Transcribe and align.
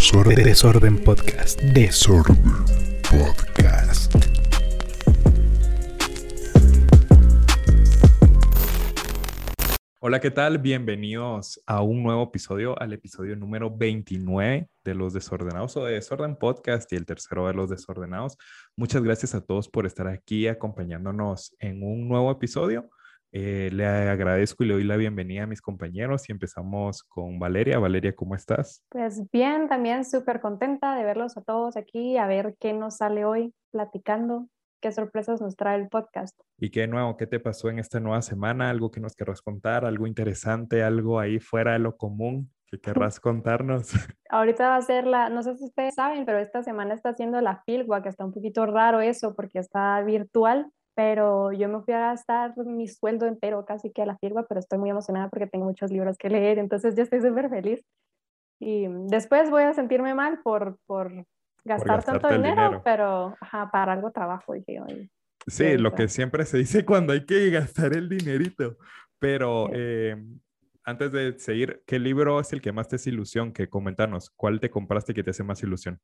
Desorden, 0.00 0.34
Desorden 0.42 1.04
Podcast. 1.04 1.60
Desorden 1.60 2.42
Podcast. 3.02 4.14
Hola, 9.98 10.20
¿qué 10.20 10.30
tal? 10.30 10.56
Bienvenidos 10.56 11.62
a 11.66 11.82
un 11.82 12.02
nuevo 12.02 12.22
episodio, 12.22 12.80
al 12.80 12.94
episodio 12.94 13.36
número 13.36 13.76
29 13.76 14.70
de 14.82 14.94
Los 14.94 15.12
Desordenados 15.12 15.76
o 15.76 15.84
de 15.84 15.92
Desorden 15.92 16.34
Podcast 16.36 16.90
y 16.94 16.96
el 16.96 17.04
tercero 17.04 17.46
de 17.46 17.52
Los 17.52 17.68
Desordenados. 17.68 18.38
Muchas 18.76 19.02
gracias 19.02 19.34
a 19.34 19.42
todos 19.42 19.68
por 19.68 19.84
estar 19.84 20.08
aquí 20.08 20.48
acompañándonos 20.48 21.54
en 21.58 21.82
un 21.82 22.08
nuevo 22.08 22.30
episodio. 22.30 22.88
Eh, 23.32 23.70
le 23.72 23.86
agradezco 23.86 24.64
y 24.64 24.66
le 24.66 24.74
doy 24.74 24.84
la 24.84 24.96
bienvenida 24.96 25.44
a 25.44 25.46
mis 25.46 25.62
compañeros 25.62 26.28
y 26.28 26.32
empezamos 26.32 27.04
con 27.04 27.38
Valeria. 27.38 27.78
Valeria, 27.78 28.12
¿cómo 28.14 28.34
estás? 28.34 28.82
Pues 28.88 29.22
bien, 29.30 29.68
también 29.68 30.04
súper 30.04 30.40
contenta 30.40 30.96
de 30.96 31.04
verlos 31.04 31.36
a 31.36 31.42
todos 31.42 31.76
aquí, 31.76 32.16
a 32.16 32.26
ver 32.26 32.56
qué 32.58 32.72
nos 32.72 32.96
sale 32.96 33.24
hoy 33.24 33.54
platicando, 33.70 34.48
qué 34.80 34.90
sorpresas 34.90 35.40
nos 35.40 35.54
trae 35.54 35.80
el 35.80 35.88
podcast. 35.88 36.40
¿Y 36.58 36.70
qué 36.70 36.88
nuevo? 36.88 37.16
¿Qué 37.16 37.28
te 37.28 37.38
pasó 37.38 37.70
en 37.70 37.78
esta 37.78 38.00
nueva 38.00 38.20
semana? 38.22 38.68
¿Algo 38.68 38.90
que 38.90 39.00
nos 39.00 39.14
querrás 39.14 39.42
contar? 39.42 39.84
¿Algo 39.84 40.08
interesante? 40.08 40.82
¿Algo 40.82 41.20
ahí 41.20 41.38
fuera 41.38 41.74
de 41.74 41.78
lo 41.78 41.96
común 41.96 42.50
que 42.66 42.80
querrás 42.80 43.20
contarnos? 43.20 43.92
Ahorita 44.28 44.70
va 44.70 44.76
a 44.76 44.82
ser 44.82 45.06
la, 45.06 45.28
no 45.28 45.44
sé 45.44 45.56
si 45.56 45.66
ustedes 45.66 45.94
saben, 45.94 46.24
pero 46.24 46.40
esta 46.40 46.64
semana 46.64 46.94
está 46.94 47.10
haciendo 47.10 47.40
la 47.40 47.62
Filwa, 47.64 48.02
que 48.02 48.08
está 48.08 48.24
un 48.24 48.32
poquito 48.32 48.66
raro 48.66 49.00
eso 49.00 49.36
porque 49.36 49.60
está 49.60 50.02
virtual 50.02 50.72
pero 50.94 51.52
yo 51.52 51.68
me 51.68 51.80
fui 51.82 51.94
a 51.94 52.00
gastar 52.00 52.56
mi 52.58 52.88
sueldo 52.88 53.26
entero 53.26 53.64
casi 53.64 53.90
que 53.90 54.02
a 54.02 54.06
la 54.06 54.18
firma, 54.18 54.44
pero 54.46 54.60
estoy 54.60 54.78
muy 54.78 54.90
emocionada 54.90 55.28
porque 55.28 55.46
tengo 55.46 55.66
muchos 55.66 55.90
libros 55.90 56.16
que 56.18 56.30
leer, 56.30 56.58
entonces 56.58 56.94
yo 56.96 57.02
estoy 57.02 57.20
súper 57.20 57.48
feliz. 57.48 57.84
Y 58.60 58.86
después 59.08 59.50
voy 59.50 59.62
a 59.62 59.72
sentirme 59.72 60.14
mal 60.14 60.40
por, 60.42 60.78
por 60.86 61.24
gastar 61.64 62.04
tanto 62.04 62.28
dinero, 62.28 62.82
pero 62.84 63.36
para 63.72 63.92
algo 63.92 64.10
trabajo, 64.10 64.52
dije 64.52 65.10
Sí, 65.46 65.78
lo 65.78 65.94
que 65.94 66.08
siempre 66.08 66.44
se 66.44 66.58
dice 66.58 66.84
cuando 66.86 67.12
hay 67.12 67.24
que 67.24 67.50
gastar 67.50 67.94
el 67.94 68.08
dinerito. 68.08 68.76
Pero 69.18 69.68
eh, 69.72 70.16
antes 70.84 71.12
de 71.12 71.38
seguir, 71.38 71.82
¿qué 71.86 71.98
libro 71.98 72.40
es 72.40 72.52
el 72.52 72.60
que 72.60 72.72
más 72.72 72.88
te 72.88 72.96
hace 72.96 73.10
ilusión? 73.10 73.52
Que 73.52 73.68
comentanos, 73.68 74.30
¿cuál 74.30 74.60
te 74.60 74.70
compraste 74.70 75.14
que 75.14 75.22
te 75.22 75.30
hace 75.30 75.42
más 75.42 75.62
ilusión? 75.62 76.00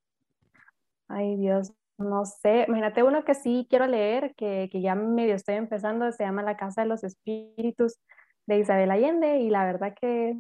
Ay, 1.09 1.37
Dios, 1.37 1.73
no 1.98 2.25
sé, 2.25 2.64
imagínate 2.69 3.02
uno 3.02 3.25
que 3.25 3.34
sí 3.34 3.66
quiero 3.70 3.86
leer, 3.86 4.34
que, 4.36 4.69
que 4.70 4.80
ya 4.80 4.94
medio 4.94 5.34
estoy 5.34 5.56
empezando, 5.56 6.11
se 6.12 6.25
llama 6.25 6.42
La 6.42 6.56
Casa 6.56 6.83
de 6.83 6.89
los 6.89 7.05
Espíritus 7.05 7.98
de 8.47 8.58
Isabel 8.58 8.91
Allende 8.91 9.39
y 9.39 9.50
la 9.50 9.64
verdad 9.64 9.94
que 9.98 10.36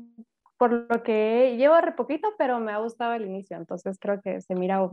por 0.58 0.72
lo 0.72 1.02
que 1.02 1.56
llevo 1.56 1.80
re 1.80 1.92
poquito, 1.92 2.28
pero 2.38 2.60
me 2.60 2.72
ha 2.72 2.78
gustado 2.78 3.14
el 3.14 3.26
inicio, 3.26 3.56
entonces 3.56 3.98
creo 4.00 4.20
que 4.20 4.40
se 4.40 4.54
mira, 4.54 4.90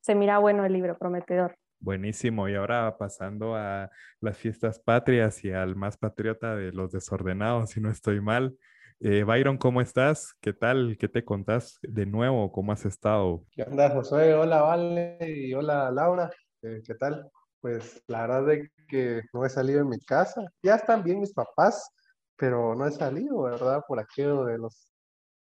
se 0.00 0.14
mira 0.14 0.38
bueno 0.38 0.64
el 0.64 0.72
libro, 0.72 0.98
prometedor. 0.98 1.56
Buenísimo, 1.78 2.48
y 2.48 2.54
ahora 2.54 2.96
pasando 2.98 3.54
a 3.54 3.90
las 4.20 4.36
fiestas 4.36 4.80
patrias 4.80 5.44
y 5.44 5.52
al 5.52 5.76
más 5.76 5.96
patriota 5.98 6.56
de 6.56 6.72
los 6.72 6.90
desordenados, 6.90 7.70
si 7.70 7.80
no 7.80 7.90
estoy 7.90 8.20
mal, 8.20 8.56
eh, 9.00 9.24
Byron, 9.24 9.58
¿cómo 9.58 9.80
estás? 9.80 10.34
¿Qué 10.40 10.52
tal? 10.52 10.96
¿Qué 10.98 11.08
te 11.08 11.24
contás 11.24 11.78
de 11.82 12.06
nuevo? 12.06 12.50
¿Cómo 12.50 12.72
has 12.72 12.84
estado? 12.86 13.44
¿Qué 13.52 13.62
onda, 13.62 13.90
José? 13.90 14.34
Hola, 14.34 14.62
Vale, 14.62 15.18
y 15.20 15.52
hola, 15.54 15.90
Laura. 15.90 16.30
Eh, 16.62 16.82
¿Qué 16.86 16.94
tal? 16.94 17.30
Pues 17.60 18.02
la 18.06 18.26
verdad 18.26 18.54
es 18.54 18.70
que 18.88 19.22
no 19.32 19.44
he 19.44 19.50
salido 19.50 19.80
de 19.80 19.84
mi 19.84 19.98
casa. 20.00 20.42
Ya 20.62 20.76
están 20.76 21.02
bien 21.02 21.20
mis 21.20 21.34
papás, 21.34 21.90
pero 22.36 22.74
no 22.74 22.86
he 22.86 22.90
salido, 22.90 23.42
¿verdad? 23.42 23.82
Por 23.86 24.00
aquello 24.00 24.44
de 24.44 24.58
los, 24.58 24.90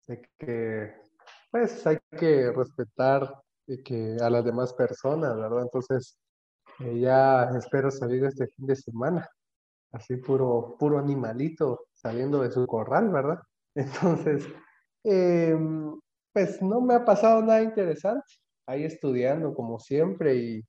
de 0.08 0.22
que, 0.38 0.96
pues 1.52 1.86
hay 1.88 1.98
que 2.18 2.52
respetar 2.52 3.34
que 3.86 4.18
a 4.22 4.30
las 4.30 4.44
demás 4.44 4.74
personas, 4.74 5.36
¿verdad? 5.36 5.62
Entonces, 5.62 6.18
eh, 6.80 7.00
ya 7.00 7.44
espero 7.58 7.92
salir 7.92 8.26
este 8.26 8.48
fin 8.48 8.66
de 8.66 8.76
semana, 8.76 9.30
así 9.92 10.18
puro, 10.18 10.76
puro 10.80 10.98
animalito, 10.98 11.89
saliendo 12.02 12.42
de 12.42 12.52
su 12.52 12.66
corral, 12.66 13.10
¿verdad? 13.10 13.40
Entonces, 13.76 14.48
em, 15.04 16.00
pues 16.34 16.62
no 16.62 16.82
me 16.82 16.96
ha 16.96 17.06
pasado 17.06 17.42
nada 17.42 17.62
interesante, 17.62 18.26
ahí 18.66 18.84
estudiando 18.84 19.54
como 19.54 19.80
siempre 19.80 20.36
y, 20.36 20.66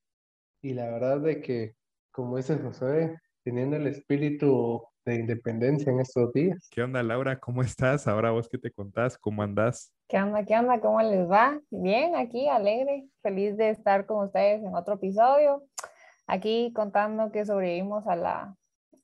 y 0.62 0.74
la 0.74 0.90
verdad 0.90 1.20
de 1.20 1.40
que, 1.40 1.74
como 2.12 2.36
dice 2.36 2.58
José, 2.58 3.16
teniendo 3.44 3.76
el 3.76 3.86
espíritu 3.86 4.82
de 5.04 5.14
independencia 5.14 5.90
en 5.90 6.00
estos 6.00 6.32
días. 6.32 6.69
¿Qué 6.70 6.82
onda, 6.82 7.02
Laura? 7.02 7.38
¿Cómo 7.38 7.62
estás? 7.62 8.06
Ahora 8.06 8.30
vos 8.30 8.48
qué 8.48 8.58
te 8.58 8.70
contás, 8.70 9.16
¿cómo 9.16 9.42
andás? 9.42 9.92
¿Qué 10.08 10.19
onda? 10.19 10.44
¿Qué 10.44 10.58
onda? 10.58 10.80
¿Cómo 10.80 11.00
les 11.02 11.28
va? 11.30 11.58
Bien, 11.70 12.16
aquí 12.16 12.48
alegre, 12.48 13.08
feliz 13.22 13.56
de 13.56 13.70
estar 13.70 14.06
con 14.06 14.26
ustedes 14.26 14.62
en 14.62 14.74
otro 14.74 14.94
episodio. 14.94 15.62
Aquí 16.26 16.72
contando 16.74 17.32
que 17.32 17.46
sobrevivimos 17.46 18.06
a 18.06 18.16
la 18.16 18.56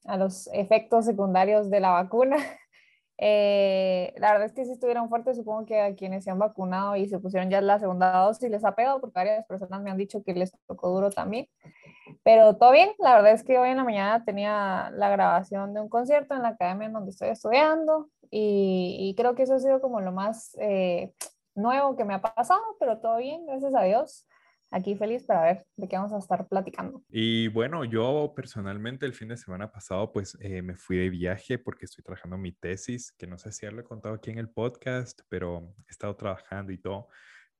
a 0.07 0.17
los 0.17 0.49
efectos 0.53 1.05
secundarios 1.05 1.71
de 1.71 1.81
la 1.81 1.91
vacuna. 1.91 2.37
Eh, 3.19 4.13
la 4.19 4.33
verdad 4.33 4.45
es 4.45 4.53
que 4.53 4.67
si 4.67 4.73
estuvieron 4.73 5.09
fuertes, 5.09 5.39
supongo 5.39 5.65
que 5.65 5.81
a 5.81 5.95
quienes 5.95 6.25
se 6.25 6.31
han 6.31 6.39
vacunado 6.39 6.97
y 6.97 7.09
se 7.09 7.19
pusieron 7.19 7.49
ya 7.49 7.63
la 7.63 7.79
segunda 7.79 8.13
dosis 8.13 8.51
les 8.51 8.63
ha 8.63 8.75
pegado, 8.75 9.01
porque 9.01 9.15
varias 9.15 9.47
personas 9.47 9.81
me 9.81 9.91
han 9.91 9.97
dicho 9.97 10.23
que 10.23 10.35
les 10.35 10.53
tocó 10.67 10.91
duro 10.91 11.09
también. 11.09 11.49
Pero 12.23 12.57
todo 12.57 12.73
bien, 12.73 12.91
la 12.99 13.15
verdad 13.15 13.33
es 13.33 13.43
que 13.43 13.59
hoy 13.59 13.71
en 13.71 13.79
la 13.79 13.85
mañana 13.85 14.23
tenía 14.23 14.91
la 14.93 15.09
grabación 15.09 15.73
de 15.73 15.81
un 15.81 15.89
concierto 15.89 16.35
en 16.35 16.43
la 16.43 16.49
academia 16.49 16.89
en 16.89 16.93
donde 16.93 17.11
estoy 17.11 17.31
estudiando 17.31 18.11
y, 18.31 19.15
creo 19.17 19.35
que 19.35 19.45
eso 19.45 19.55
ha 19.55 19.61
sido 19.61 19.81
como 19.81 20.03
lo 20.03 20.13
más 20.13 20.55
eh, 20.61 21.15
nuevo 21.55 21.97
que 21.97 22.05
me 22.05 22.13
ha 22.13 22.21
pasado, 22.21 22.61
pero 22.79 22.99
todo 22.99 23.17
bien, 23.17 23.47
gracias 23.47 23.75
a 23.75 23.83
Dios 23.83 24.27
aquí 24.71 24.95
feliz 24.97 25.25
para 25.25 25.43
ver 25.43 25.67
de 25.77 25.89
qué 25.89 25.97
vamos 25.97 26.13
a 26.13 26.19
estar 26.19 26.47
platicando. 26.49 27.03
Y 27.09 27.49
bueno, 27.49 27.85
yo 27.85 28.33
personalmente 28.35 29.07
el 29.07 29.15
fin 29.15 29.29
de 29.29 29.37
semana 29.37 29.71
pasado 29.71 30.13
pues 30.13 30.37
eh, 30.41 30.63
me 30.63 30.77
fui 30.77 30.97
de 30.97 31.11
viaje 31.11 31.59
porque 31.59 31.85
estoy 31.85 32.05
trabajando 32.05 32.37
mi 32.37 32.53
tesis, 32.53 33.13
que 33.13 33.27
no 33.27 33.39
sé 33.39 33.53
si 33.53 33.67
ya 33.67 33.73
lo 33.73 33.81
he 33.81 33.85
contado 33.85 34.15
aquí 34.15 34.31
en 34.31 34.39
el 34.39 34.51
podcast, 34.51 35.21
pero 35.29 35.75
he 35.87 35.91
estado 35.91 36.17
trabajando 36.17 36.73
y 36.73 36.79
todo. 36.79 37.09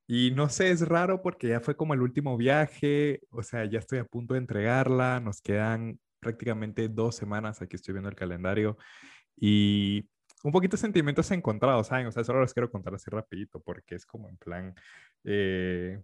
Y 0.07 0.31
no 0.31 0.47
sé, 0.47 0.71
es 0.71 0.87
raro 0.87 1.21
porque 1.21 1.49
ya 1.49 1.59
fue 1.59 1.75
como 1.75 1.93
el 1.93 2.01
último 2.01 2.37
viaje, 2.37 3.21
o 3.29 3.43
sea, 3.43 3.65
ya 3.65 3.79
estoy 3.79 3.99
a 3.99 4.05
punto 4.05 4.35
de 4.35 4.39
entregarla, 4.39 5.19
nos 5.19 5.41
quedan 5.41 5.99
prácticamente 6.21 6.87
dos 6.87 7.15
semanas, 7.15 7.61
aquí 7.61 7.75
estoy 7.75 7.93
viendo 7.93 8.09
el 8.09 8.15
calendario, 8.15 8.77
y 9.35 10.09
un 10.43 10.51
poquito 10.51 10.77
sentimientos 10.77 11.29
encontrados, 11.31 11.87
¿saben? 11.87 12.07
O 12.07 12.11
sea, 12.11 12.23
solo 12.23 12.39
los 12.39 12.53
quiero 12.53 12.71
contar 12.71 12.93
así 12.95 13.09
rapidito 13.09 13.59
porque 13.59 13.95
es 13.95 14.05
como 14.05 14.29
en 14.29 14.37
plan, 14.37 14.75
eh, 15.25 16.01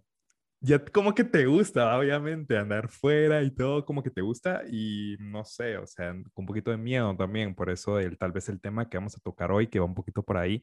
ya 0.64 0.82
como 0.82 1.14
que 1.14 1.24
te 1.24 1.44
gusta, 1.44 1.96
obviamente, 1.98 2.56
andar 2.56 2.88
fuera 2.88 3.42
y 3.42 3.50
todo 3.50 3.84
como 3.84 4.02
que 4.02 4.10
te 4.10 4.22
gusta 4.22 4.62
y 4.70 5.16
no 5.20 5.44
sé, 5.44 5.76
o 5.76 5.86
sea, 5.86 6.12
con 6.32 6.42
un 6.44 6.46
poquito 6.46 6.70
de 6.70 6.78
miedo 6.78 7.14
también, 7.16 7.54
por 7.54 7.68
eso 7.68 7.98
el, 8.00 8.16
tal 8.16 8.32
vez 8.32 8.48
el 8.48 8.60
tema 8.60 8.88
que 8.88 8.96
vamos 8.96 9.14
a 9.14 9.20
tocar 9.20 9.52
hoy, 9.52 9.66
que 9.66 9.78
va 9.78 9.84
un 9.84 9.94
poquito 9.94 10.22
por 10.22 10.38
ahí, 10.38 10.62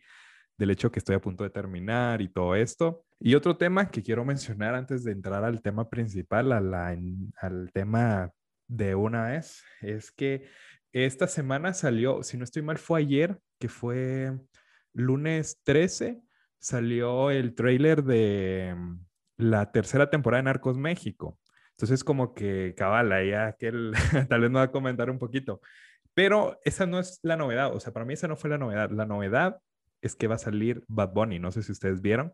del 0.57 0.71
hecho 0.71 0.91
que 0.91 0.99
estoy 0.99 1.15
a 1.15 1.21
punto 1.21 1.43
de 1.43 1.51
terminar 1.51 2.21
y 2.21 2.29
todo 2.29 2.55
esto. 2.55 3.05
Y 3.19 3.35
otro 3.35 3.57
tema 3.57 3.91
que 3.91 4.01
quiero 4.01 4.25
mencionar 4.25 4.73
antes 4.73 5.03
de 5.03 5.11
entrar 5.11 5.43
al 5.43 5.61
tema 5.61 5.87
principal, 5.87 6.51
a 6.51 6.61
la, 6.61 6.97
al 7.39 7.71
tema 7.71 8.31
de 8.67 8.95
una 8.95 9.25
vez, 9.27 9.63
es 9.81 10.11
que 10.11 10.49
esta 10.93 11.27
semana 11.27 11.73
salió, 11.75 12.23
si 12.23 12.37
no 12.37 12.43
estoy 12.43 12.63
mal, 12.63 12.79
fue 12.79 13.01
ayer, 13.01 13.39
que 13.59 13.69
fue 13.69 14.31
lunes 14.93 15.61
13, 15.63 16.21
salió 16.59 17.29
el 17.29 17.53
trailer 17.53 18.03
de 18.03 18.75
la 19.41 19.71
tercera 19.71 20.09
temporada 20.09 20.41
de 20.41 20.45
Narcos 20.45 20.77
México. 20.77 21.39
Entonces, 21.71 22.03
como 22.03 22.33
que 22.33 22.73
cabala, 22.77 23.23
ya 23.23 23.53
que 23.53 23.67
él 23.67 23.93
tal 24.29 24.41
vez 24.41 24.51
me 24.51 24.59
va 24.59 24.63
a 24.63 24.71
comentar 24.71 25.09
un 25.09 25.19
poquito. 25.19 25.61
Pero 26.13 26.59
esa 26.63 26.85
no 26.85 26.99
es 26.99 27.19
la 27.23 27.37
novedad, 27.37 27.73
o 27.73 27.79
sea, 27.79 27.93
para 27.93 28.05
mí 28.05 28.13
esa 28.13 28.27
no 28.27 28.35
fue 28.35 28.49
la 28.49 28.57
novedad. 28.57 28.89
La 28.91 29.05
novedad 29.05 29.59
es 30.01 30.15
que 30.15 30.27
va 30.27 30.35
a 30.35 30.39
salir 30.39 30.83
Bad 30.87 31.13
Bunny, 31.13 31.39
no 31.39 31.51
sé 31.51 31.63
si 31.63 31.71
ustedes 31.71 32.01
vieron, 32.01 32.33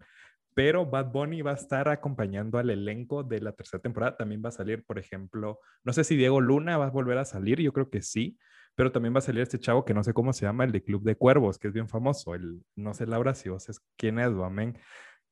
pero 0.54 0.86
Bad 0.88 1.12
Bunny 1.12 1.44
va 1.44 1.52
a 1.52 1.56
estar 1.56 1.88
acompañando 1.88 2.58
al 2.58 2.72
elenco 2.72 3.24
de 3.24 3.40
la 3.42 3.52
tercera 3.52 3.82
temporada. 3.82 4.18
También 4.18 4.42
va 4.44 4.50
a 4.50 4.52
salir, 4.52 4.84
por 4.84 4.98
ejemplo, 4.98 5.60
no 5.84 5.94
sé 5.94 6.04
si 6.04 6.16
Diego 6.16 6.42
Luna 6.42 6.78
va 6.78 6.88
a 6.88 6.90
volver 6.90 7.20
a 7.20 7.26
salir, 7.26 7.62
yo 7.62 7.72
creo 7.74 7.90
que 7.92 8.02
sí, 8.02 8.40
pero 8.74 8.92
también 8.92 9.14
va 9.14 9.20
a 9.20 9.22
salir 9.22 9.42
este 9.42 9.60
chavo 9.60 9.86
que 9.86 9.94
no 9.94 10.04
sé 10.04 10.14
cómo 10.14 10.34
se 10.34 10.46
llama, 10.46 10.64
el 10.64 10.72
de 10.72 10.84
Club 10.84 11.04
de 11.04 11.16
Cuervos, 11.16 11.60
que 11.60 11.68
es 11.68 11.74
bien 11.74 11.88
famoso, 11.88 12.34
el, 12.34 12.64
no 12.76 12.94
sé 12.94 13.06
Laura 13.06 13.36
si 13.36 13.50
vos 13.50 13.70
es 13.70 13.82
quién 13.98 14.20
es, 14.20 14.28
amén, 14.28 14.78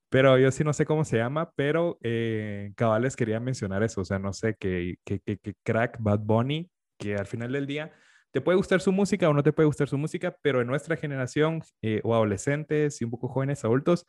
pero 0.09 0.37
yo 0.37 0.51
sí 0.51 0.63
no 0.63 0.73
sé 0.73 0.85
cómo 0.85 1.03
se 1.03 1.17
llama, 1.17 1.51
pero 1.55 1.97
eh, 2.01 2.71
cabales 2.75 3.15
quería 3.15 3.39
mencionar 3.39 3.83
eso, 3.83 4.01
o 4.01 4.05
sea, 4.05 4.19
no 4.19 4.33
sé, 4.33 4.55
que, 4.55 4.95
que, 5.03 5.19
que, 5.19 5.55
crack 5.63 5.97
Bad 5.99 6.19
Bunny, 6.19 6.69
que 6.97 7.15
al 7.15 7.25
final 7.25 7.51
del 7.51 7.67
día 7.67 7.91
te 8.31 8.41
puede 8.41 8.57
gustar 8.57 8.81
su 8.81 8.91
música 8.91 9.29
o 9.29 9.33
no 9.33 9.43
te 9.43 9.53
puede 9.53 9.67
gustar 9.67 9.87
su 9.87 9.97
música, 9.97 10.35
pero 10.41 10.61
en 10.61 10.67
nuestra 10.67 10.95
generación 10.97 11.61
eh, 11.81 12.01
o 12.03 12.13
adolescentes 12.13 13.01
y 13.01 13.05
un 13.05 13.11
poco 13.11 13.27
jóvenes 13.27 13.63
adultos, 13.63 14.05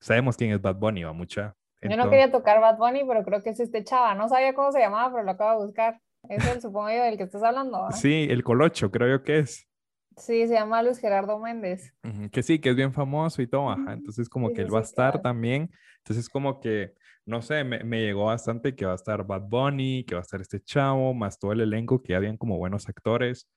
sabemos 0.00 0.36
quién 0.36 0.52
es 0.52 0.60
Bad 0.60 0.76
Bunny, 0.76 1.04
va 1.04 1.12
mucha. 1.12 1.54
Yo 1.82 1.96
no 1.96 2.10
quería 2.10 2.30
tocar 2.30 2.60
Bad 2.60 2.76
Bunny, 2.76 3.04
pero 3.06 3.24
creo 3.24 3.42
que 3.42 3.50
es 3.50 3.60
este 3.60 3.82
chava, 3.84 4.14
no 4.14 4.28
sabía 4.28 4.54
cómo 4.54 4.70
se 4.70 4.80
llamaba, 4.80 5.10
pero 5.10 5.24
lo 5.24 5.30
acabo 5.30 5.60
de 5.60 5.66
buscar. 5.66 6.00
Es 6.28 6.46
el, 6.46 6.60
supongo 6.60 6.90
yo, 6.90 7.02
del 7.02 7.16
que 7.16 7.22
estás 7.22 7.42
hablando. 7.42 7.90
Sí, 7.92 8.26
el 8.28 8.44
Colocho, 8.44 8.90
creo 8.90 9.08
yo 9.08 9.22
que 9.22 9.38
es. 9.38 9.66
Sí, 10.16 10.46
se 10.46 10.54
llama 10.54 10.82
Luis 10.82 10.98
Gerardo 10.98 11.38
Méndez. 11.38 11.94
Que 12.32 12.42
sí, 12.42 12.58
que 12.60 12.70
es 12.70 12.76
bien 12.76 12.92
famoso 12.92 13.42
y 13.42 13.46
todo, 13.46 13.70
ajá. 13.70 13.92
Entonces 13.92 14.28
como 14.28 14.48
Sí, 14.48 14.54
que 14.54 14.62
él 14.62 14.72
va 14.74 14.78
a 14.78 14.82
estar 14.82 15.20
claro. 15.20 15.22
también. 15.22 15.70
Entonces 15.98 16.28
como 16.30 16.60
que, 16.60 16.94
no 17.26 17.42
sé, 17.42 17.62
me, 17.64 17.84
me 17.84 18.00
llegó 18.00 18.24
bastante 18.26 18.74
que 18.74 18.86
va 18.86 18.92
a 18.92 18.94
estar 18.96 19.26
Bad 19.26 19.42
Bunny, 19.48 20.04
que 20.06 20.14
va 20.14 20.20
a 20.20 20.22
estar 20.22 20.40
este 20.40 20.60
chavo, 20.60 21.12
más 21.14 21.38
todo 21.38 21.52
el 21.52 21.60
elenco, 21.60 22.02
que 22.02 22.12
ya 22.12 22.16
habían 22.18 22.36
como 22.38 22.56
buenos 22.58 22.88
actores. 22.88 23.48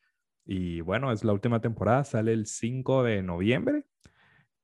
Y 0.45 0.81
bueno, 0.81 1.11
es 1.11 1.23
la 1.23 1.33
última 1.33 1.61
temporada, 1.61 2.03
sale 2.03 2.33
el 2.33 2.45
5 2.47 3.03
de 3.03 3.23
noviembre. 3.23 3.85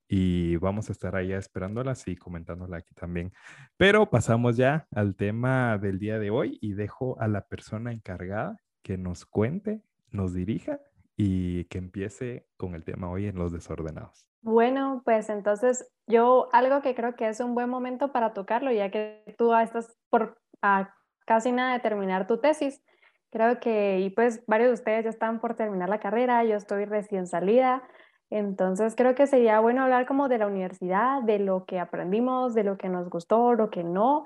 Y 0.07 0.55
vamos 0.57 0.89
a 0.89 0.93
estar 0.93 1.15
allá 1.15 1.37
esperándolas 1.37 2.07
y 2.07 2.15
comentándola 2.15 2.77
aquí 2.77 2.93
también. 2.95 3.31
Pero 3.77 4.09
pasamos 4.09 4.57
ya 4.57 4.87
al 4.91 5.15
tema 5.15 5.77
del 5.77 5.99
día 5.99 6.17
de 6.19 6.31
hoy 6.31 6.57
y 6.61 6.73
dejo 6.73 7.19
a 7.21 7.27
la 7.27 7.47
persona 7.47 7.91
encargada 7.93 8.57
que 8.83 8.97
nos 8.97 9.25
cuente, 9.25 9.83
nos 10.09 10.33
dirija 10.33 10.79
y 11.21 11.65
que 11.65 11.79
empiece 11.79 12.47
con 12.55 12.75
el 12.75 12.85
tema 12.85 13.11
hoy 13.11 13.27
en 13.27 13.37
los 13.37 13.51
desordenados. 13.51 14.25
Bueno, 14.41 15.01
pues 15.03 15.29
entonces 15.29 15.91
yo 16.07 16.47
algo 16.53 16.81
que 16.81 16.95
creo 16.95 17.17
que 17.17 17.27
es 17.27 17.41
un 17.41 17.55
buen 17.55 17.69
momento 17.69 18.13
para 18.13 18.31
tocarlo, 18.31 18.71
ya 18.71 18.89
que 18.89 19.35
tú 19.37 19.53
estás 19.53 19.97
por 20.09 20.37
casi 21.25 21.51
nada 21.51 21.73
de 21.73 21.81
terminar 21.81 22.25
tu 22.25 22.39
tesis. 22.39 22.81
Creo 23.31 23.59
que, 23.59 23.99
y 23.99 24.11
pues 24.11 24.45
varios 24.47 24.69
de 24.69 24.73
ustedes 24.75 25.03
ya 25.03 25.09
están 25.09 25.41
por 25.41 25.55
terminar 25.55 25.89
la 25.89 25.99
carrera, 25.99 26.45
yo 26.45 26.55
estoy 26.55 26.85
recién 26.85 27.27
salida, 27.27 27.83
entonces 28.29 28.95
creo 28.95 29.13
que 29.13 29.27
sería 29.27 29.59
bueno 29.59 29.83
hablar 29.83 30.05
como 30.05 30.29
de 30.29 30.37
la 30.37 30.47
universidad, 30.47 31.21
de 31.23 31.39
lo 31.39 31.65
que 31.65 31.79
aprendimos, 31.79 32.53
de 32.53 32.63
lo 32.63 32.77
que 32.77 32.87
nos 32.87 33.09
gustó, 33.09 33.55
lo 33.55 33.69
que 33.69 33.83
no. 33.83 34.23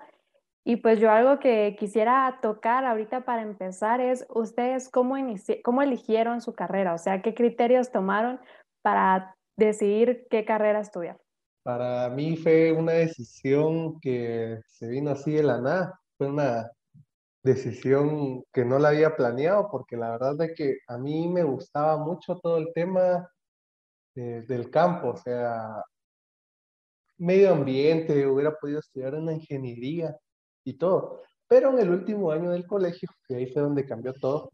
Y 0.66 0.78
pues 0.78 1.00
yo 1.00 1.12
algo 1.12 1.40
que 1.40 1.76
quisiera 1.78 2.40
tocar 2.42 2.86
ahorita 2.86 3.26
para 3.26 3.42
empezar 3.42 4.00
es 4.00 4.26
ustedes 4.30 4.90
cómo, 4.90 5.16
cómo 5.64 5.82
eligieron 5.82 6.42
su 6.42 6.54
carrera, 6.54 6.94
o 6.94 6.98
sea, 6.98 7.22
qué 7.22 7.34
criterios 7.34 7.92
tomaron 7.92 8.40
para 8.82 9.36
decidir 9.58 10.26
qué 10.30 10.46
carrera 10.46 10.80
estudiar. 10.80 11.20
Para 11.64 12.10
mí 12.10 12.38
fue 12.38 12.72
una 12.72 12.94
decisión 12.94 14.00
que 14.00 14.62
se 14.68 14.88
vino 14.88 15.12
así 15.12 15.32
de 15.32 15.44
la 15.44 15.62
nada. 15.62 16.00
Fue 16.18 16.28
una 16.28 16.72
decisión 17.44 18.44
que 18.54 18.64
no 18.64 18.80
la 18.80 18.90
había 18.90 19.16
planeado 19.16 19.70
porque 19.70 19.98
la 19.98 20.12
verdad 20.12 20.42
es 20.42 20.56
que 20.56 20.78
a 20.88 20.98
mí 20.98 21.28
me 21.28 21.44
gustaba 21.44 21.98
mucho 21.98 22.38
todo 22.40 22.58
el 22.58 22.72
tema 22.74 23.30
eh, 24.16 24.44
del 24.48 24.70
campo, 24.70 25.10
o 25.10 25.18
sea, 25.18 25.84
medio 27.18 27.52
ambiente, 27.52 28.28
hubiera 28.28 28.56
podido 28.56 28.80
estudiar 28.80 29.16
una 29.16 29.34
ingeniería 29.34 30.16
y 30.64 30.74
todo. 30.74 31.22
Pero 31.48 31.72
en 31.72 31.80
el 31.80 31.90
último 31.90 32.32
año 32.32 32.52
del 32.52 32.66
colegio, 32.66 33.10
que 33.28 33.36
ahí 33.36 33.48
fue 33.52 33.62
donde 33.62 33.86
cambió 33.86 34.14
todo, 34.14 34.52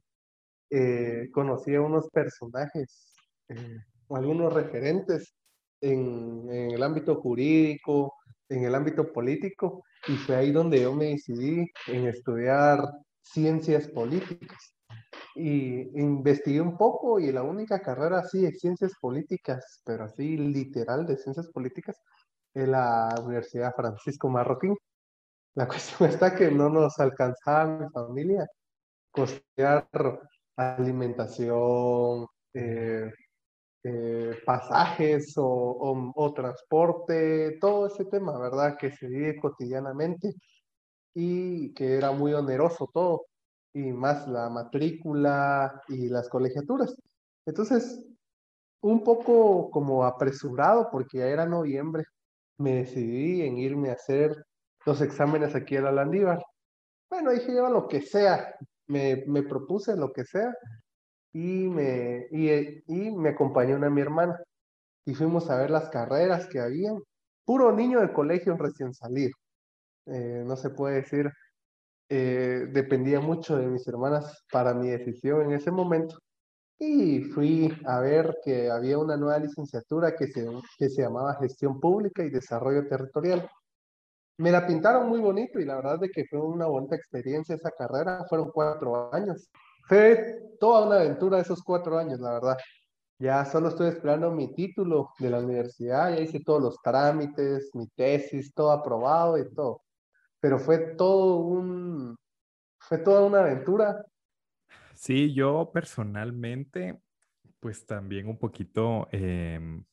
eh, 0.70 1.30
conocí 1.32 1.74
a 1.76 1.82
unos 1.82 2.10
personajes, 2.10 3.14
eh, 3.50 3.78
algunos 4.10 4.54
referentes 4.54 5.34
en, 5.82 6.48
en 6.50 6.72
el 6.72 6.84
ámbito 6.84 7.16
jurídico, 7.22 8.16
en 8.50 8.66
el 8.66 8.76
ámbito 8.76 9.12
político, 9.12 9.84
y 10.08 10.16
fue 10.16 10.36
ahí 10.36 10.52
donde 10.52 10.82
yo 10.82 10.94
me 10.94 11.06
decidí 11.06 11.66
en 11.88 12.08
estudiar 12.08 12.84
ciencias 13.22 13.88
políticas. 13.88 14.76
Y 15.36 15.82
investigué 16.00 16.60
un 16.60 16.76
poco 16.76 17.20
y 17.20 17.32
la 17.32 17.44
única 17.44 17.82
carrera 17.82 18.20
así 18.20 18.42
de 18.42 18.52
ciencias 18.52 18.94
políticas, 19.00 19.82
pero 19.86 20.04
así 20.04 20.38
literal 20.38 21.06
de 21.06 21.18
ciencias 21.18 21.48
políticas, 21.50 21.96
es 22.54 22.68
la 22.68 23.16
Universidad 23.24 23.74
Francisco 23.76 24.28
Marroquín. 24.30 24.76
La 25.60 25.68
cuestión 25.68 26.10
está 26.10 26.34
que 26.36 26.50
no 26.52 26.70
nos 26.70 26.98
alcanzaba 27.00 27.66
mi 27.80 27.90
familia 27.90 28.48
costear 29.12 29.90
alimentación, 30.56 32.28
eh, 32.54 33.12
eh, 33.84 34.38
pasajes 34.46 35.38
o, 35.38 35.46
o- 35.48 36.14
o 36.16 36.34
transporte, 36.34 37.58
todo 37.62 37.88
ese 37.88 38.06
tema, 38.06 38.40
¿verdad? 38.40 38.78
Que 38.78 38.92
se 38.92 39.08
vive 39.08 39.40
cotidianamente 39.40 40.34
y 41.16 41.74
que 41.74 41.98
era 41.98 42.12
muy 42.12 42.34
oneroso 42.34 42.90
todo, 42.94 43.26
y 43.74 43.92
más 43.94 44.28
la 44.28 44.50
matrícula 44.50 45.82
y 45.90 46.10
las 46.10 46.30
colegiaturas. 46.30 46.96
Entonces, 47.46 48.04
un 48.82 49.04
poco 49.04 49.70
como 49.72 50.06
apresurado, 50.06 50.90
porque 50.92 51.20
ya 51.20 51.28
era 51.28 51.46
noviembre, 51.46 52.04
me 52.60 52.76
decidí 52.76 53.42
en 53.44 53.58
irme 53.58 53.90
a 53.90 53.94
hacer 53.94 54.36
los 54.86 55.02
exámenes 55.02 55.56
aquí 55.56 55.78
a 55.78 55.82
la 55.82 55.92
Landívar. 55.92 56.42
Bueno, 57.10 57.32
dije 57.32 57.54
yo 57.54 57.70
lo 57.70 57.88
que 57.88 58.02
sea, 58.02 58.56
me, 58.88 59.24
me 59.28 59.44
propuse 59.44 59.96
lo 59.96 60.12
que 60.14 60.26
sea 60.26 60.54
y 61.34 61.68
me, 61.68 62.28
y, 62.32 62.84
y 62.88 63.12
me 63.12 63.30
acompañó 63.30 63.76
una 63.76 63.90
mi 63.90 64.02
hermana 64.02 64.38
y 65.06 65.14
fuimos 65.16 65.50
a 65.50 65.58
ver 65.58 65.72
las 65.72 65.90
carreras 65.90 66.48
que 66.48 66.60
había. 66.60 66.92
Puro 67.46 67.72
niño 67.72 68.00
de 68.02 68.14
colegio 68.14 68.56
recién 68.58 68.94
salido. 68.94 69.32
Eh, 70.06 70.44
no 70.46 70.56
se 70.56 70.70
puede 70.72 70.98
decir, 70.98 71.32
eh, 72.10 72.68
dependía 72.72 73.20
mucho 73.20 73.58
de 73.58 73.68
mis 73.68 73.88
hermanas 73.88 74.46
para 74.52 74.74
mi 74.74 74.90
decisión 74.90 75.42
en 75.44 75.54
ese 75.54 75.72
momento. 75.72 76.18
Y 76.80 77.22
fui 77.22 77.74
a 77.86 78.00
ver 78.00 78.38
que 78.44 78.70
había 78.72 78.98
una 78.98 79.18
nueva 79.18 79.40
licenciatura 79.40 80.16
que 80.16 80.28
se, 80.28 80.48
que 80.78 80.90
se 80.90 81.02
llamaba 81.02 81.38
Gestión 81.40 81.80
Pública 81.80 82.24
y 82.24 82.30
Desarrollo 82.30 82.88
Territorial. 82.88 83.50
Me 84.40 84.52
la 84.52 84.66
pintaron 84.66 85.10
muy 85.10 85.20
bonito 85.20 85.60
y 85.60 85.66
la 85.66 85.76
verdad 85.76 86.00
de 86.00 86.10
que 86.10 86.24
fue 86.24 86.40
una 86.40 86.66
bonita 86.66 86.96
experiencia 86.96 87.56
esa 87.56 87.72
carrera. 87.72 88.24
Fueron 88.30 88.52
cuatro 88.52 89.14
años. 89.14 89.50
Fue 89.86 90.40
toda 90.62 90.88
una 90.88 90.96
aventura 90.96 91.42
esos 91.42 91.62
cuatro 91.62 91.98
años, 91.98 92.22
la 92.22 92.32
verdad. 92.32 92.58
Ya 93.18 93.44
solo 93.44 93.68
estoy 93.68 93.90
esperando 93.90 94.32
mi 94.32 94.56
título 94.56 95.10
de 95.20 95.30
la 95.30 95.40
universidad, 95.40 96.16
ya 96.16 96.22
hice 96.22 96.40
todos 96.40 96.62
los 96.62 96.82
trámites, 96.82 97.70
mi 97.74 97.90
tesis, 97.90 98.54
todo 98.54 98.72
aprobado 98.72 99.38
y 99.38 99.54
todo. 99.54 99.82
Pero 100.40 100.58
fue 100.58 100.96
todo 100.96 101.40
un, 101.40 102.16
fue 102.80 103.00
toda 103.00 103.26
una 103.26 103.42
aventura. 103.42 104.06
Sí, 104.94 105.34
yo 105.34 105.70
personalmente, 105.74 106.98
pues 107.60 107.86
también 107.86 108.30
un 108.30 108.38
poquito, 108.38 109.10
em, 109.12 109.84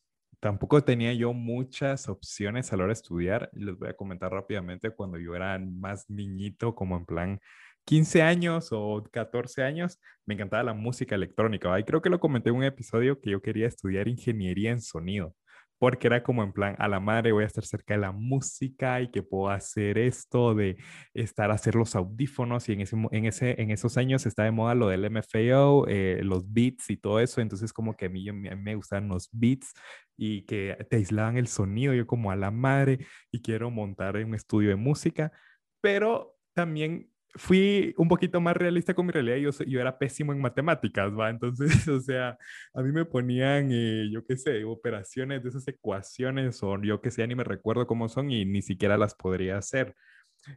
tampoco 0.46 0.80
tenía 0.84 1.12
yo 1.12 1.32
muchas 1.32 2.08
opciones 2.08 2.72
a 2.72 2.76
la 2.76 2.84
hora 2.84 2.90
de 2.90 3.00
estudiar. 3.00 3.50
Les 3.52 3.76
voy 3.76 3.88
a 3.88 3.96
comentar 3.96 4.30
rápidamente 4.30 4.90
cuando 4.90 5.18
yo 5.18 5.34
era 5.34 5.58
más 5.58 6.08
niñito, 6.08 6.72
como 6.76 6.96
en 6.96 7.04
plan 7.04 7.40
15 7.84 8.22
años 8.22 8.68
o 8.70 9.02
14 9.10 9.64
años, 9.64 9.98
me 10.24 10.34
encantaba 10.34 10.62
la 10.62 10.72
música 10.72 11.16
electrónica. 11.16 11.76
Y 11.80 11.82
creo 11.82 12.00
que 12.00 12.10
lo 12.10 12.20
comenté 12.20 12.50
en 12.50 12.56
un 12.56 12.62
episodio 12.62 13.20
que 13.20 13.30
yo 13.30 13.42
quería 13.42 13.66
estudiar 13.66 14.06
ingeniería 14.06 14.70
en 14.70 14.80
sonido 14.80 15.34
porque 15.78 16.06
era 16.06 16.22
como 16.22 16.42
en 16.42 16.52
plan, 16.52 16.74
a 16.78 16.88
la 16.88 17.00
madre 17.00 17.32
voy 17.32 17.44
a 17.44 17.46
estar 17.46 17.64
cerca 17.64 17.94
de 17.94 18.00
la 18.00 18.12
música 18.12 19.00
y 19.00 19.10
que 19.10 19.22
puedo 19.22 19.50
hacer 19.50 19.98
esto 19.98 20.54
de 20.54 20.76
estar 21.14 21.50
a 21.50 21.54
hacer 21.54 21.74
los 21.74 21.94
audífonos 21.94 22.68
y 22.68 22.72
en, 22.72 22.80
ese, 22.80 22.96
en, 23.10 23.24
ese, 23.26 23.60
en 23.60 23.70
esos 23.70 23.96
años 23.96 24.26
está 24.26 24.44
de 24.44 24.50
moda 24.52 24.74
lo 24.74 24.88
del 24.88 25.10
MFAO, 25.10 25.86
eh, 25.88 26.20
los 26.22 26.52
beats 26.52 26.90
y 26.90 26.96
todo 26.96 27.20
eso, 27.20 27.40
entonces 27.40 27.72
como 27.72 27.96
que 27.96 28.06
a 28.06 28.08
mí, 28.08 28.28
a 28.28 28.32
mí 28.32 28.48
me 28.56 28.74
gustaban 28.74 29.08
los 29.08 29.28
beats 29.32 29.74
y 30.16 30.42
que 30.42 30.76
te 30.88 30.96
aislaban 30.96 31.36
el 31.36 31.48
sonido, 31.48 31.92
yo 31.94 32.06
como 32.06 32.30
a 32.30 32.36
la 32.36 32.50
madre 32.50 33.06
y 33.30 33.42
quiero 33.42 33.70
montar 33.70 34.16
un 34.16 34.34
estudio 34.34 34.70
de 34.70 34.76
música, 34.76 35.32
pero 35.80 36.36
también 36.54 37.10
fui 37.36 37.94
un 37.96 38.08
poquito 38.08 38.40
más 38.40 38.56
realista 38.56 38.94
con 38.94 39.06
mi 39.06 39.12
realidad, 39.12 39.36
yo, 39.36 39.50
yo 39.66 39.80
era 39.80 39.98
pésimo 39.98 40.32
en 40.32 40.40
matemáticas, 40.40 41.12
¿va? 41.12 41.30
Entonces, 41.30 41.68
o 41.88 42.00
sea, 42.00 42.38
a 42.74 42.82
mí 42.82 42.92
me 42.92 43.04
ponían, 43.04 43.70
eh, 43.72 44.08
yo 44.12 44.24
qué 44.24 44.36
sé, 44.36 44.64
operaciones 44.64 45.42
de 45.42 45.50
esas 45.50 45.66
ecuaciones 45.68 46.62
o 46.62 46.80
yo 46.82 47.00
qué 47.00 47.10
sé, 47.10 47.26
ni 47.26 47.34
me 47.34 47.44
recuerdo 47.44 47.86
cómo 47.86 48.08
son 48.08 48.30
y 48.30 48.44
ni 48.44 48.62
siquiera 48.62 48.98
las 48.98 49.14
podría 49.14 49.58
hacer. 49.58 49.94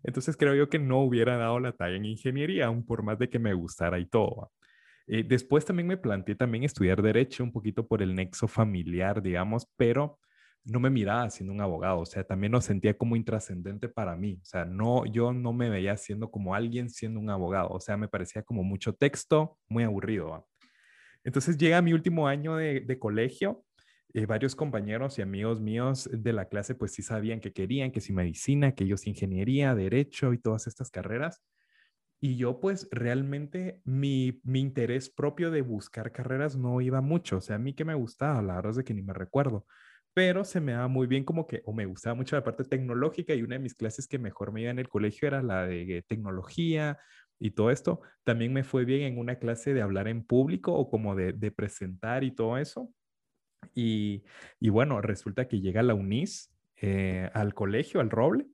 Entonces 0.04 0.38
creo 0.38 0.56
yo 0.56 0.70
que 0.70 0.80
no 0.80 1.02
hubiera 1.02 1.38
dado 1.38 1.60
la 1.60 1.74
talla 1.74 1.96
en 1.98 2.06
ingeniería, 2.06 2.68
aun 2.68 2.86
por 2.86 3.04
más 3.04 3.20
de 3.20 3.30
que 3.30 3.40
me 3.40 3.54
gustara 3.54 4.00
y 4.00 4.06
todo. 4.06 4.52
Eh, 5.08 5.24
después 5.28 5.66
también 5.66 5.88
me 5.88 5.98
planteé 5.98 6.36
también 6.36 6.64
estudiar 6.64 7.02
derecho 7.02 7.44
un 7.44 7.52
poquito 7.52 7.88
por 7.88 8.02
el 8.04 8.16
nexo 8.16 8.48
familiar, 8.48 9.22
digamos, 9.24 9.68
pero 9.78 10.20
no 10.66 10.80
me 10.80 10.90
miraba 10.90 11.30
siendo 11.30 11.54
un 11.54 11.62
abogado, 11.62 12.00
o 12.02 12.06
sea, 12.06 12.24
también 12.24 12.52
lo 12.52 12.62
sentía 12.62 12.98
como 12.98 13.16
intrascendente 13.16 13.90
para 13.90 14.16
mí, 14.16 14.40
o 14.42 14.46
sea, 14.46 14.66
no, 14.66 15.06
yo 15.06 15.34
no 15.34 15.54
me 15.54 15.70
veía 15.70 15.98
siendo 15.98 16.32
como 16.32 16.56
alguien 16.56 16.90
siendo 16.90 17.20
un 17.20 17.30
abogado, 17.30 17.70
o 17.70 17.80
sea, 17.80 17.98
me 17.98 18.08
parecía 18.08 18.44
como 18.44 18.64
mucho 18.64 18.94
texto, 18.94 19.58
muy 19.70 19.84
aburrido. 19.84 20.48
Entonces 21.24 21.58
llega 21.58 21.82
mi 21.82 21.94
último 21.94 22.28
año 22.28 22.56
de, 22.56 22.82
de 22.82 23.00
colegio, 23.00 23.66
eh, 24.14 24.26
varios 24.26 24.56
compañeros 24.56 25.20
y 25.20 25.22
amigos 25.22 25.60
míos 25.62 26.10
de 26.12 26.34
la 26.34 26.50
clase 26.50 26.76
pues 26.76 26.94
sí 26.94 27.04
sabían 27.04 27.42
que 27.42 27.54
querían, 27.54 27.92
que 27.92 28.02
si 28.02 28.14
medicina, 28.14 28.74
que 28.74 28.86
ellos 28.86 29.06
ingeniería, 29.08 29.76
derecho 29.76 30.34
y 30.34 30.40
todas 30.40 30.68
estas 30.68 30.90
carreras. 30.92 31.44
Y 32.22 32.38
yo 32.38 32.60
pues 32.60 32.88
realmente 32.92 33.82
mi, 33.86 34.42
mi 34.44 34.60
interés 34.60 35.10
propio 35.10 35.52
de 35.52 35.62
buscar 35.62 36.12
carreras 36.12 36.58
no 36.58 36.82
iba 36.82 37.02
mucho, 37.02 37.38
o 37.38 37.42
sea, 37.42 37.56
a 37.58 37.60
mí 37.60 37.74
que 37.74 37.86
me 37.86 37.94
gustaba, 37.96 38.42
la 38.42 38.56
verdad 38.56 38.80
es 38.80 38.86
que 38.86 38.94
ni 38.94 39.02
me 39.02 39.14
recuerdo, 39.14 39.66
pero 40.14 40.44
se 40.44 40.60
me 40.60 40.74
daba 40.74 40.88
muy 40.88 41.08
bien 41.08 41.24
como 41.24 41.48
que, 41.48 41.62
o 41.66 41.74
me 41.74 41.86
gustaba 41.86 42.16
mucho 42.16 42.36
la 42.36 42.44
parte 42.44 42.64
tecnológica 42.64 43.34
y 43.34 43.44
una 43.44 43.56
de 43.56 43.60
mis 43.60 43.76
clases 43.76 44.08
que 44.08 44.20
mejor 44.20 44.52
me 44.52 44.62
iba 44.62 44.72
en 44.72 44.80
el 44.80 44.90
colegio 44.90 45.28
era 45.28 45.42
la 45.42 45.66
de 45.68 46.04
tecnología 46.08 46.98
y 47.40 47.52
todo 47.52 47.72
esto. 47.72 48.02
También 48.24 48.54
me 48.54 48.64
fue 48.64 48.86
bien 48.86 49.04
en 49.04 49.18
una 49.20 49.38
clase 49.40 49.74
de 49.74 49.82
hablar 49.82 50.08
en 50.08 50.24
público 50.24 50.74
o 50.74 50.90
como 50.90 51.16
de, 51.16 51.52
presentar 51.52 52.24
y 52.24 52.32
todo 52.32 52.58
eso. 52.58 52.92
Y, 53.76 54.24
y, 54.60 54.70
bueno, 54.70 55.02
resulta 55.02 55.48
que 55.48 55.62
llega 55.62 55.84
la 55.84 55.94
UNIS 55.94 56.54
eh, 56.82 57.30
al 57.34 57.54
colegio, 57.54 58.02
al 58.02 58.10
Roble. 58.10 58.48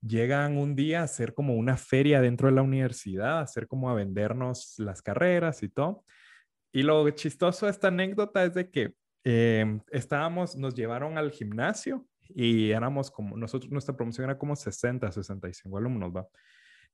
Llegan 0.00 0.58
un 0.58 0.76
día 0.76 1.00
a 1.00 1.04
hacer 1.04 1.34
como 1.34 1.54
una 1.54 1.76
feria 1.76 2.20
dentro 2.20 2.48
de 2.48 2.54
la 2.54 2.62
universidad, 2.62 3.38
a 3.38 3.42
hacer 3.42 3.68
como 3.68 3.90
a 3.90 3.94
vendernos 3.94 4.74
las 4.78 5.02
carreras 5.02 5.62
y 5.62 5.68
todo. 5.68 6.04
Y 6.72 6.82
lo 6.82 7.08
chistoso 7.10 7.66
de 7.66 7.72
esta 7.72 7.88
anécdota 7.88 8.44
es 8.44 8.54
de 8.54 8.70
que 8.70 8.94
eh, 9.24 9.80
estábamos, 9.90 10.56
nos 10.56 10.74
llevaron 10.74 11.18
al 11.18 11.30
gimnasio 11.30 12.06
y 12.28 12.70
éramos 12.70 13.10
como, 13.10 13.36
nosotros, 13.36 13.70
nuestra 13.72 13.96
promoción 13.96 14.24
era 14.24 14.38
como 14.38 14.56
60, 14.56 15.10
65 15.10 15.76
alumnos, 15.76 16.14
¿va? 16.14 16.26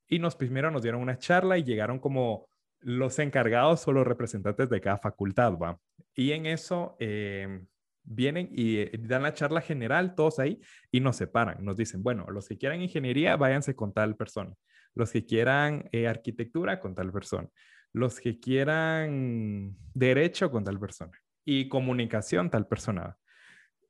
Y 0.08 0.18
nos 0.18 0.34
primero 0.34 0.70
nos 0.70 0.82
dieron 0.82 1.02
una 1.02 1.18
charla 1.18 1.58
y 1.58 1.62
llegaron 1.62 1.98
como 1.98 2.48
los 2.80 3.18
encargados 3.18 3.86
o 3.86 3.92
los 3.92 4.06
representantes 4.06 4.68
de 4.70 4.80
cada 4.80 4.98
facultad, 4.98 5.56
¿va? 5.56 5.78
Y 6.14 6.32
en 6.32 6.46
eso 6.46 6.96
eh, 6.98 7.64
vienen 8.02 8.48
y 8.52 8.78
eh, 8.78 8.90
dan 8.98 9.22
la 9.22 9.34
charla 9.34 9.60
general, 9.60 10.14
todos 10.14 10.38
ahí, 10.38 10.60
y 10.90 11.00
nos 11.00 11.16
separan. 11.16 11.64
Nos 11.64 11.76
dicen, 11.76 12.02
bueno, 12.02 12.26
los 12.30 12.48
que 12.48 12.58
quieran 12.58 12.82
ingeniería, 12.82 13.36
váyanse 13.36 13.74
con 13.74 13.92
tal 13.92 14.16
persona. 14.16 14.54
Los 14.94 15.12
que 15.12 15.24
quieran 15.24 15.88
eh, 15.92 16.08
arquitectura, 16.08 16.80
con 16.80 16.94
tal 16.94 17.12
persona. 17.12 17.48
Los 17.92 18.20
que 18.20 18.38
quieran 18.40 19.76
derecho, 19.94 20.50
con 20.50 20.64
tal 20.64 20.78
persona. 20.78 21.12
Y 21.44 21.68
comunicación, 21.68 22.50
tal 22.50 22.66
persona. 22.66 23.16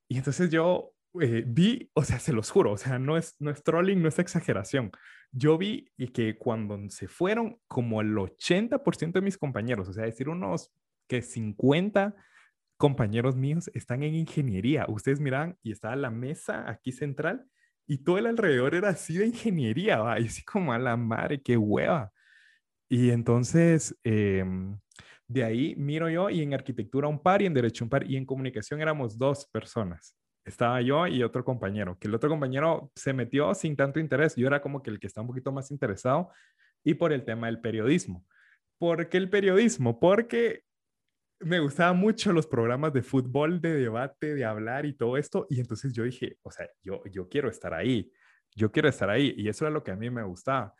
Y 0.09 0.19
entonces 0.19 0.51
yo 0.51 0.93
vi, 1.13 1.91
o 1.95 2.05
sea, 2.05 2.19
se 2.19 2.33
los 2.33 2.51
juro, 2.51 2.73
o 2.73 2.77
sea, 2.77 2.99
no 2.99 3.17
es, 3.17 3.37
no 3.41 3.51
es 3.51 3.63
trolling, 3.63 4.01
no 4.03 4.09
es 4.09 4.19
exageración. 4.19 4.91
Yo 5.33 5.59
vi 5.59 5.91
que 6.15 6.39
cuando 6.39 6.79
se 6.89 7.09
fueron, 7.09 7.59
como 7.67 8.01
el 8.01 8.17
80% 8.17 9.13
de 9.13 9.21
mis 9.21 9.39
compañeros, 9.39 9.89
o 9.89 9.93
sea, 9.93 10.05
decir 10.05 10.29
unos 10.29 10.73
que 11.09 11.23
50 11.23 12.15
compañeros 12.77 13.37
míos 13.37 13.71
están 13.75 14.03
en 14.03 14.15
ingeniería. 14.15 14.87
Ustedes 14.89 15.21
miran 15.21 15.57
y 15.63 15.73
estaba 15.73 15.97
la 15.97 16.11
mesa 16.11 16.69
aquí 16.69 16.93
central 16.93 17.47
y 17.87 17.99
todo 17.99 18.19
el 18.19 18.27
alrededor 18.27 18.75
era 18.75 18.91
así 18.91 19.19
de 19.19 19.27
ingeniería, 19.27 19.99
¿va? 19.99 20.21
y 20.21 20.27
así 20.27 20.45
como 20.45 20.73
a 20.73 20.79
la 20.79 20.97
madre, 20.97 21.43
qué 21.43 21.57
hueva. 21.57 22.13
Y 22.89 23.11
entonces, 23.11 23.97
em, 24.05 24.79
de 25.31 25.45
ahí 25.45 25.77
miro 25.77 26.11
yo 26.11 26.29
y 26.29 26.43
en 26.43 26.55
arquitectura 26.55 27.07
un 27.07 27.23
par 27.23 27.41
y 27.41 27.47
en 27.47 27.55
derecho 27.55 27.85
un 27.85 27.89
par 27.89 28.05
y 28.05 28.17
en 28.17 28.27
comunicación 28.27 28.81
éramos 28.81 29.17
dos 29.17 29.47
personas. 29.47 30.17
Estaba 30.45 30.83
yo 30.83 31.07
y 31.07 31.23
otro 31.23 31.45
compañero, 31.45 31.97
que 32.01 32.09
el 32.09 32.15
otro 32.17 32.29
compañero 32.29 32.91
se 32.97 33.13
metió 33.13 33.55
sin 33.55 33.77
tanto 33.77 34.01
interés. 34.01 34.35
Yo 34.35 34.49
era 34.49 34.61
como 34.61 34.83
que 34.83 34.91
el 34.91 34.99
que 34.99 35.07
está 35.07 35.21
un 35.21 35.29
poquito 35.29 35.53
más 35.53 35.71
interesado 35.71 36.31
y 36.83 36.95
por 36.95 37.13
el 37.13 37.25
tema 37.25 37.47
del 37.47 37.61
periodismo. 37.61 38.27
¿Por 38.77 39.09
qué 39.09 39.19
el 39.19 39.31
periodismo? 39.31 40.01
Porque 40.01 40.65
me 41.39 41.61
gustaban 41.61 41.97
mucho 41.97 42.33
los 42.33 42.49
programas 42.49 42.93
de 42.93 43.03
fútbol, 43.03 43.61
de 43.61 43.75
debate, 43.75 44.35
de 44.35 44.45
hablar 44.45 44.85
y 44.85 44.95
todo 44.95 45.17
esto. 45.17 45.47
Y 45.49 45.61
entonces 45.61 45.93
yo 45.93 46.03
dije, 46.03 46.39
o 46.43 46.51
sea, 46.51 46.69
yo, 46.83 47.05
yo 47.05 47.29
quiero 47.29 47.49
estar 47.49 47.73
ahí, 47.73 48.11
yo 48.57 48.73
quiero 48.73 48.89
estar 48.89 49.09
ahí. 49.11 49.33
Y 49.37 49.49
eso 49.49 49.65
era 49.65 49.73
lo 49.73 49.85
que 49.85 49.93
a 49.93 49.97
mí 49.97 50.11
me 50.11 50.25
gustaba. 50.25 50.75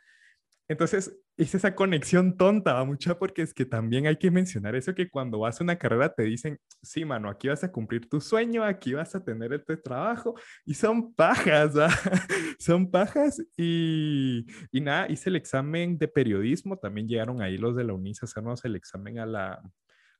Entonces 0.67 1.17
hice 1.41 1.57
esa 1.57 1.73
conexión 1.73 2.37
tonta, 2.37 2.83
mucha, 2.83 3.17
porque 3.17 3.41
es 3.41 3.53
que 3.53 3.65
también 3.65 4.05
hay 4.05 4.17
que 4.17 4.29
mencionar 4.29 4.75
eso 4.75 4.93
que 4.93 5.09
cuando 5.09 5.39
vas 5.39 5.59
a 5.59 5.63
una 5.63 5.77
carrera 5.77 6.13
te 6.13 6.23
dicen, 6.23 6.59
sí, 6.81 7.03
mano, 7.03 7.29
aquí 7.29 7.47
vas 7.47 7.63
a 7.63 7.71
cumplir 7.71 8.07
tu 8.07 8.21
sueño, 8.21 8.63
aquí 8.63 8.93
vas 8.93 9.15
a 9.15 9.23
tener 9.23 9.51
este 9.53 9.77
trabajo, 9.77 10.35
y 10.65 10.75
son 10.75 11.13
pajas, 11.13 11.73
son 12.59 12.91
pajas, 12.91 13.41
y, 13.57 14.45
y 14.71 14.81
nada, 14.81 15.11
hice 15.11 15.29
el 15.29 15.35
examen 15.35 15.97
de 15.97 16.07
periodismo, 16.07 16.77
también 16.77 17.07
llegaron 17.07 17.41
ahí 17.41 17.57
los 17.57 17.75
de 17.75 17.85
la 17.85 17.93
UNIS 17.93 18.21
a 18.21 18.25
hacernos 18.25 18.63
el 18.65 18.75
examen 18.75 19.19
a 19.19 19.61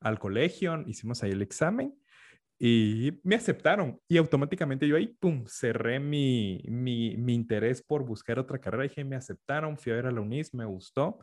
al 0.00 0.18
colegio, 0.18 0.82
hicimos 0.88 1.22
ahí 1.22 1.30
el 1.30 1.42
examen 1.42 1.94
y 2.64 3.18
me 3.24 3.34
aceptaron. 3.34 3.98
Y 4.06 4.18
automáticamente 4.18 4.86
yo 4.86 4.94
ahí, 4.94 5.08
pum, 5.18 5.44
cerré 5.48 5.98
mi, 5.98 6.62
mi, 6.68 7.16
mi 7.16 7.34
interés 7.34 7.82
por 7.82 8.04
buscar 8.04 8.38
otra 8.38 8.60
carrera. 8.60 8.84
Dije, 8.84 9.02
me 9.02 9.16
aceptaron, 9.16 9.76
fui 9.76 9.90
a 9.90 9.96
ver 9.96 10.06
a 10.06 10.12
la 10.12 10.20
UNIS, 10.20 10.54
me 10.54 10.64
gustó. 10.64 11.18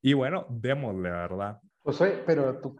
Y 0.00 0.12
bueno, 0.12 0.46
démosle, 0.48 1.10
¿verdad? 1.10 1.58
Pues, 1.82 2.00
pero 2.24 2.60
tú, 2.60 2.76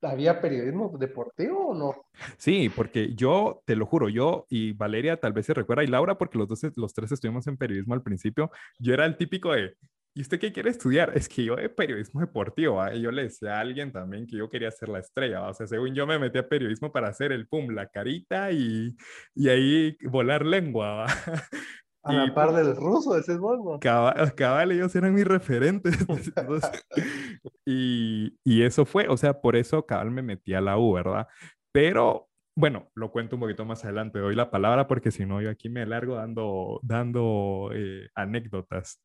¿había 0.00 0.40
periodismo 0.40 0.96
deportivo 0.98 1.68
o 1.68 1.74
no? 1.74 2.06
Sí, 2.38 2.70
porque 2.70 3.14
yo, 3.14 3.62
te 3.66 3.76
lo 3.76 3.84
juro, 3.84 4.08
yo 4.08 4.46
y 4.48 4.72
Valeria 4.72 5.20
tal 5.20 5.34
vez 5.34 5.44
se 5.44 5.52
recuerda, 5.52 5.84
y 5.84 5.88
Laura, 5.88 6.16
porque 6.16 6.38
los 6.38 6.48
dos, 6.48 6.62
los 6.76 6.94
tres 6.94 7.12
estuvimos 7.12 7.46
en 7.46 7.58
periodismo 7.58 7.92
al 7.92 8.02
principio, 8.02 8.50
yo 8.78 8.94
era 8.94 9.04
el 9.04 9.18
típico 9.18 9.52
de, 9.52 9.76
¿y 10.14 10.22
usted 10.22 10.38
qué 10.38 10.52
quiere 10.52 10.70
estudiar? 10.70 11.12
Es 11.16 11.28
que 11.28 11.44
yo 11.44 11.56
de 11.56 11.68
periodismo 11.68 12.20
deportivo, 12.20 12.82
y 12.92 13.00
yo 13.00 13.10
le 13.10 13.24
decía 13.24 13.56
a 13.56 13.60
alguien 13.60 13.92
también 13.92 14.26
que 14.26 14.36
yo 14.36 14.48
quería 14.48 14.70
ser 14.70 14.88
la 14.88 14.98
estrella, 14.98 15.48
o 15.48 15.54
sea, 15.54 15.66
según 15.66 15.94
yo 15.94 16.06
me 16.06 16.18
metí 16.18 16.38
a 16.38 16.48
periodismo 16.48 16.92
para 16.92 17.08
hacer 17.08 17.32
el 17.32 17.46
pum, 17.48 17.68
la 17.70 17.86
carita 17.86 18.50
y, 18.52 18.96
y 19.34 19.48
ahí 19.48 19.96
volar 20.02 20.44
lengua. 20.44 21.06
A 22.02 22.14
la 22.14 22.32
par 22.32 22.54
del 22.54 22.74
ruso, 22.76 23.14
ese 23.14 23.32
es 23.32 23.38
bueno. 23.38 23.78
Cabal, 23.78 24.34
cabal, 24.34 24.72
ellos 24.72 24.96
eran 24.96 25.12
mis 25.12 25.26
referentes. 25.26 25.98
y, 27.66 28.38
y 28.42 28.62
eso 28.62 28.86
fue, 28.86 29.06
o 29.08 29.18
sea, 29.18 29.38
por 29.38 29.54
eso 29.54 29.84
cabal 29.84 30.10
me 30.10 30.22
metí 30.22 30.54
a 30.54 30.62
la 30.62 30.78
U, 30.78 30.94
¿verdad? 30.94 31.28
Pero 31.72 32.30
bueno, 32.56 32.90
lo 32.94 33.10
cuento 33.10 33.36
un 33.36 33.40
poquito 33.40 33.64
más 33.64 33.84
adelante, 33.84 34.18
doy 34.18 34.34
la 34.34 34.50
palabra 34.50 34.86
porque 34.86 35.10
si 35.10 35.24
no 35.24 35.40
yo 35.40 35.50
aquí 35.50 35.68
me 35.68 35.86
largo 35.86 36.16
dando, 36.16 36.80
dando 36.82 37.70
eh, 37.74 38.08
anécdotas. 38.14 39.02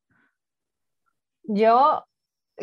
Yo 1.48 2.04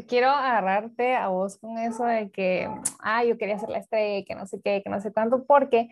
quiero 0.08 0.30
agarrarte 0.30 1.16
a 1.16 1.28
vos 1.28 1.58
con 1.58 1.78
eso 1.78 2.06
de 2.06 2.32
que, 2.32 2.70
ah, 3.00 3.24
yo 3.24 3.38
quería 3.38 3.60
ser 3.60 3.70
la 3.70 3.78
estrella, 3.80 4.26
que 4.26 4.36
no 4.36 4.46
sé 4.48 4.62
qué, 4.62 4.82
que 4.84 4.90
no 4.90 5.00
sé 5.00 5.12
tanto, 5.12 5.46
porque 5.46 5.90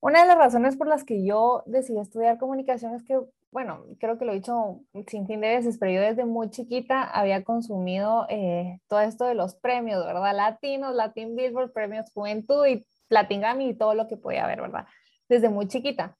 una 0.00 0.22
de 0.22 0.28
las 0.28 0.38
razones 0.38 0.76
por 0.76 0.86
las 0.86 1.04
que 1.04 1.24
yo 1.24 1.62
decidí 1.66 1.98
estudiar 1.98 2.38
comunicación 2.38 2.94
es 2.94 3.02
que, 3.04 3.20
bueno, 3.50 3.84
creo 3.98 4.18
que 4.18 4.24
lo 4.24 4.32
he 4.32 4.36
dicho 4.36 4.80
sin 5.08 5.26
fin 5.26 5.40
de 5.40 5.48
veces, 5.48 5.76
pero 5.78 5.92
yo 5.92 6.00
desde 6.00 6.24
muy 6.24 6.50
chiquita 6.50 7.02
había 7.02 7.44
consumido 7.44 8.26
eh, 8.28 8.80
todo 8.88 9.00
esto 9.00 9.24
de 9.26 9.34
los 9.34 9.54
premios, 9.56 10.04
¿verdad? 10.06 10.34
Latinos, 10.34 10.94
Latin 10.94 11.36
Billboard, 11.36 11.72
premios 11.72 12.10
Juventud 12.14 12.66
y 12.66 12.86
Latin 13.08 13.40
Grammy 13.40 13.70
y 13.70 13.74
todo 13.74 13.94
lo 13.94 14.08
que 14.08 14.16
podía 14.16 14.44
haber, 14.44 14.62
¿verdad? 14.62 14.86
Desde 15.28 15.48
muy 15.48 15.66
chiquita 15.68 16.16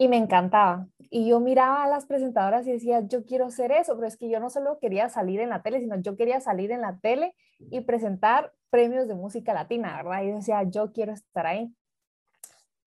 y 0.00 0.08
me 0.08 0.16
encantaba. 0.16 0.88
Y 1.10 1.28
yo 1.28 1.40
miraba 1.40 1.84
a 1.84 1.86
las 1.86 2.06
presentadoras 2.06 2.66
y 2.66 2.72
decía, 2.72 3.02
yo 3.06 3.26
quiero 3.26 3.50
ser 3.50 3.70
eso, 3.70 3.96
pero 3.96 4.08
es 4.08 4.16
que 4.16 4.30
yo 4.30 4.40
no 4.40 4.48
solo 4.48 4.78
quería 4.78 5.10
salir 5.10 5.40
en 5.40 5.50
la 5.50 5.60
tele, 5.60 5.78
sino 5.78 6.00
yo 6.00 6.16
quería 6.16 6.40
salir 6.40 6.70
en 6.70 6.80
la 6.80 6.98
tele 7.02 7.34
y 7.58 7.82
presentar 7.82 8.54
premios 8.70 9.08
de 9.08 9.14
música 9.14 9.52
latina, 9.52 9.94
¿verdad? 9.98 10.22
Y 10.22 10.30
decía, 10.30 10.62
yo 10.62 10.92
quiero 10.94 11.12
estar 11.12 11.46
ahí. 11.46 11.74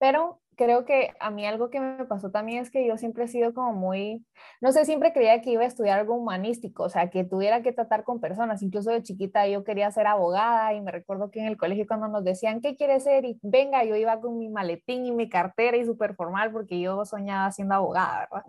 Pero 0.00 0.40
creo 0.56 0.84
que 0.84 1.14
a 1.20 1.30
mí 1.30 1.46
algo 1.46 1.70
que 1.70 1.80
me 1.80 2.04
pasó 2.04 2.30
también 2.30 2.62
es 2.62 2.70
que 2.70 2.86
yo 2.86 2.96
siempre 2.96 3.24
he 3.24 3.28
sido 3.28 3.54
como 3.54 3.72
muy, 3.72 4.24
no 4.60 4.72
sé, 4.72 4.84
siempre 4.84 5.12
creía 5.12 5.40
que 5.40 5.50
iba 5.50 5.62
a 5.62 5.66
estudiar 5.66 6.00
algo 6.00 6.14
humanístico, 6.14 6.84
o 6.84 6.88
sea, 6.88 7.10
que 7.10 7.24
tuviera 7.24 7.62
que 7.62 7.72
tratar 7.72 8.04
con 8.04 8.20
personas. 8.20 8.62
Incluso 8.62 8.90
de 8.90 9.02
chiquita 9.02 9.46
yo 9.48 9.64
quería 9.64 9.90
ser 9.90 10.06
abogada 10.06 10.74
y 10.74 10.80
me 10.80 10.92
recuerdo 10.92 11.30
que 11.30 11.40
en 11.40 11.46
el 11.46 11.56
colegio 11.56 11.86
cuando 11.86 12.08
nos 12.08 12.24
decían, 12.24 12.60
¿qué 12.60 12.76
quieres 12.76 13.04
ser? 13.04 13.24
Y 13.24 13.38
venga, 13.42 13.84
yo 13.84 13.96
iba 13.96 14.20
con 14.20 14.38
mi 14.38 14.48
maletín 14.48 15.06
y 15.06 15.12
mi 15.12 15.28
cartera 15.28 15.76
y 15.76 15.84
súper 15.84 16.14
formal 16.14 16.52
porque 16.52 16.80
yo 16.80 17.04
soñaba 17.04 17.50
siendo 17.52 17.74
abogada, 17.74 18.28
¿verdad? 18.30 18.46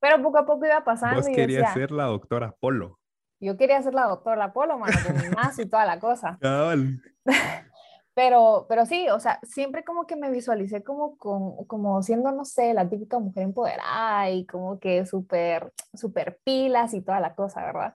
Pero 0.00 0.22
poco 0.22 0.38
a 0.38 0.46
poco 0.46 0.66
iba 0.66 0.84
pasando. 0.84 1.16
Vos 1.16 1.28
querías 1.28 1.72
ser 1.72 1.90
la 1.90 2.04
doctora 2.04 2.54
Polo. 2.60 2.98
Yo 3.40 3.56
quería 3.56 3.82
ser 3.82 3.94
la 3.94 4.04
doctora 4.04 4.52
Polo, 4.52 4.78
mano, 4.78 4.96
con 5.06 5.16
mi 5.16 5.28
más 5.30 5.58
y 5.58 5.66
toda 5.66 5.84
la 5.84 5.98
cosa. 6.00 6.38
Pero, 8.16 8.64
pero 8.66 8.86
sí, 8.86 9.10
o 9.10 9.20
sea, 9.20 9.38
siempre 9.42 9.84
como 9.84 10.06
que 10.06 10.16
me 10.16 10.30
visualicé 10.30 10.82
como, 10.82 11.18
con, 11.18 11.66
como 11.66 12.02
siendo, 12.02 12.32
no 12.32 12.46
sé, 12.46 12.72
la 12.72 12.88
típica 12.88 13.18
mujer 13.18 13.42
empoderada 13.42 14.30
y 14.30 14.46
como 14.46 14.80
que 14.80 15.04
súper, 15.04 15.70
súper 15.92 16.40
pilas 16.42 16.94
y 16.94 17.02
toda 17.02 17.20
la 17.20 17.34
cosa, 17.34 17.62
¿verdad? 17.66 17.94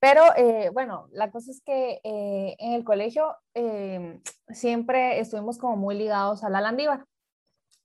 Pero 0.00 0.22
eh, 0.36 0.70
bueno, 0.72 1.06
la 1.12 1.30
cosa 1.30 1.50
es 1.50 1.60
que 1.62 2.00
eh, 2.02 2.56
en 2.60 2.72
el 2.72 2.82
colegio 2.82 3.36
em, 3.52 4.22
siempre 4.48 5.20
estuvimos 5.20 5.58
como 5.58 5.76
muy 5.76 5.96
ligados 5.96 6.44
a 6.44 6.48
la 6.48 6.62
Landívar. 6.62 7.04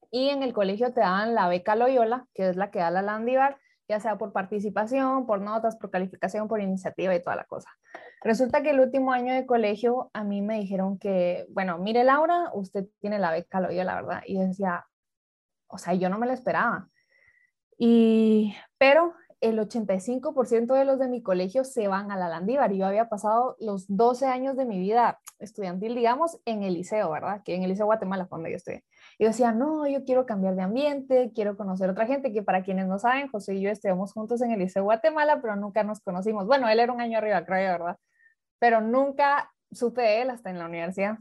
Y 0.10 0.30
en 0.30 0.44
el 0.44 0.54
colegio 0.54 0.94
te 0.94 1.02
dan 1.02 1.36
la 1.36 1.50
beca 1.50 1.76
Loyola, 1.76 2.28
que 2.34 2.48
es 2.48 2.56
la 2.56 2.72
que 2.72 2.80
da 2.80 2.92
la 2.92 3.02
Landívar, 3.02 3.58
ya 3.90 4.00
sea 4.00 4.18
por 4.18 4.32
participación, 4.32 5.26
por 5.26 5.42
notas, 5.42 5.76
por 5.76 5.92
calificación, 5.92 6.48
por 6.48 6.62
iniciativa 6.62 7.14
y 7.14 7.22
toda 7.22 7.36
la 7.36 7.44
cosa. 7.44 7.70
Resulta 8.22 8.64
que 8.64 8.72
el 8.72 8.80
último 8.80 9.12
año 9.14 9.34
de 9.34 9.46
colegio 9.46 10.10
a 10.14 10.24
mí 10.24 10.42
me 10.42 10.60
dijeron 10.60 10.98
que, 10.98 11.46
bueno, 11.50 11.78
mire 11.78 12.04
Laura, 12.04 12.50
usted 12.54 12.88
tiene 13.00 13.20
la 13.20 13.32
beca 13.32 13.60
la 13.60 13.68
¿verdad? 13.68 14.22
Y 14.26 14.36
yo 14.36 14.42
decía, 14.42 14.86
o 15.68 15.78
sea, 15.78 15.94
yo 15.94 16.10
no 16.10 16.18
me 16.18 16.28
lo 16.28 16.34
esperaba. 16.34 16.90
Y, 17.78 18.56
pero 18.78 19.14
el 19.40 19.60
85% 19.60 20.74
de 20.74 20.86
los 20.86 20.98
de 20.98 21.08
mi 21.08 21.22
colegio 21.22 21.64
se 21.64 21.88
van 21.88 22.12
a 22.12 22.18
la 22.18 22.28
Landívar 22.28 22.72
yo 22.74 22.88
había 22.88 23.08
pasado 23.08 23.56
los 23.60 23.86
12 23.88 24.26
años 24.26 24.56
de 24.58 24.66
mi 24.66 24.80
vida 24.80 25.20
estudiantil, 25.38 25.94
digamos, 25.94 26.40
en 26.46 26.64
el 26.64 26.74
liceo, 26.74 27.12
¿verdad? 27.12 27.44
Que 27.46 27.54
en 27.56 27.62
el 27.62 27.70
liceo 27.70 27.86
Guatemala 27.86 28.26
fue 28.26 28.38
donde 28.38 28.50
yo 28.52 28.58
estudié. 28.58 28.84
Y 29.20 29.26
yo 29.26 29.30
decía, 29.30 29.52
no, 29.52 29.88
yo 29.88 30.04
quiero 30.04 30.26
cambiar 30.26 30.56
de 30.56 30.64
ambiente, 30.64 31.32
quiero 31.36 31.56
conocer 31.56 31.90
otra 31.92 32.08
gente, 32.08 32.34
que 32.34 32.42
para 32.42 32.64
quienes 32.64 32.88
no 32.88 32.98
saben, 32.98 33.28
José 33.28 33.54
y 33.54 33.62
yo 33.62 33.70
estudiamos 33.70 34.14
juntos 34.14 34.42
en 34.42 34.52
el 34.52 34.60
liceo 34.60 34.84
Guatemala, 34.84 35.40
pero 35.40 35.56
nunca 35.56 35.84
nos 35.84 36.00
conocimos. 36.00 36.48
Bueno, 36.48 36.68
él 36.68 36.80
era 36.80 36.92
un 36.92 37.02
año 37.02 37.20
arriba, 37.20 37.46
creo, 37.46 37.74
¿verdad? 37.74 37.98
Pero 38.60 38.82
nunca 38.82 39.52
supe 39.72 40.02
de 40.02 40.22
él 40.22 40.30
hasta 40.30 40.50
en 40.50 40.60
la 40.60 40.66
universidad. 40.66 41.18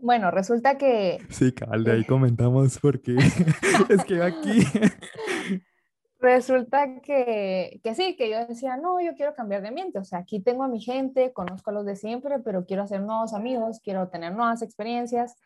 Bueno, 0.00 0.30
resulta 0.30 0.76
que... 0.76 1.20
Sí, 1.30 1.52
cabal, 1.52 1.84
de 1.84 1.92
ahí 1.92 2.04
comentamos 2.04 2.78
porque 2.78 3.16
es 3.88 4.04
que 4.04 4.22
aquí... 4.22 4.64
Resulta 6.20 7.02
que, 7.02 7.80
que 7.82 7.94
sí, 7.94 8.16
que 8.16 8.30
yo 8.30 8.46
decía, 8.46 8.78
no, 8.78 8.98
yo 8.98 9.14
quiero 9.14 9.34
cambiar 9.34 9.60
de 9.60 9.68
ambiente, 9.68 9.98
o 9.98 10.04
sea, 10.04 10.20
aquí 10.20 10.40
tengo 10.40 10.64
a 10.64 10.68
mi 10.68 10.80
gente, 10.80 11.34
conozco 11.34 11.68
a 11.68 11.74
los 11.74 11.84
de 11.84 11.96
siempre, 11.96 12.38
pero 12.38 12.64
quiero 12.64 12.82
hacer 12.82 13.02
nuevos 13.02 13.34
amigos, 13.34 13.80
quiero 13.84 14.08
tener 14.08 14.32
nuevas 14.32 14.62
experiencias. 14.62 15.36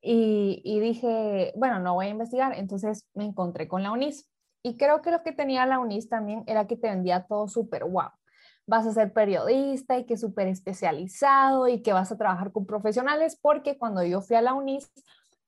Y, 0.00 0.62
y 0.62 0.78
dije, 0.78 1.52
bueno, 1.56 1.80
no 1.80 1.94
voy 1.94 2.06
a 2.06 2.10
investigar, 2.10 2.56
entonces 2.56 3.08
me 3.14 3.24
encontré 3.24 3.66
con 3.66 3.82
la 3.82 3.90
UNIS. 3.90 4.30
Y 4.62 4.76
creo 4.76 5.02
que 5.02 5.10
lo 5.10 5.24
que 5.24 5.32
tenía 5.32 5.66
la 5.66 5.80
UNIS 5.80 6.08
también 6.08 6.44
era 6.46 6.68
que 6.68 6.76
te 6.76 6.90
vendía 6.90 7.26
todo 7.26 7.48
súper 7.48 7.84
guau 7.84 8.10
vas 8.66 8.86
a 8.86 8.92
ser 8.92 9.12
periodista 9.12 9.98
y 9.98 10.04
que 10.04 10.16
súper 10.16 10.48
especializado 10.48 11.68
y 11.68 11.82
que 11.82 11.92
vas 11.92 12.10
a 12.12 12.16
trabajar 12.16 12.52
con 12.52 12.66
profesionales, 12.66 13.38
porque 13.40 13.76
cuando 13.78 14.02
yo 14.02 14.20
fui 14.20 14.36
a 14.36 14.42
la 14.42 14.54
UNIS, 14.54 14.90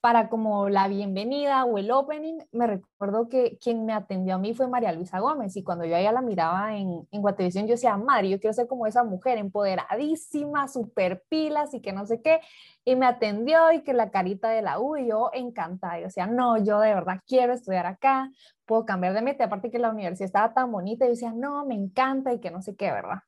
para 0.06 0.28
como 0.28 0.68
la 0.68 0.86
bienvenida 0.86 1.64
o 1.64 1.78
el 1.78 1.90
opening, 1.90 2.38
me 2.52 2.68
recuerdo 2.68 3.28
que 3.28 3.58
quien 3.60 3.84
me 3.84 3.92
atendió 3.92 4.36
a 4.36 4.38
mí 4.38 4.54
fue 4.54 4.68
María 4.68 4.92
Luisa 4.92 5.18
Gómez 5.18 5.56
y 5.56 5.64
cuando 5.64 5.84
yo 5.84 5.96
a 5.96 5.98
ella 5.98 6.12
la 6.12 6.22
miraba 6.22 6.76
en, 6.76 7.08
en 7.10 7.20
Guatevisión, 7.20 7.66
yo 7.66 7.72
decía, 7.72 7.96
madre, 7.96 8.30
yo 8.30 8.38
quiero 8.38 8.54
ser 8.54 8.68
como 8.68 8.86
esa 8.86 9.02
mujer 9.02 9.36
empoderadísima, 9.36 10.68
súper 10.68 11.24
pilas 11.28 11.74
y 11.74 11.80
que 11.80 11.92
no 11.92 12.06
sé 12.06 12.22
qué, 12.22 12.38
y 12.84 12.94
me 12.94 13.04
atendió 13.04 13.72
y 13.72 13.82
que 13.82 13.94
la 13.94 14.12
carita 14.12 14.48
de 14.48 14.62
la 14.62 14.78
U 14.78 14.96
yo 14.96 15.30
encantada, 15.32 15.98
yo 15.98 16.04
decía, 16.04 16.28
no, 16.28 16.56
yo 16.56 16.78
de 16.78 16.94
verdad 16.94 17.18
quiero 17.26 17.52
estudiar 17.52 17.86
acá, 17.86 18.30
puedo 18.64 18.86
cambiar 18.86 19.12
de 19.12 19.22
mente, 19.22 19.42
aparte 19.42 19.72
que 19.72 19.80
la 19.80 19.90
universidad 19.90 20.26
estaba 20.26 20.54
tan 20.54 20.70
bonita, 20.70 21.04
y 21.04 21.08
yo 21.08 21.14
decía, 21.14 21.32
no, 21.32 21.66
me 21.66 21.74
encanta 21.74 22.32
y 22.32 22.38
que 22.38 22.52
no 22.52 22.62
sé 22.62 22.76
qué, 22.76 22.92
¿verdad? 22.92 23.22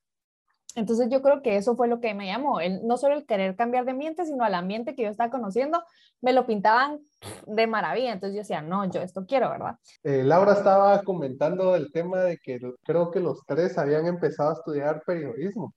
Entonces 0.78 1.08
yo 1.10 1.22
creo 1.22 1.42
que 1.42 1.56
eso 1.56 1.74
fue 1.74 1.88
lo 1.88 2.00
que 2.00 2.14
me 2.14 2.26
llamó, 2.26 2.60
el, 2.60 2.86
no 2.86 2.96
solo 2.96 3.16
el 3.16 3.26
querer 3.26 3.56
cambiar 3.56 3.84
de 3.84 3.90
ambiente, 3.90 4.24
sino 4.24 4.44
al 4.44 4.54
ambiente 4.54 4.94
que 4.94 5.02
yo 5.02 5.08
estaba 5.08 5.28
conociendo, 5.28 5.82
me 6.20 6.32
lo 6.32 6.46
pintaban 6.46 7.00
de 7.46 7.66
maravilla, 7.66 8.12
entonces 8.12 8.34
yo 8.36 8.40
decía, 8.42 8.62
no, 8.62 8.88
yo 8.88 9.00
esto 9.00 9.26
quiero, 9.26 9.50
¿verdad? 9.50 9.76
Eh, 10.04 10.22
Laura 10.22 10.52
estaba 10.52 11.02
comentando 11.02 11.74
el 11.74 11.90
tema 11.90 12.20
de 12.20 12.38
que 12.38 12.60
creo 12.84 13.10
que 13.10 13.18
los 13.18 13.40
tres 13.44 13.76
habían 13.76 14.06
empezado 14.06 14.50
a 14.50 14.54
estudiar 14.54 15.02
periodismo, 15.04 15.74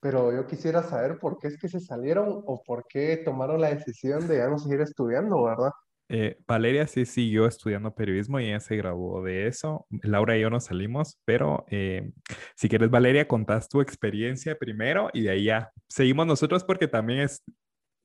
pero 0.00 0.32
yo 0.32 0.46
quisiera 0.46 0.84
saber 0.84 1.18
por 1.18 1.38
qué 1.38 1.48
es 1.48 1.58
que 1.58 1.68
se 1.68 1.80
salieron 1.80 2.42
o 2.46 2.62
por 2.62 2.86
qué 2.86 3.16
tomaron 3.24 3.60
la 3.60 3.74
decisión 3.74 4.28
de 4.28 4.38
ya 4.38 4.48
no 4.48 4.58
seguir 4.58 4.80
estudiando, 4.82 5.42
¿verdad? 5.42 5.72
Eh, 6.08 6.38
Valeria 6.46 6.86
sí 6.86 7.04
siguió 7.04 7.46
estudiando 7.46 7.94
periodismo 7.94 8.40
y 8.40 8.46
ella 8.46 8.60
se 8.60 8.76
graduó 8.76 9.22
de 9.22 9.46
eso. 9.46 9.86
Laura 10.02 10.36
y 10.36 10.40
yo 10.40 10.50
nos 10.50 10.64
salimos, 10.64 11.18
pero 11.24 11.64
eh, 11.68 12.10
si 12.56 12.68
quieres, 12.68 12.90
Valeria, 12.90 13.28
contás 13.28 13.68
tu 13.68 13.80
experiencia 13.80 14.56
primero 14.56 15.10
y 15.12 15.22
de 15.22 15.30
ahí 15.30 15.44
ya 15.44 15.70
seguimos 15.88 16.26
nosotros 16.26 16.64
porque 16.64 16.88
también 16.88 17.20
es 17.20 17.42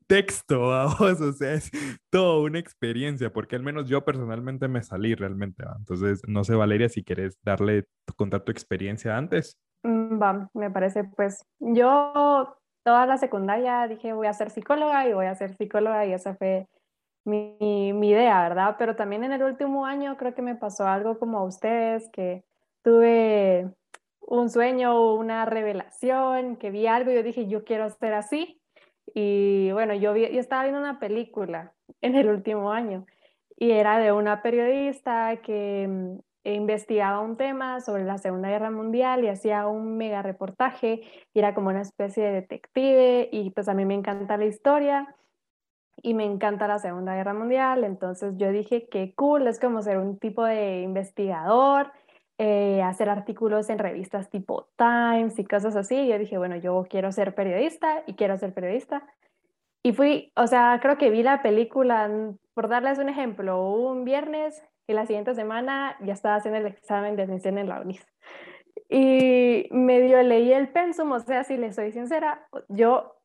texto, 0.07 0.59
vamos, 0.69 1.21
o 1.21 1.33
sea, 1.33 1.53
es 1.53 1.71
toda 2.09 2.41
una 2.41 2.59
experiencia, 2.59 3.31
porque 3.31 3.55
al 3.55 3.63
menos 3.63 3.87
yo 3.87 4.03
personalmente 4.03 4.67
me 4.67 4.83
salí 4.83 5.15
realmente. 5.15 5.63
Entonces, 5.77 6.21
no 6.27 6.43
sé, 6.43 6.55
Valeria, 6.55 6.89
si 6.89 7.03
quieres 7.03 7.37
darle, 7.41 7.85
contar 8.15 8.41
tu 8.41 8.51
experiencia 8.51 9.17
antes. 9.17 9.57
Mm, 9.83 10.21
va, 10.21 10.49
me 10.53 10.69
parece, 10.71 11.03
pues 11.03 11.45
yo 11.59 12.57
toda 12.85 13.05
la 13.05 13.17
secundaria 13.17 13.87
dije 13.87 14.11
voy 14.11 14.27
a 14.27 14.33
ser 14.33 14.49
psicóloga 14.49 15.07
y 15.07 15.13
voy 15.13 15.25
a 15.25 15.35
ser 15.35 15.55
psicóloga 15.55 16.05
y 16.05 16.11
esa 16.11 16.35
fue 16.35 16.67
mi, 17.25 17.93
mi, 17.93 18.09
idea, 18.09 18.41
¿verdad? 18.41 18.75
Pero 18.77 18.95
también 18.95 19.23
en 19.23 19.31
el 19.31 19.43
último 19.43 19.85
año 19.85 20.17
creo 20.17 20.33
que 20.33 20.41
me 20.41 20.55
pasó 20.55 20.87
algo 20.87 21.19
como 21.19 21.39
a 21.39 21.43
ustedes, 21.43 22.09
que 22.09 22.43
tuve 22.83 23.69
un 24.19 24.49
sueño, 24.49 25.13
una 25.13 25.45
revelación, 25.45 26.57
que 26.57 26.71
vi 26.71 26.87
algo 26.87 27.11
y 27.11 27.15
yo 27.15 27.23
dije, 27.23 27.47
yo 27.47 27.63
quiero 27.63 27.89
ser 27.89 28.13
así. 28.13 28.59
Y 29.13 29.71
bueno, 29.73 29.93
yo, 29.93 30.13
vi, 30.13 30.29
yo 30.31 30.39
estaba 30.39 30.63
viendo 30.63 30.79
una 30.79 30.99
película 30.99 31.73
en 32.01 32.15
el 32.15 32.27
último 32.29 32.71
año 32.71 33.05
y 33.57 33.71
era 33.71 33.99
de 33.99 34.11
una 34.11 34.41
periodista 34.41 35.37
que 35.37 35.87
mm, 35.87 36.19
investigaba 36.45 37.21
un 37.21 37.37
tema 37.37 37.79
sobre 37.81 38.03
la 38.03 38.17
Segunda 38.17 38.49
Guerra 38.49 38.71
Mundial 38.71 39.23
y 39.23 39.29
hacía 39.29 39.67
un 39.67 39.97
mega 39.97 40.21
reportaje 40.21 41.01
y 41.33 41.39
era 41.39 41.53
como 41.53 41.69
una 41.69 41.81
especie 41.81 42.23
de 42.23 42.31
detective 42.31 43.29
y 43.31 43.51
pues 43.51 43.69
a 43.69 43.73
mí 43.73 43.85
me 43.85 43.93
encanta 43.93 44.37
la 44.37 44.45
historia 44.45 45.15
y 46.03 46.13
me 46.13 46.25
encanta 46.25 46.67
la 46.67 46.79
Segunda 46.79 47.15
Guerra 47.15 47.33
Mundial, 47.33 47.85
entonces 47.85 48.35
yo 48.37 48.51
dije 48.51 48.89
que 48.89 49.15
cool, 49.15 49.47
es 49.47 49.57
como 49.57 49.81
ser 49.81 49.97
un 49.97 50.19
tipo 50.19 50.43
de 50.43 50.81
investigador, 50.81 51.91
eh, 52.37 52.81
hacer 52.83 53.09
artículos 53.09 53.69
en 53.69 53.79
revistas 53.79 54.29
tipo 54.29 54.67
Times 54.75 55.39
y 55.39 55.45
cosas 55.45 55.77
así. 55.77 56.07
Yo 56.07 56.19
dije, 56.19 56.37
bueno, 56.37 56.57
yo 56.57 56.85
quiero 56.89 57.11
ser 57.13 57.33
periodista 57.33 58.03
y 58.05 58.15
quiero 58.15 58.37
ser 58.37 58.53
periodista. 58.53 59.03
Y 59.81 59.93
fui, 59.93 60.33
o 60.35 60.45
sea, 60.45 60.77
creo 60.81 60.97
que 60.97 61.09
vi 61.09 61.23
la 61.23 61.41
película, 61.41 62.09
por 62.53 62.67
darles 62.67 62.99
un 62.99 63.07
ejemplo, 63.07 63.71
un 63.71 64.03
viernes 64.03 64.61
y 64.87 64.93
la 64.93 65.05
siguiente 65.05 65.35
semana 65.35 65.95
ya 66.01 66.13
estaba 66.13 66.35
haciendo 66.35 66.59
el 66.59 66.67
examen 66.67 67.15
de 67.15 67.23
admisión 67.23 67.57
en 67.57 67.69
la 67.69 67.79
UNIS. 67.79 68.05
Y 68.89 69.69
medio 69.71 70.21
leí 70.21 70.51
el 70.51 70.67
pensum, 70.67 71.13
o 71.13 71.19
sea, 71.21 71.45
si 71.45 71.55
les 71.55 71.75
soy 71.75 71.93
sincera, 71.93 72.45
yo 72.67 73.15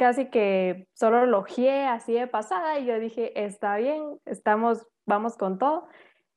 casi 0.00 0.30
que 0.30 0.88
solo 0.94 1.26
logié 1.26 1.86
así 1.86 2.14
de 2.14 2.26
pasada 2.26 2.78
y 2.78 2.86
yo 2.86 2.98
dije, 2.98 3.44
está 3.44 3.76
bien, 3.76 4.18
estamos, 4.24 4.86
vamos 5.04 5.36
con 5.36 5.58
todo. 5.58 5.88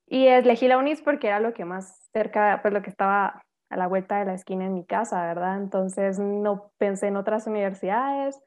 Y 0.06 0.28
elegí 0.28 0.68
la 0.68 0.78
UNIS 0.78 1.02
porque 1.02 1.28
era 1.28 1.40
lo 1.40 1.54
que 1.54 1.64
más 1.64 2.10
cerca, 2.12 2.60
pues 2.62 2.74
lo 2.74 2.82
que 2.82 2.90
estaba 2.90 3.42
a 3.70 3.78
la 3.78 3.88
vuelta 3.88 4.20
de 4.20 4.26
la 4.26 4.34
esquina 4.34 4.66
en 4.66 4.74
mi 4.74 4.86
casa, 4.86 5.26
¿verdad? 5.26 5.56
Entonces 5.56 6.20
no 6.20 6.74
pensé 6.78 7.08
en 7.08 7.16
otras 7.16 7.48
universidades, 7.48 8.38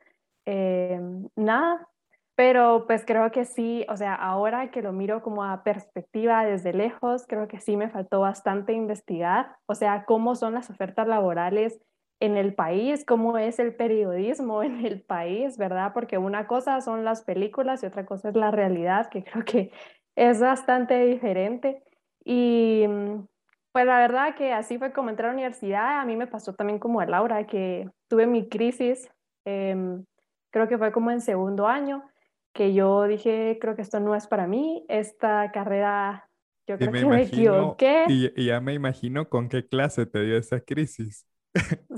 eh, 0.44 1.00
nada, 1.34 1.88
pero 2.34 2.84
pues 2.86 3.06
creo 3.06 3.30
que 3.30 3.46
sí, 3.46 3.86
o 3.88 3.96
sea, 3.96 4.14
ahora 4.14 4.70
que 4.70 4.82
lo 4.82 4.92
miro 4.92 5.22
como 5.22 5.44
a 5.44 5.62
perspectiva 5.62 6.44
desde 6.44 6.74
lejos, 6.74 7.24
creo 7.26 7.48
que 7.48 7.58
sí 7.58 7.78
me 7.78 7.88
faltó 7.88 8.20
bastante 8.20 8.74
investigar, 8.74 9.56
o 9.64 9.74
sea, 9.74 10.04
cómo 10.04 10.34
son 10.34 10.52
las 10.52 10.68
ofertas 10.68 11.08
laborales 11.08 11.80
en 12.20 12.36
el 12.36 12.54
país, 12.54 13.04
cómo 13.04 13.36
es 13.38 13.58
el 13.58 13.74
periodismo 13.74 14.62
en 14.62 14.84
el 14.84 15.02
país, 15.02 15.58
¿verdad? 15.58 15.92
Porque 15.92 16.18
una 16.18 16.46
cosa 16.46 16.80
son 16.80 17.04
las 17.04 17.22
películas 17.22 17.82
y 17.82 17.86
otra 17.86 18.06
cosa 18.06 18.30
es 18.30 18.36
la 18.36 18.50
realidad, 18.50 19.08
que 19.10 19.24
creo 19.24 19.44
que 19.44 19.70
es 20.14 20.40
bastante 20.40 21.04
diferente. 21.04 21.82
Y 22.24 22.84
mm, 22.88 23.26
pues 23.72 23.86
la 23.86 23.98
verdad 23.98 24.34
que 24.34 24.52
así 24.52 24.78
fue 24.78 24.92
como 24.92 25.10
entré 25.10 25.26
a 25.26 25.28
la 25.28 25.34
universidad, 25.34 26.00
a 26.00 26.04
mí 26.04 26.16
me 26.16 26.26
pasó 26.26 26.54
también 26.54 26.78
como 26.78 27.00
a 27.00 27.06
Laura, 27.06 27.46
que 27.46 27.88
tuve 28.08 28.26
mi 28.26 28.48
crisis, 28.48 29.08
em, 29.44 30.04
creo 30.50 30.68
que 30.68 30.78
fue 30.78 30.92
como 30.92 31.10
en 31.10 31.20
segundo 31.20 31.66
año, 31.66 32.02
que 32.54 32.72
yo 32.72 33.04
dije, 33.04 33.58
creo 33.60 33.76
que 33.76 33.82
esto 33.82 34.00
no 34.00 34.14
es 34.14 34.26
para 34.26 34.46
mí, 34.46 34.86
esta 34.88 35.52
carrera, 35.52 36.30
yo 36.66 36.78
creo 36.78 36.90
que 36.90 37.04
me 37.04 37.22
equivoqué. 37.22 38.06
y 38.08 38.46
ya 38.46 38.60
me 38.60 38.72
imagino 38.72 39.28
con 39.28 39.50
qué 39.50 39.68
clase 39.68 40.06
te 40.06 40.22
dio 40.22 40.38
esa 40.38 40.60
crisis. 40.60 41.26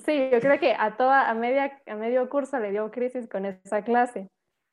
Sí, 0.05 0.31
yo 0.31 0.41
creo 0.41 0.59
que 0.59 0.75
a 0.79 0.97
toda, 0.97 1.29
a, 1.29 1.35
media, 1.35 1.81
a 1.87 1.95
medio 1.97 2.29
curso 2.29 2.59
le 2.59 2.71
dio 2.71 2.91
crisis 2.91 3.29
con 3.29 3.45
esa 3.45 3.83
clase. 3.83 4.29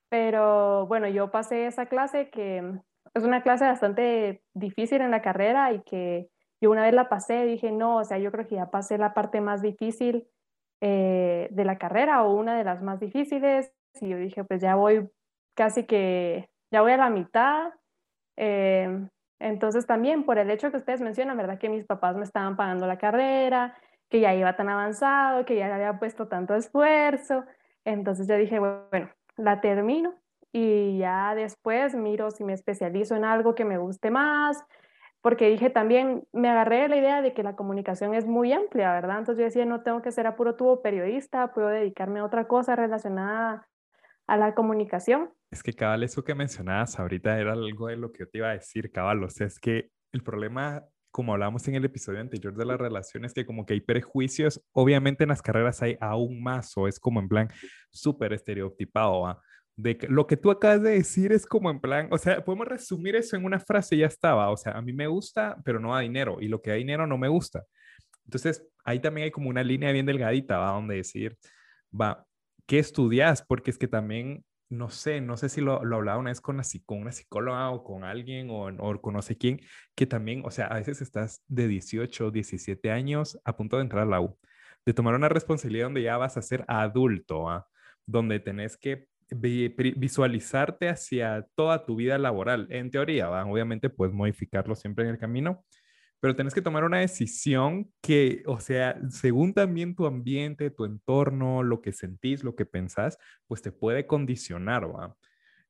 Pero 0.10 0.88
bueno, 0.88 1.08
yo 1.08 1.32
pasé 1.32 1.68
esa 1.68 1.88
clase 1.88 2.30
que 2.30 2.64
es 3.14 3.24
una 3.24 3.42
clase 3.42 3.66
bastante 3.66 4.44
difícil 4.54 5.02
en 5.02 5.12
la 5.12 5.22
carrera 5.22 5.72
y 5.74 5.82
que 5.82 6.30
yo 6.62 6.72
una 6.72 6.84
vez 6.84 6.94
la 6.94 7.10
pasé, 7.10 7.46
dije, 7.46 7.72
no, 7.72 7.98
o 7.98 8.04
sea, 8.04 8.18
yo 8.18 8.32
creo 8.32 8.48
que 8.48 8.56
ya 8.56 8.70
pasé 8.70 8.98
la 8.98 9.14
parte 9.14 9.42
más 9.42 9.62
difícil 9.62 10.28
eh, 10.82 11.48
de 11.52 11.66
la 11.66 11.78
carrera 11.78 12.24
o 12.24 12.34
una 12.34 12.58
de 12.58 12.64
las 12.64 12.82
más 12.82 13.00
difíciles. 13.00 13.72
Y 14.00 14.10
yo 14.10 14.18
dije, 14.18 14.44
pues 14.44 14.62
ya 14.62 14.76
voy 14.76 15.10
casi 15.56 15.86
que, 15.86 16.50
ya 16.72 16.82
voy 16.82 16.92
a 16.92 16.98
la 16.98 17.10
mitad. 17.10 17.72
Eh, 18.38 19.08
entonces 19.40 19.86
también 19.86 20.24
por 20.24 20.38
el 20.38 20.50
hecho 20.50 20.72
que 20.72 20.78
ustedes 20.78 21.02
mencionan, 21.02 21.38
¿verdad? 21.38 21.58
Que 21.58 21.70
mis 21.70 21.86
papás 21.86 22.16
me 22.16 22.24
estaban 22.24 22.56
pagando 22.56 22.88
la 22.88 22.98
carrera, 22.98 23.78
que 24.16 24.22
ya 24.22 24.34
iba 24.34 24.56
tan 24.56 24.70
avanzado, 24.70 25.44
que 25.44 25.58
ya 25.58 25.74
había 25.76 26.00
puesto 26.00 26.30
tanto 26.30 26.56
esfuerzo. 26.56 27.44
Entonces 27.84 28.30
yo 28.30 28.38
dije, 28.38 28.60
bueno, 28.60 29.10
la 29.36 29.60
termino 29.60 30.16
y 30.54 31.00
ya 31.00 31.36
después 31.36 31.96
miro 31.96 32.32
si 32.32 32.46
me 32.46 32.54
especializo 32.54 33.18
en 33.18 33.26
algo 33.26 33.56
que 33.56 33.66
me 33.66 33.78
guste 33.78 34.12
más, 34.12 34.64
porque 35.20 35.50
dije 35.50 35.70
también, 35.70 36.26
me 36.32 36.48
agarré 36.48 36.88
la 36.88 36.96
idea 36.96 37.22
de 37.22 37.34
que 37.34 37.44
la 37.44 37.58
comunicación 37.58 38.14
es 38.14 38.26
muy 38.26 38.54
amplia, 38.54 38.94
¿verdad? 38.94 39.20
Entonces 39.20 39.40
yo 39.40 39.46
decía, 39.46 39.66
no 39.66 39.82
tengo 39.84 40.02
que 40.02 40.14
ser 40.14 40.28
a 40.28 40.38
puro 40.38 40.56
tubo 40.56 40.82
periodista, 40.82 41.52
puedo 41.52 41.68
dedicarme 41.68 42.22
a 42.22 42.26
otra 42.26 42.48
cosa 42.48 42.78
relacionada 42.78 43.68
a 44.28 44.38
la 44.38 44.56
comunicación. 44.56 45.30
Es 45.52 45.62
que 45.62 45.74
cabal, 45.74 46.04
eso 46.04 46.24
que 46.24 46.36
mencionabas 46.36 46.98
ahorita 46.98 47.38
era 47.38 47.52
algo 47.52 47.88
de 47.88 47.98
lo 47.98 48.14
que 48.14 48.20
yo 48.20 48.30
te 48.30 48.38
iba 48.38 48.48
a 48.48 48.54
decir, 48.54 48.94
cabal, 48.94 49.22
o 49.26 49.30
sea, 49.30 49.48
es 49.48 49.60
que 49.60 49.90
el 50.14 50.24
problema 50.24 50.86
como 51.16 51.32
hablábamos 51.32 51.66
en 51.70 51.76
el 51.76 51.86
episodio 51.86 52.20
anterior 52.20 52.54
de 52.58 52.66
las 52.66 52.78
relaciones, 52.78 53.34
que 53.34 53.46
como 53.46 53.66
que 53.66 53.74
hay 53.74 53.80
prejuicios, 53.80 54.62
obviamente 54.74 55.24
en 55.24 55.30
las 55.30 55.42
carreras 55.42 55.82
hay 55.82 55.96
aún 56.02 56.44
más, 56.44 56.76
o 56.76 56.90
es 56.90 57.00
como 57.00 57.22
en 57.22 57.30
plan 57.30 57.48
súper 57.90 58.34
estereotipado, 58.34 59.22
¿va? 59.22 59.42
De 59.78 59.98
que 59.98 60.10
lo 60.10 60.28
que 60.28 60.36
tú 60.36 60.52
acabas 60.52 60.82
de 60.82 60.92
decir 60.92 61.32
es 61.32 61.46
como 61.46 61.72
en 61.72 61.80
plan, 61.80 62.10
o 62.12 62.18
sea, 62.18 62.44
podemos 62.44 62.68
resumir 62.68 63.16
eso 63.16 63.38
en 63.38 63.46
una 63.46 63.62
frase 63.62 63.96
y 63.96 64.00
ya 64.00 64.08
estaba, 64.08 64.50
o 64.50 64.58
sea, 64.58 64.74
a 64.74 64.82
mí 64.82 64.92
me 64.92 65.08
gusta, 65.08 65.56
pero 65.64 65.80
no 65.80 65.94
da 65.94 66.02
dinero, 66.02 66.42
y 66.42 66.50
lo 66.50 66.62
que 66.62 66.72
da 66.72 66.76
dinero 66.76 67.08
no 67.08 67.18
me 67.18 67.30
gusta. 67.30 67.64
Entonces, 68.26 68.68
ahí 68.84 69.00
también 69.00 69.24
hay 69.24 69.32
como 69.32 69.50
una 69.50 69.64
línea 69.64 69.94
bien 69.94 70.06
delgadita, 70.06 70.58
¿va? 70.58 70.72
Donde 70.72 70.96
decir, 70.96 71.38
va, 71.98 72.26
¿qué 72.66 72.80
estudias? 72.80 73.42
Porque 73.42 73.72
es 73.72 73.78
que 73.78 73.88
también 73.88 74.44
no 74.70 74.90
sé, 74.90 75.22
no 75.22 75.38
sé 75.38 75.50
si 75.50 75.62
lo, 75.62 75.84
lo 75.84 75.98
hablaba 75.98 76.20
una 76.20 76.32
vez 76.32 76.42
con, 76.42 76.60
con 76.86 77.02
una 77.02 77.12
psicóloga 77.12 77.70
o 77.72 77.84
con 77.84 78.04
alguien 78.04 78.50
o, 78.50 78.66
o 78.68 79.02
con 79.02 79.14
no 79.14 79.22
sé 79.22 79.38
quién, 79.38 79.62
que 79.96 80.06
también, 80.06 80.44
o 80.46 80.52
sea, 80.52 80.68
a 80.68 80.76
veces 80.76 81.02
estás 81.02 81.44
de 81.48 81.68
18, 81.68 82.32
17 82.32 82.92
años 82.92 83.40
a 83.46 83.56
punto 83.56 83.78
de 83.78 83.84
entrar 83.84 84.04
a 84.04 84.06
la 84.06 84.22
U, 84.22 84.38
de 84.86 84.94
tomar 84.94 85.16
una 85.16 85.30
responsabilidad 85.30 85.88
donde 85.88 86.02
ya 86.04 86.18
vas 86.18 86.38
a 86.38 86.42
ser 86.42 86.66
adulto, 86.68 87.50
¿ah? 87.50 87.68
donde 88.06 88.40
tenés 88.40 88.78
que 88.78 89.08
visualizarte 89.32 90.90
hacia 90.90 91.48
toda 91.56 91.86
tu 91.86 91.96
vida 91.96 92.18
laboral. 92.18 92.68
En 92.70 92.92
teoría, 92.92 93.30
obviamente 93.30 93.90
puedes 93.90 94.14
modificarlo 94.14 94.76
siempre 94.76 95.06
en 95.06 95.12
el 95.12 95.18
camino, 95.18 95.64
pero 96.26 96.36
tienes 96.36 96.56
que 96.56 96.62
tomar 96.64 96.84
una 96.84 97.02
decisión 97.02 97.92
que, 98.02 98.42
o 98.48 98.60
sea, 98.60 99.00
según 99.12 99.54
también 99.54 99.94
tu 99.94 100.08
ambiente, 100.08 100.72
tu 100.72 100.86
entorno, 100.86 101.62
lo 101.62 101.82
que 101.82 101.92
sentís, 101.92 102.44
lo 102.44 102.56
que 102.56 102.66
pensás, 102.66 103.20
pues 103.46 103.62
te 103.62 103.72
puede 103.72 104.08
condicionar, 104.08 104.90
¿va? 104.90 105.16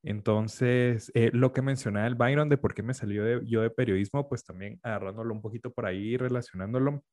Entonces, 0.01 1.11
eh, 1.13 1.29
lo 1.33 1.51
que 1.51 1.61
mencionaba 1.61 2.07
el 2.07 2.15
Byron 2.15 2.47
de 2.47 2.55
por 2.55 2.73
qué 2.73 2.83
me 2.83 2.93
salió 2.93 3.41
yo 3.41 3.63
de 3.63 3.69
periodismo, 3.69 4.29
pues 4.29 4.45
también 4.45 4.79
agarrándolo 4.81 5.33
un 5.33 5.41
poquito 5.41 5.73
por 5.73 5.87
ahí, 5.87 6.15
relacionándolo. 6.15 7.03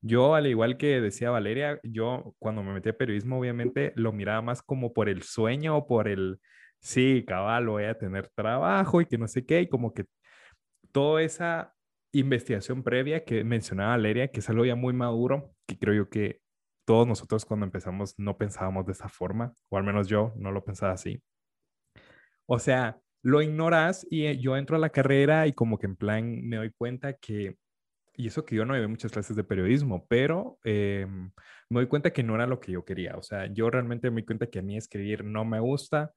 Yo, 0.00 0.36
al 0.36 0.46
igual 0.46 0.76
que 0.76 1.00
decía 1.00 1.30
Valeria, 1.30 1.80
yo 1.82 2.36
cuando 2.38 2.62
me 2.62 2.74
metí 2.74 2.90
a 2.90 2.96
periodismo, 2.96 3.40
obviamente 3.40 3.92
lo 3.96 4.12
miraba 4.12 4.40
más 4.40 4.62
como 4.62 4.92
por 4.92 5.08
el 5.08 5.24
sueño 5.24 5.76
o 5.78 5.88
por 5.88 6.06
el, 6.06 6.38
sí, 6.78 7.24
cabal, 7.26 7.66
voy 7.66 7.86
a 7.86 7.98
tener 7.98 8.28
trabajo 8.36 9.00
y 9.00 9.06
que 9.06 9.18
no 9.18 9.26
sé 9.26 9.44
qué, 9.44 9.62
y 9.62 9.68
como 9.68 9.92
que 9.92 10.04
toda 10.92 11.22
esa 11.22 11.73
investigación 12.14 12.82
previa 12.82 13.24
que 13.24 13.44
mencionaba 13.44 13.90
Valeria, 13.90 14.28
que 14.28 14.40
es 14.40 14.48
algo 14.48 14.64
ya 14.64 14.76
muy 14.76 14.92
maduro, 14.94 15.54
que 15.66 15.78
creo 15.78 15.94
yo 15.94 16.08
que 16.08 16.40
todos 16.86 17.06
nosotros 17.06 17.44
cuando 17.44 17.66
empezamos 17.66 18.14
no 18.18 18.36
pensábamos 18.36 18.86
de 18.86 18.92
esa 18.92 19.08
forma, 19.08 19.54
o 19.70 19.76
al 19.76 19.84
menos 19.84 20.08
yo 20.08 20.32
no 20.36 20.52
lo 20.52 20.64
pensaba 20.64 20.92
así. 20.92 21.22
O 22.46 22.58
sea, 22.58 23.00
lo 23.22 23.40
ignoras 23.42 24.06
y 24.10 24.26
eh, 24.26 24.38
yo 24.38 24.56
entro 24.56 24.76
a 24.76 24.78
la 24.78 24.90
carrera 24.90 25.46
y 25.46 25.54
como 25.54 25.78
que 25.78 25.86
en 25.86 25.96
plan 25.96 26.42
me 26.42 26.56
doy 26.56 26.70
cuenta 26.70 27.14
que, 27.14 27.56
y 28.14 28.28
eso 28.28 28.44
que 28.44 28.56
yo 28.56 28.64
no 28.64 28.74
llevé 28.74 28.86
muchas 28.86 29.12
clases 29.12 29.34
de 29.34 29.44
periodismo, 29.44 30.06
pero 30.08 30.58
em, 30.62 31.32
me 31.70 31.80
doy 31.80 31.86
cuenta 31.88 32.12
que 32.12 32.22
no 32.22 32.34
era 32.34 32.46
lo 32.46 32.60
que 32.60 32.72
yo 32.72 32.84
quería. 32.84 33.16
O 33.16 33.22
sea, 33.22 33.46
yo 33.52 33.70
realmente 33.70 34.10
me 34.10 34.20
doy 34.20 34.26
cuenta 34.26 34.46
que 34.48 34.58
a 34.58 34.62
mí 34.62 34.76
escribir 34.76 35.24
no 35.24 35.44
me 35.44 35.58
gusta. 35.58 36.12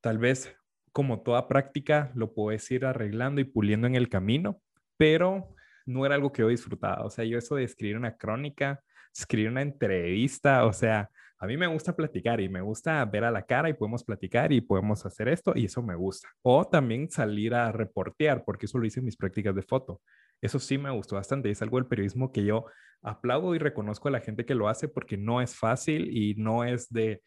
Tal 0.00 0.18
vez 0.18 0.56
como 0.92 1.22
toda 1.22 1.48
práctica 1.48 2.12
lo 2.14 2.32
puedes 2.32 2.70
ir 2.70 2.84
arreglando 2.84 3.40
y 3.40 3.44
puliendo 3.44 3.86
en 3.86 3.96
el 3.96 4.08
camino, 4.08 4.60
pero 5.00 5.48
no 5.86 6.04
era 6.04 6.14
algo 6.14 6.30
que 6.30 6.42
yo 6.42 6.48
disfrutaba. 6.48 7.06
O 7.06 7.10
sea, 7.10 7.24
yo 7.24 7.38
eso 7.38 7.54
de 7.54 7.64
escribir 7.64 7.96
una 7.96 8.18
crónica, 8.18 8.82
escribir 9.16 9.48
una 9.48 9.62
entrevista, 9.62 10.66
o 10.66 10.74
sea, 10.74 11.08
a 11.38 11.46
mí 11.46 11.56
me 11.56 11.66
gusta 11.68 11.96
platicar 11.96 12.38
y 12.38 12.50
me 12.50 12.60
gusta 12.60 13.02
ver 13.06 13.24
a 13.24 13.30
la 13.30 13.46
cara 13.46 13.70
y 13.70 13.72
podemos 13.72 14.04
platicar 14.04 14.52
y 14.52 14.60
podemos 14.60 15.06
hacer 15.06 15.28
esto 15.28 15.54
y 15.56 15.64
eso 15.64 15.82
me 15.82 15.94
gusta. 15.94 16.28
O 16.42 16.66
también 16.66 17.10
salir 17.10 17.54
a 17.54 17.72
reportear, 17.72 18.44
porque 18.44 18.66
eso 18.66 18.76
lo 18.76 18.84
hice 18.84 19.00
en 19.00 19.06
mis 19.06 19.16
prácticas 19.16 19.54
de 19.54 19.62
foto. 19.62 20.02
Eso 20.42 20.58
sí 20.58 20.76
me 20.76 20.90
gustó 20.90 21.16
bastante. 21.16 21.50
Es 21.50 21.62
algo 21.62 21.78
del 21.78 21.86
periodismo 21.86 22.30
que 22.30 22.44
yo 22.44 22.66
aplaudo 23.00 23.54
y 23.54 23.58
reconozco 23.58 24.08
a 24.08 24.10
la 24.10 24.20
gente 24.20 24.44
que 24.44 24.54
lo 24.54 24.68
hace 24.68 24.86
porque 24.86 25.16
no 25.16 25.40
es 25.40 25.56
fácil 25.56 26.14
y 26.14 26.34
no 26.34 26.62
es 26.62 26.90
de 26.90 27.22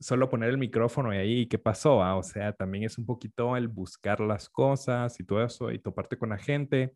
solo 0.00 0.28
poner 0.28 0.50
el 0.50 0.58
micrófono 0.58 1.14
y 1.14 1.18
ahí, 1.18 1.46
¿qué 1.46 1.58
pasó? 1.58 2.02
Ah, 2.02 2.16
o 2.16 2.22
sea, 2.22 2.52
también 2.52 2.84
es 2.84 2.98
un 2.98 3.06
poquito 3.06 3.56
el 3.56 3.68
buscar 3.68 4.20
las 4.20 4.48
cosas 4.48 5.18
y 5.20 5.24
todo 5.24 5.44
eso 5.44 5.70
y 5.70 5.78
toparte 5.78 6.16
con 6.16 6.30
la 6.30 6.38
gente. 6.38 6.92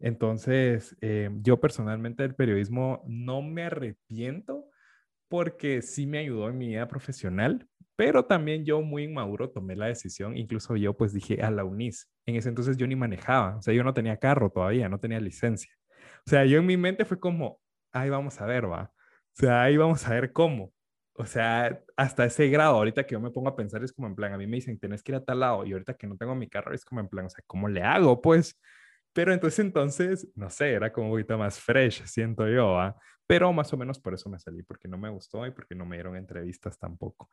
Entonces, 0.00 0.96
eh, 1.00 1.30
yo 1.42 1.60
personalmente 1.60 2.22
del 2.22 2.34
periodismo 2.34 3.02
no 3.06 3.42
me 3.42 3.64
arrepiento 3.64 4.66
porque 5.28 5.82
sí 5.82 6.06
me 6.06 6.18
ayudó 6.18 6.48
en 6.48 6.58
mi 6.58 6.68
vida 6.68 6.86
profesional, 6.88 7.66
pero 7.96 8.24
también 8.26 8.64
yo 8.64 8.82
muy 8.82 9.04
inmaduro 9.04 9.50
tomé 9.50 9.76
la 9.76 9.86
decisión, 9.86 10.36
incluso 10.36 10.76
yo 10.76 10.96
pues 10.96 11.12
dije 11.12 11.42
a 11.42 11.50
la 11.50 11.64
UNIS. 11.64 12.10
En 12.26 12.36
ese 12.36 12.48
entonces 12.48 12.76
yo 12.76 12.86
ni 12.86 12.96
manejaba, 12.96 13.56
o 13.56 13.62
sea, 13.62 13.74
yo 13.74 13.84
no 13.84 13.94
tenía 13.94 14.18
carro 14.18 14.50
todavía, 14.50 14.88
no 14.88 14.98
tenía 15.00 15.20
licencia. 15.20 15.72
O 16.26 16.30
sea, 16.30 16.44
yo 16.44 16.58
en 16.58 16.66
mi 16.66 16.76
mente 16.76 17.04
fue 17.04 17.18
como, 17.20 17.60
ahí 17.92 18.10
vamos 18.10 18.40
a 18.40 18.46
ver, 18.46 18.70
va. 18.70 18.92
O 18.92 19.36
sea, 19.40 19.62
ahí 19.62 19.76
vamos 19.76 20.06
a 20.06 20.14
ver 20.14 20.32
cómo. 20.32 20.72
O 21.16 21.26
sea, 21.26 21.80
hasta 21.96 22.24
ese 22.24 22.48
grado, 22.48 22.74
ahorita 22.76 23.06
que 23.06 23.12
yo 23.12 23.20
me 23.20 23.30
pongo 23.30 23.48
a 23.48 23.56
pensar, 23.56 23.84
es 23.84 23.92
como 23.92 24.08
en 24.08 24.16
plan, 24.16 24.32
a 24.32 24.38
mí 24.38 24.46
me 24.46 24.56
dicen, 24.56 24.78
tenés 24.78 25.02
que 25.02 25.12
ir 25.12 25.16
a 25.16 25.24
tal 25.24 25.40
lado, 25.40 25.64
y 25.64 25.72
ahorita 25.72 25.94
que 25.94 26.08
no 26.08 26.16
tengo 26.16 26.34
mi 26.34 26.48
carro, 26.48 26.74
es 26.74 26.84
como 26.84 27.00
en 27.00 27.08
plan, 27.08 27.26
o 27.26 27.30
sea, 27.30 27.44
¿cómo 27.46 27.68
le 27.68 27.82
hago? 27.82 28.20
Pues, 28.20 28.60
pero 29.12 29.32
entonces, 29.32 29.60
entonces, 29.60 30.28
no 30.34 30.50
sé, 30.50 30.72
era 30.72 30.92
como 30.92 31.06
un 31.06 31.12
poquito 31.12 31.38
más 31.38 31.60
fresh, 31.60 32.04
siento 32.04 32.48
yo, 32.48 32.78
¿ah? 32.78 32.96
Pero 33.28 33.52
más 33.52 33.72
o 33.72 33.76
menos 33.76 34.00
por 34.00 34.12
eso 34.12 34.28
me 34.28 34.40
salí, 34.40 34.64
porque 34.64 34.88
no 34.88 34.98
me 34.98 35.08
gustó 35.08 35.46
y 35.46 35.52
porque 35.52 35.76
no 35.76 35.86
me 35.86 35.96
dieron 35.96 36.16
entrevistas 36.16 36.78
tampoco. 36.78 37.30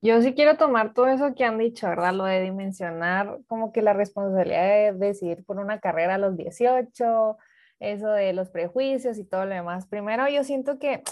Yo 0.00 0.20
sí 0.20 0.34
quiero 0.34 0.56
tomar 0.56 0.94
todo 0.94 1.08
eso 1.08 1.34
que 1.34 1.44
han 1.44 1.58
dicho, 1.58 1.88
¿verdad? 1.88 2.14
Lo 2.14 2.24
de 2.24 2.40
dimensionar 2.40 3.38
como 3.46 3.72
que 3.72 3.82
la 3.82 3.92
responsabilidad 3.92 4.92
de 4.92 4.92
decidir 4.92 5.44
por 5.44 5.58
una 5.58 5.80
carrera 5.80 6.16
a 6.16 6.18
los 6.18 6.36
18, 6.36 7.38
eso 7.80 8.08
de 8.08 8.32
los 8.32 8.50
prejuicios 8.50 9.18
y 9.18 9.24
todo 9.24 9.44
lo 9.44 9.54
demás. 9.54 9.86
Primero, 9.86 10.28
yo 10.28 10.44
siento 10.44 10.78
que 10.78 11.02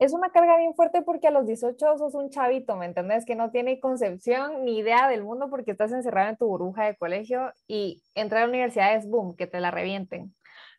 es 0.00 0.14
una 0.14 0.30
carga 0.30 0.56
bien 0.56 0.74
fuerte 0.74 1.02
porque 1.02 1.28
a 1.28 1.30
los 1.30 1.46
18 1.46 1.98
sos 1.98 2.14
un 2.14 2.30
chavito, 2.30 2.74
¿me 2.74 2.86
entendés? 2.86 3.26
Que 3.26 3.36
no 3.36 3.50
tiene 3.50 3.80
concepción 3.80 4.64
ni 4.64 4.78
idea 4.78 5.08
del 5.08 5.22
mundo 5.22 5.50
porque 5.50 5.72
estás 5.72 5.92
encerrado 5.92 6.30
en 6.30 6.38
tu 6.38 6.46
burbuja 6.46 6.86
de 6.86 6.96
colegio 6.96 7.52
y 7.68 8.02
entrar 8.14 8.42
a 8.42 8.46
la 8.46 8.50
universidad 8.50 8.94
es 8.94 9.06
boom, 9.06 9.36
que 9.36 9.46
te 9.46 9.60
la 9.60 9.70
revienten. 9.70 10.34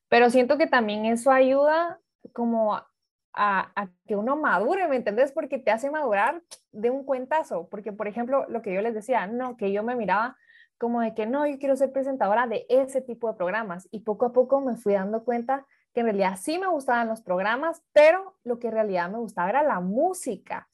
Pero 0.09 0.31
siento 0.31 0.57
que 0.57 0.65
también 0.65 1.05
eso 1.05 1.31
ayuda 1.31 1.99
como 2.33 2.73
a, 2.73 2.87
a, 3.33 3.89
que 4.07 4.15
uno 4.15 4.35
madure, 4.37 4.87
¿me 4.87 4.95
entendés? 4.95 5.31
Porque 5.31 5.59
te 5.59 5.69
hace 5.69 5.91
madurar 5.91 6.41
de 6.71 6.89
un 6.89 7.05
cuentazo. 7.05 7.69
Porque, 7.69 7.93
por 7.93 8.07
ejemplo, 8.07 8.47
lo 8.49 8.63
que 8.63 8.73
yo 8.73 8.81
les 8.81 8.95
decía, 8.95 9.27
no, 9.27 9.55
que 9.55 9.71
yo 9.71 9.83
me 9.83 9.95
miraba 9.95 10.35
como 10.79 10.99
de 11.01 11.13
que 11.13 11.27
no, 11.27 11.45
yo 11.45 11.59
quiero 11.59 11.75
ser 11.75 11.91
presentadora 11.91 12.47
de 12.47 12.65
ese 12.69 13.01
tipo 13.01 13.27
de 13.27 13.37
programas. 13.37 13.87
Y 13.91 13.99
poco 13.99 14.25
a 14.25 14.33
poco 14.33 14.61
me 14.61 14.77
fui 14.77 14.93
dando 14.93 15.23
cuenta 15.23 15.67
que 15.93 16.01
en 16.01 16.07
realidad 16.07 16.37
sí 16.39 16.57
me 16.57 16.67
gustaban 16.67 17.07
los 17.07 17.21
programas, 17.21 17.83
pero 17.93 18.37
lo 18.43 18.59
que 18.59 18.67
en 18.67 18.73
realidad 18.73 19.09
me 19.09 19.17
gustaba 19.17 19.49
era 19.49 19.63
la 19.63 19.79
música, 19.79 20.67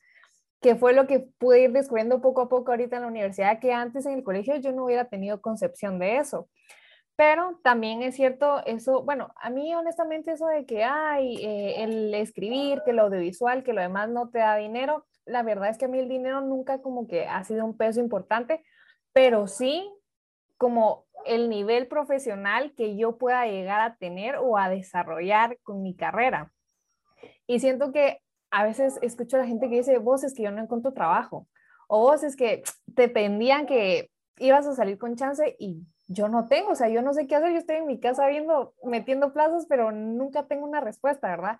que 0.62 0.76
fue 0.76 0.94
lo 0.94 1.08
que 1.08 1.20
pude 1.20 1.62
ir 1.62 1.72
descubriendo 1.72 2.22
poco 2.22 2.42
a 2.42 2.50
poco 2.50 2.72
ahorita 2.72 2.98
en 2.98 3.04
la 3.04 3.08
universidad, 3.08 3.60
que 3.60 3.74
antes 3.74 4.06
en 4.06 4.14
el 4.14 4.24
colegio 4.24 4.56
yo 4.58 4.72
no 4.72 4.86
hubiera 4.86 5.06
tenido 5.06 5.42
concepción 5.42 6.00
de 6.00 6.18
eso. 6.18 6.50
Pero 7.16 7.60
también 7.64 8.04
es 8.04 8.16
cierto 8.16 8.64
eso, 8.66 9.02
bueno, 9.02 9.34
a 9.38 9.50
mí 9.50 9.74
honestamente 9.74 10.34
eso 10.34 10.46
de 10.48 10.68
que 10.68 10.84
hay 10.84 11.38
eh, 11.44 11.84
el 11.84 12.14
escribir, 12.14 12.84
que 12.86 12.94
lo 12.94 13.04
audiovisual, 13.04 13.64
que 13.64 13.74
lo 13.74 13.82
demás 13.82 14.10
no 14.10 14.30
te 14.30 14.38
da 14.38 14.56
dinero, 14.56 15.04
la 15.26 15.42
verdad 15.42 15.70
es 15.70 15.80
que 15.80 15.86
a 15.86 15.88
mí 15.88 15.98
el 15.98 16.10
dinero 16.10 16.42
nunca 16.42 16.80
como 16.82 17.08
que 17.08 17.26
ha 17.26 17.44
sido 17.44 17.66
un 17.66 17.76
peso 17.76 18.00
importante, 18.00 18.64
pero 19.14 19.48
sí 19.48 19.92
como 20.58 21.07
el 21.28 21.50
nivel 21.50 21.88
profesional 21.88 22.74
que 22.76 22.96
yo 22.96 23.18
pueda 23.18 23.46
llegar 23.46 23.82
a 23.82 23.96
tener 23.96 24.38
o 24.38 24.58
a 24.58 24.70
desarrollar 24.70 25.58
con 25.64 25.82
mi 25.82 25.96
carrera. 25.96 26.52
Y 27.46 27.60
siento 27.60 27.92
que 27.92 28.22
a 28.52 28.64
veces 28.64 29.00
escucho 29.02 29.38
a 29.38 29.42
la 29.42 29.48
gente 29.48 29.70
que 29.70 29.78
dice, 29.78 29.98
vos 29.98 30.24
es 30.24 30.34
que 30.34 30.44
yo 30.44 30.52
no 30.52 30.62
encuentro 30.62 30.94
trabajo, 30.94 31.48
o 31.88 32.00
vos 32.00 32.24
es 32.24 32.36
que 32.36 32.64
te 32.96 33.10
pendían 33.10 33.66
que 33.66 34.10
ibas 34.40 34.68
a 34.68 34.74
salir 34.74 34.98
con 34.98 35.16
chance 35.16 35.56
y 35.60 35.86
yo 36.08 36.30
no 36.30 36.48
tengo, 36.48 36.72
o 36.72 36.76
sea, 36.76 36.90
yo 36.90 37.02
no 37.02 37.14
sé 37.14 37.28
qué 37.28 37.36
hacer, 37.36 37.52
yo 37.52 37.58
estoy 37.58 37.78
en 37.78 37.88
mi 37.88 38.00
casa 38.00 38.28
viendo, 38.28 38.74
metiendo 38.84 39.34
plazos, 39.34 39.66
pero 39.68 39.92
nunca 39.92 40.48
tengo 40.48 40.66
una 40.66 40.80
respuesta, 40.80 41.30
¿verdad? 41.30 41.58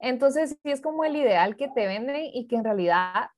Entonces, 0.00 0.58
sí 0.62 0.70
es 0.70 0.80
como 0.80 1.04
el 1.04 1.16
ideal 1.16 1.56
que 1.56 1.68
te 1.68 1.86
venden 1.86 2.24
y 2.32 2.46
que 2.48 2.56
en 2.56 2.64
realidad 2.64 3.28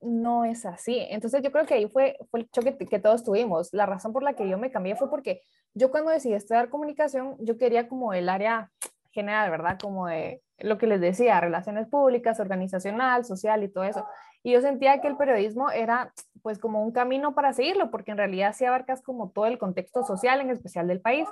no 0.00 0.44
es 0.44 0.64
así. 0.66 1.06
Entonces 1.10 1.42
yo 1.42 1.50
creo 1.50 1.66
que 1.66 1.74
ahí 1.74 1.88
fue, 1.88 2.16
fue 2.30 2.40
el 2.40 2.50
choque 2.50 2.76
que 2.76 2.98
todos 2.98 3.24
tuvimos. 3.24 3.72
La 3.72 3.86
razón 3.86 4.12
por 4.12 4.22
la 4.22 4.34
que 4.34 4.48
yo 4.48 4.58
me 4.58 4.70
cambié 4.70 4.96
fue 4.96 5.10
porque 5.10 5.42
yo 5.74 5.90
cuando 5.90 6.10
decidí 6.10 6.34
estudiar 6.34 6.70
comunicación, 6.70 7.36
yo 7.40 7.56
quería 7.58 7.88
como 7.88 8.12
el 8.12 8.28
área 8.28 8.70
general, 9.10 9.50
¿verdad? 9.50 9.78
Como 9.80 10.06
de 10.06 10.42
lo 10.58 10.78
que 10.78 10.86
les 10.86 11.00
decía, 11.00 11.40
relaciones 11.40 11.88
públicas, 11.88 12.40
organizacional, 12.40 13.24
social 13.24 13.62
y 13.62 13.68
todo 13.68 13.84
eso. 13.84 14.04
Y 14.42 14.52
yo 14.52 14.60
sentía 14.60 15.00
que 15.00 15.08
el 15.08 15.16
periodismo 15.16 15.70
era 15.70 16.12
pues 16.42 16.58
como 16.58 16.82
un 16.82 16.92
camino 16.92 17.34
para 17.34 17.52
seguirlo, 17.52 17.90
porque 17.90 18.12
en 18.12 18.18
realidad 18.18 18.54
sí 18.56 18.64
abarcas 18.64 19.02
como 19.02 19.30
todo 19.30 19.46
el 19.46 19.58
contexto 19.58 20.04
social, 20.04 20.40
en 20.40 20.50
especial 20.50 20.86
del 20.86 21.00
país. 21.00 21.28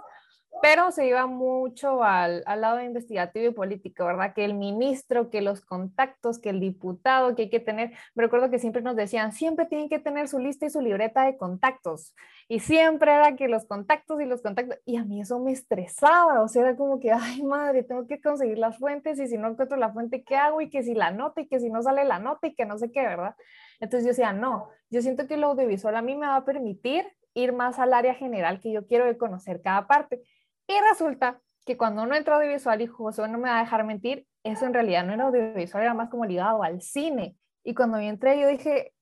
Pero 0.62 0.90
se 0.90 1.06
iba 1.06 1.26
mucho 1.26 2.02
al, 2.02 2.42
al, 2.46 2.60
lado 2.60 2.80
investigativo 2.80 3.46
y 3.46 3.54
político, 3.54 4.04
¿verdad? 4.04 4.34
Que 4.34 4.44
el 4.44 4.54
ministro, 4.54 5.30
que 5.30 5.40
los 5.40 5.60
contactos, 5.60 6.38
que 6.38 6.50
el 6.50 6.60
diputado, 6.60 7.34
que 7.34 7.42
hay 7.42 7.50
que 7.50 7.60
tener, 7.60 7.92
me 8.14 8.24
recuerdo 8.24 8.50
que 8.50 8.58
siempre 8.58 8.82
nos 8.82 8.96
decían, 8.96 9.32
siempre 9.32 9.66
tienen 9.66 9.88
que 9.88 9.98
tener 9.98 10.28
su 10.28 10.38
lista 10.38 10.66
y 10.66 10.70
su 10.70 10.80
libreta 10.80 11.24
de 11.24 11.36
contactos, 11.36 12.14
y 12.48 12.60
siempre 12.60 13.12
era 13.12 13.36
que 13.36 13.48
los 13.48 13.66
contactos 13.66 14.20
y 14.20 14.24
los 14.24 14.42
contactos, 14.42 14.78
y 14.84 14.96
a 14.96 15.04
mí 15.04 15.20
eso 15.20 15.38
me 15.40 15.52
estresaba, 15.52 16.42
o 16.42 16.48
sea, 16.48 16.62
era 16.62 16.76
como 16.76 17.00
que, 17.00 17.12
ay 17.12 17.42
madre, 17.42 17.82
tengo 17.82 18.06
que 18.06 18.20
conseguir 18.20 18.58
las 18.58 18.78
fuentes, 18.78 19.18
y 19.20 19.26
si 19.26 19.38
no 19.38 19.48
encuentro 19.48 19.76
la 19.76 19.92
fuente, 19.92 20.24
¿qué 20.24 20.36
hago? 20.36 20.60
Y 20.60 20.70
que 20.70 20.82
si 20.82 20.94
la 20.94 21.10
nota, 21.10 21.40
y 21.40 21.48
que 21.48 21.60
si 21.60 21.70
no 21.70 21.82
sale 21.82 22.04
la 22.04 22.18
nota, 22.18 22.46
y 22.46 22.54
que 22.54 22.64
no 22.64 22.78
sé 22.78 22.90
qué, 22.90 23.02
¿verdad? 23.02 23.34
Entonces 23.80 24.04
yo 24.04 24.08
decía, 24.08 24.32
no, 24.32 24.68
yo 24.90 25.02
siento 25.02 25.26
que 25.26 25.36
lo 25.36 25.48
audiovisual 25.48 25.96
a 25.96 26.02
mí 26.02 26.14
me 26.16 26.26
va 26.26 26.36
a 26.36 26.44
permitir 26.44 27.06
ir 27.36 27.52
más 27.52 27.78
al 27.78 27.92
área 27.92 28.14
general 28.14 28.60
que 28.60 28.72
yo 28.72 28.86
quiero 28.86 29.04
de 29.04 29.18
conocer 29.18 29.60
cada 29.60 29.86
parte. 29.86 30.22
Y 30.68 30.74
resulta 30.90 31.40
que 31.64 31.76
cuando 31.76 32.02
uno 32.02 32.14
entra 32.14 32.36
audiovisual, 32.36 32.80
y 32.80 32.86
José 32.86 33.26
no 33.28 33.38
me 33.38 33.48
va 33.48 33.58
a 33.58 33.62
dejar 33.62 33.84
mentir, 33.84 34.26
eso 34.44 34.66
en 34.66 34.74
realidad 34.74 35.04
no 35.04 35.12
era 35.12 35.24
audiovisual, 35.24 35.82
era 35.82 35.94
más 35.94 36.08
como 36.08 36.24
ligado 36.24 36.62
al 36.62 36.80
cine. 36.80 37.36
Y 37.64 37.74
cuando 37.74 38.00
yo 38.00 38.08
entré, 38.08 38.40
yo 38.40 38.48
dije, 38.48 38.92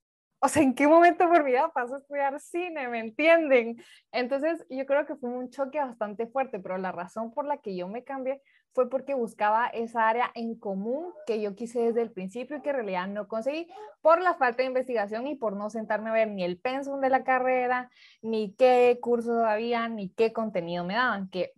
o 0.44 0.48
sea, 0.48 0.62
¿en 0.62 0.74
qué 0.74 0.86
momento 0.86 1.26
por 1.26 1.42
mi 1.42 1.52
vida 1.52 1.70
pasó 1.72 1.94
a 1.94 1.98
estudiar 1.98 2.38
cine? 2.38 2.86
¿Me 2.88 2.98
entienden? 3.00 3.82
Entonces, 4.12 4.66
yo 4.68 4.84
creo 4.84 5.06
que 5.06 5.16
fue 5.16 5.30
un 5.30 5.48
choque 5.48 5.78
bastante 5.78 6.26
fuerte, 6.26 6.60
pero 6.60 6.76
la 6.76 6.92
razón 6.92 7.32
por 7.32 7.46
la 7.46 7.56
que 7.56 7.74
yo 7.74 7.88
me 7.88 8.04
cambié 8.04 8.42
fue 8.74 8.90
porque 8.90 9.14
buscaba 9.14 9.68
esa 9.68 10.06
área 10.06 10.30
en 10.34 10.58
común 10.58 11.14
que 11.26 11.40
yo 11.40 11.54
quise 11.54 11.80
desde 11.80 12.02
el 12.02 12.12
principio 12.12 12.58
y 12.58 12.60
que 12.60 12.70
en 12.70 12.76
realidad 12.76 13.08
no 13.08 13.26
conseguí 13.26 13.68
por 14.02 14.20
la 14.20 14.34
falta 14.34 14.58
de 14.58 14.68
investigación 14.68 15.26
y 15.26 15.34
por 15.34 15.56
no 15.56 15.70
sentarme 15.70 16.10
a 16.10 16.12
ver 16.12 16.28
ni 16.28 16.44
el 16.44 16.60
pensum 16.60 17.00
de 17.00 17.08
la 17.08 17.24
carrera, 17.24 17.90
ni 18.20 18.52
qué 18.54 18.98
cursos 19.00 19.42
había, 19.46 19.88
ni 19.88 20.10
qué 20.10 20.34
contenido 20.34 20.84
me 20.84 20.94
daban, 20.94 21.30
que 21.30 21.52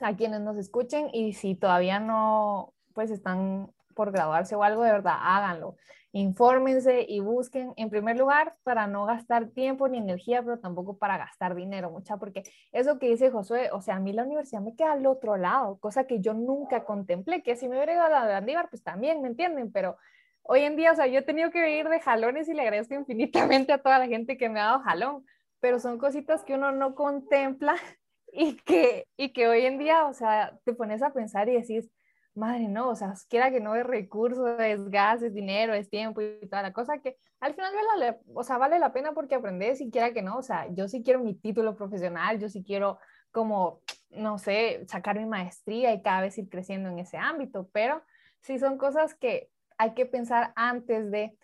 a 0.00 0.16
quienes 0.16 0.40
nos 0.40 0.56
escuchen 0.56 1.08
y 1.12 1.34
si 1.34 1.54
todavía 1.54 2.00
no 2.00 2.74
pues 2.94 3.12
están 3.12 3.70
por 3.98 4.12
graduarse 4.12 4.54
o 4.54 4.62
algo, 4.62 4.84
de 4.84 4.92
verdad, 4.92 5.16
háganlo 5.20 5.76
infórmense 6.12 7.04
y 7.06 7.20
busquen, 7.20 7.72
en 7.76 7.90
primer 7.90 8.16
lugar, 8.16 8.56
para 8.62 8.86
no 8.86 9.04
gastar 9.04 9.50
tiempo 9.50 9.88
ni 9.88 9.98
energía, 9.98 10.42
pero 10.42 10.58
tampoco 10.58 10.96
para 10.96 11.18
gastar 11.18 11.54
dinero, 11.54 11.90
mucha, 11.90 12.16
porque 12.16 12.44
eso 12.72 12.98
que 12.98 13.08
dice 13.08 13.30
Josué, 13.30 13.70
o 13.72 13.80
sea, 13.82 13.96
a 13.96 14.00
mí 14.00 14.12
la 14.12 14.24
universidad 14.24 14.62
me 14.62 14.74
queda 14.74 14.92
al 14.92 15.06
otro 15.06 15.36
lado, 15.36 15.78
cosa 15.78 16.06
que 16.06 16.20
yo 16.20 16.32
nunca 16.34 16.84
contemplé, 16.84 17.42
que 17.42 17.56
si 17.56 17.68
me 17.68 17.76
hubiera 17.76 17.92
ido 17.92 18.02
a 18.02 18.08
la 18.08 18.26
de 18.26 18.34
Andívar, 18.34 18.70
pues 18.70 18.82
también, 18.82 19.20
¿me 19.20 19.28
entienden? 19.28 19.70
Pero 19.70 19.96
hoy 20.42 20.60
en 20.60 20.76
día, 20.76 20.92
o 20.92 20.96
sea, 20.96 21.06
yo 21.06 21.18
he 21.18 21.22
tenido 21.22 21.50
que 21.50 21.62
vivir 21.62 21.88
de 21.88 22.00
jalones 22.00 22.48
y 22.48 22.54
le 22.54 22.62
agradezco 22.62 22.94
infinitamente 22.94 23.72
a 23.72 23.82
toda 23.82 23.98
la 23.98 24.06
gente 24.06 24.38
que 24.38 24.48
me 24.48 24.60
ha 24.60 24.64
dado 24.64 24.80
jalón, 24.80 25.26
pero 25.60 25.78
son 25.78 25.98
cositas 25.98 26.42
que 26.44 26.54
uno 26.54 26.72
no 26.72 26.94
contempla 26.94 27.76
y 28.32 28.56
que, 28.56 29.06
y 29.16 29.32
que 29.32 29.46
hoy 29.48 29.66
en 29.66 29.78
día, 29.78 30.06
o 30.06 30.14
sea, 30.14 30.58
te 30.64 30.72
pones 30.72 31.02
a 31.02 31.12
pensar 31.12 31.48
y 31.50 31.60
decís, 31.60 31.90
madre, 32.38 32.68
no, 32.68 32.88
o 32.88 32.96
sea, 32.96 33.14
quiera 33.28 33.50
que 33.50 33.60
no 33.60 33.74
es 33.76 33.84
recursos, 33.84 34.58
es 34.60 34.88
gas, 34.88 35.22
es 35.22 35.34
dinero, 35.34 35.74
es 35.74 35.90
tiempo 35.90 36.20
y 36.22 36.46
toda 36.48 36.62
la 36.62 36.72
cosa 36.72 36.98
que 36.98 37.16
al 37.40 37.54
final 37.54 37.72
vale, 37.74 38.18
o 38.34 38.42
sea, 38.42 38.58
vale 38.58 38.78
la 38.78 38.92
pena 38.92 39.12
porque 39.12 39.34
aprendes 39.34 39.80
y 39.80 39.90
quiera 39.90 40.12
que 40.12 40.22
no, 40.22 40.38
o 40.38 40.42
sea, 40.42 40.66
yo 40.72 40.88
sí 40.88 41.02
quiero 41.02 41.20
mi 41.20 41.34
título 41.34 41.76
profesional, 41.76 42.38
yo 42.38 42.48
sí 42.48 42.64
quiero 42.64 42.98
como, 43.30 43.82
no 44.10 44.38
sé, 44.38 44.86
sacar 44.88 45.18
mi 45.18 45.26
maestría 45.26 45.92
y 45.92 46.02
cada 46.02 46.22
vez 46.22 46.38
ir 46.38 46.48
creciendo 46.48 46.88
en 46.88 46.98
ese 46.98 47.18
ámbito, 47.18 47.68
pero 47.72 48.02
sí 48.40 48.58
son 48.58 48.78
cosas 48.78 49.14
que 49.14 49.50
hay 49.76 49.94
que 49.94 50.06
pensar 50.06 50.52
antes 50.56 51.10
de, 51.10 51.36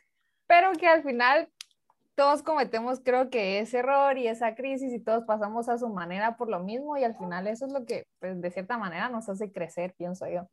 pero 0.46 0.72
que 0.72 0.88
al 0.88 1.02
final 1.02 1.48
todos 2.14 2.42
cometemos 2.42 3.00
creo 3.00 3.28
que 3.28 3.59
ese 3.59 3.78
error 3.78 4.18
y 4.18 4.28
esa 4.28 4.54
crisis 4.54 4.92
y 4.92 5.00
todos 5.00 5.24
pasamos 5.24 5.68
a 5.68 5.78
su 5.78 5.88
manera 5.88 6.37
por 6.37 6.48
lo 6.48 6.61
mismo 6.61 6.96
y 6.96 7.04
al 7.04 7.16
final 7.16 7.46
eso 7.48 7.66
es 7.66 7.72
lo 7.72 7.85
que 7.85 8.07
pues, 8.20 8.40
de 8.40 8.50
cierta 8.50 8.78
manera 8.78 9.09
nos 9.09 9.28
hace 9.28 9.50
crecer, 9.52 9.94
pienso 9.96 10.28
yo. 10.28 10.48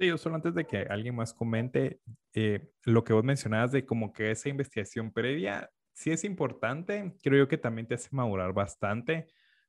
Sí, 0.00 0.06
yo 0.06 0.16
solo 0.16 0.36
antes 0.36 0.54
de 0.54 0.66
que 0.66 0.78
alguien 0.88 1.14
más 1.14 1.34
comente, 1.34 2.00
eh, 2.32 2.70
lo 2.86 3.04
que 3.04 3.12
vos 3.12 3.22
mencionabas 3.22 3.70
de 3.70 3.84
como 3.84 4.14
que 4.14 4.30
esa 4.30 4.48
investigación 4.48 5.12
previa, 5.12 5.68
sí 5.92 6.10
es 6.10 6.24
importante, 6.24 7.12
creo 7.22 7.40
yo 7.40 7.48
que 7.48 7.58
también 7.58 7.86
te 7.86 7.96
hace 7.96 8.08
madurar 8.12 8.54
bastante 8.54 9.26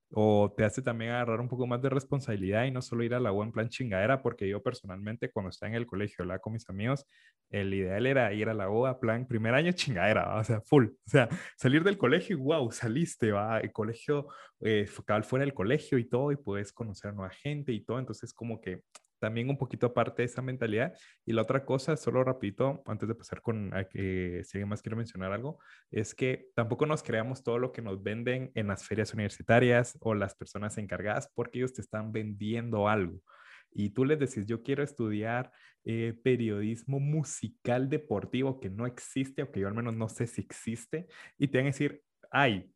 o 0.10 0.54
te 0.56 0.64
hace 0.64 0.82
también 0.82 1.12
agarrar 1.12 1.42
un 1.42 1.50
poco 1.50 1.68
más 1.68 1.82
de 1.82 1.90
responsabilidad 1.90 2.64
y 2.64 2.72
no 2.72 2.82
solo 2.82 3.04
ir 3.04 3.14
a 3.14 3.20
la 3.20 3.34
U 3.34 3.44
en 3.44 3.52
plan 3.52 3.68
chingadera, 3.68 4.22
porque 4.22 4.48
yo 4.48 4.64
personalmente 4.64 5.30
cuando 5.32 5.50
estaba 5.50 5.70
en 5.70 5.76
el 5.76 5.86
colegio, 5.86 6.18
hablaba 6.20 6.40
con 6.40 6.54
mis 6.54 6.70
amigos, 6.70 7.06
el 7.50 7.74
ideal 7.74 8.06
era 8.06 8.32
ir 8.34 8.48
a 8.48 8.54
la 8.54 8.70
U 8.70 8.86
a 8.86 9.02
plan 9.02 9.28
primer 9.28 9.54
año 9.54 9.74
chingadera, 9.74 10.38
o 10.38 10.44
sea, 10.46 10.62
full, 10.62 10.86
o 10.86 11.10
sea, 11.10 11.28
salir 11.58 11.84
del 11.84 11.98
colegio 11.98 12.38
y 12.38 12.40
wow, 12.40 12.72
saliste, 12.72 13.34
va, 13.34 13.60
el 13.60 13.74
colegio, 13.74 14.28
eh, 14.62 14.86
fuera 14.88 15.44
del 15.44 15.54
colegio 15.54 15.98
y 15.98 16.08
todo, 16.08 16.32
y 16.32 16.38
puedes 16.38 16.72
conocer 16.72 17.12
a 17.12 17.14
nueva 17.14 17.32
gente 17.32 17.74
y 17.74 17.84
todo, 17.84 18.00
entonces 18.00 18.34
como 18.34 18.62
que 18.62 18.84
también 19.22 19.50
un 19.50 19.58
poquito 19.58 19.86
aparte 19.86 20.24
de 20.24 20.26
esa 20.26 20.42
mentalidad. 20.42 20.94
Y 21.26 21.34
la 21.34 21.44
otra 21.44 21.64
cosa, 21.64 21.96
solo 21.96 22.24
rapidito, 22.24 22.82
antes 22.88 23.08
de 23.08 23.16
pasar 23.16 23.42
con 23.42 23.72
que 23.92 24.42
si 24.44 24.58
alguien 24.58 24.70
más 24.70 24.82
quiere 24.82 24.96
mencionar 24.96 25.32
algo, 25.32 25.60
es 25.92 26.16
que 26.16 26.48
tampoco 26.56 26.86
nos 26.88 27.04
creamos 27.04 27.44
todo 27.44 27.60
lo 27.60 27.72
que 27.72 27.84
nos 27.84 28.02
venden 28.02 28.52
en 28.56 28.68
las 28.68 28.86
ferias 28.86 29.14
universitarias 29.14 29.98
o 30.02 30.16
las 30.16 30.36
personas 30.36 30.78
encargadas 30.80 31.32
porque 31.36 31.60
ellos 31.60 31.74
te 31.74 31.82
están 31.82 32.12
vendiendo 32.12 32.90
algo. 32.90 33.22
Y 33.72 33.92
tú 33.92 34.04
les 34.04 34.20
decís, 34.20 34.48
yo 34.48 34.64
quiero 34.64 34.84
estudiar 34.84 35.52
eh, 35.86 36.14
periodismo 36.24 37.00
musical 37.00 37.90
deportivo 37.90 38.60
que 38.60 38.70
no 38.70 38.86
existe 38.88 39.44
o 39.44 39.52
que 39.52 39.62
yo 39.62 39.68
al 39.68 39.76
menos 39.76 39.94
no 39.94 40.10
sé 40.10 40.26
si 40.26 40.42
existe. 40.42 41.08
Y 41.38 41.48
te 41.48 41.60
van 41.60 41.68
a 41.68 41.70
decir, 41.70 42.02
ay, 42.32 42.72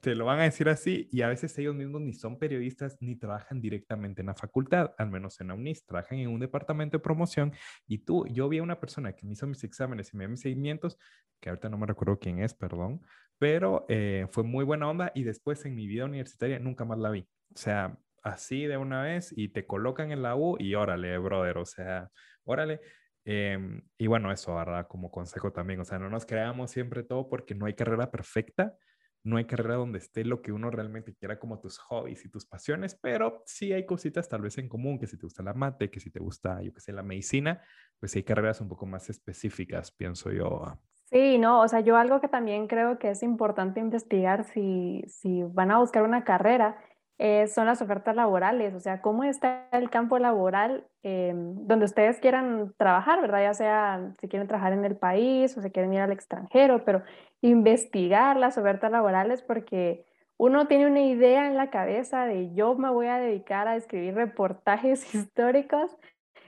te 0.00 0.14
lo 0.14 0.24
van 0.24 0.40
a 0.40 0.44
decir 0.44 0.68
así 0.68 1.08
y 1.10 1.22
a 1.22 1.28
veces 1.28 1.56
ellos 1.58 1.74
mismos 1.74 2.00
ni 2.00 2.12
son 2.12 2.38
periodistas 2.38 2.96
ni 3.00 3.16
trabajan 3.16 3.60
directamente 3.60 4.22
en 4.22 4.26
la 4.26 4.34
facultad, 4.34 4.92
al 4.96 5.10
menos 5.10 5.40
en 5.40 5.48
la 5.48 5.54
UNIS, 5.54 5.86
trabajan 5.86 6.18
en 6.18 6.28
un 6.28 6.40
departamento 6.40 6.98
de 6.98 7.02
promoción 7.02 7.52
y 7.86 7.98
tú, 7.98 8.26
yo 8.28 8.48
vi 8.48 8.58
a 8.58 8.62
una 8.62 8.78
persona 8.78 9.12
que 9.14 9.26
me 9.26 9.32
hizo 9.32 9.46
mis 9.46 9.64
exámenes 9.64 10.12
y 10.12 10.16
me 10.16 10.24
dio 10.24 10.30
mis 10.30 10.40
seguimientos, 10.40 10.98
que 11.40 11.48
ahorita 11.48 11.68
no 11.68 11.78
me 11.78 11.86
recuerdo 11.86 12.18
quién 12.18 12.40
es, 12.40 12.54
perdón, 12.54 13.02
pero 13.38 13.86
eh, 13.88 14.26
fue 14.30 14.44
muy 14.44 14.64
buena 14.64 14.88
onda 14.88 15.10
y 15.14 15.24
después 15.24 15.64
en 15.64 15.74
mi 15.74 15.86
vida 15.86 16.04
universitaria 16.04 16.58
nunca 16.58 16.84
más 16.84 16.98
la 16.98 17.10
vi. 17.10 17.28
O 17.54 17.58
sea, 17.58 17.98
así 18.22 18.66
de 18.66 18.76
una 18.76 19.02
vez 19.02 19.32
y 19.36 19.48
te 19.48 19.66
colocan 19.66 20.12
en 20.12 20.22
la 20.22 20.36
U 20.36 20.56
y 20.58 20.74
órale, 20.74 21.18
brother, 21.18 21.58
o 21.58 21.64
sea, 21.64 22.10
órale. 22.44 22.80
Em, 23.24 23.82
y 23.98 24.06
bueno, 24.06 24.32
eso, 24.32 24.54
¿verdad? 24.54 24.86
Como 24.88 25.10
consejo 25.10 25.52
también, 25.52 25.80
o 25.80 25.84
sea, 25.84 25.98
no 25.98 26.08
nos 26.08 26.24
creamos 26.24 26.70
siempre 26.70 27.02
todo 27.02 27.28
porque 27.28 27.54
no 27.54 27.66
hay 27.66 27.74
carrera 27.74 28.10
perfecta 28.10 28.76
no 29.24 29.36
hay 29.36 29.44
carrera 29.44 29.74
donde 29.74 29.98
esté 29.98 30.24
lo 30.24 30.42
que 30.42 30.52
uno 30.52 30.70
realmente 30.70 31.14
quiera 31.14 31.38
como 31.38 31.60
tus 31.60 31.78
hobbies 31.78 32.24
y 32.24 32.30
tus 32.30 32.46
pasiones, 32.46 32.94
pero 32.94 33.42
sí 33.46 33.72
hay 33.72 33.86
cositas 33.86 34.28
tal 34.28 34.42
vez 34.42 34.58
en 34.58 34.68
común, 34.68 34.98
que 34.98 35.06
si 35.06 35.16
te 35.16 35.26
gusta 35.26 35.42
la 35.42 35.54
mate, 35.54 35.90
que 35.90 36.00
si 36.00 36.10
te 36.10 36.20
gusta, 36.20 36.62
yo 36.62 36.72
que 36.72 36.80
sé, 36.80 36.92
la 36.92 37.02
medicina, 37.02 37.62
pues 37.98 38.14
hay 38.16 38.22
carreras 38.22 38.60
un 38.60 38.68
poco 38.68 38.86
más 38.86 39.10
específicas, 39.10 39.90
pienso 39.90 40.30
yo. 40.30 40.78
Sí, 41.10 41.38
no, 41.38 41.62
o 41.62 41.68
sea, 41.68 41.80
yo 41.80 41.96
algo 41.96 42.20
que 42.20 42.28
también 42.28 42.66
creo 42.66 42.98
que 42.98 43.10
es 43.10 43.22
importante 43.22 43.80
investigar 43.80 44.44
si, 44.44 45.02
si 45.08 45.42
van 45.42 45.70
a 45.70 45.78
buscar 45.78 46.02
una 46.02 46.22
carrera 46.24 46.78
eh, 47.20 47.48
son 47.48 47.66
las 47.66 47.82
ofertas 47.82 48.14
laborales, 48.14 48.74
o 48.74 48.80
sea, 48.80 49.00
cómo 49.00 49.24
está 49.24 49.66
el 49.72 49.90
campo 49.90 50.20
laboral 50.20 50.86
eh, 51.02 51.32
donde 51.34 51.86
ustedes 51.86 52.20
quieran 52.20 52.72
trabajar, 52.76 53.20
¿verdad? 53.20 53.42
Ya 53.42 53.54
sea 53.54 54.12
si 54.20 54.28
quieren 54.28 54.46
trabajar 54.46 54.72
en 54.72 54.84
el 54.84 54.96
país 54.96 55.56
o 55.56 55.60
si 55.60 55.70
quieren 55.72 55.92
ir 55.92 56.00
al 56.00 56.12
extranjero, 56.12 56.84
pero 56.84 57.02
investigar 57.40 58.36
las 58.36 58.56
ofertas 58.56 58.92
laborales 58.92 59.42
porque 59.42 60.06
uno 60.36 60.68
tiene 60.68 60.86
una 60.86 61.00
idea 61.00 61.48
en 61.48 61.56
la 61.56 61.70
cabeza 61.70 62.24
de 62.24 62.54
yo 62.54 62.76
me 62.76 62.90
voy 62.90 63.08
a 63.08 63.18
dedicar 63.18 63.66
a 63.66 63.74
escribir 63.74 64.14
reportajes 64.14 65.02
históricos 65.14 65.96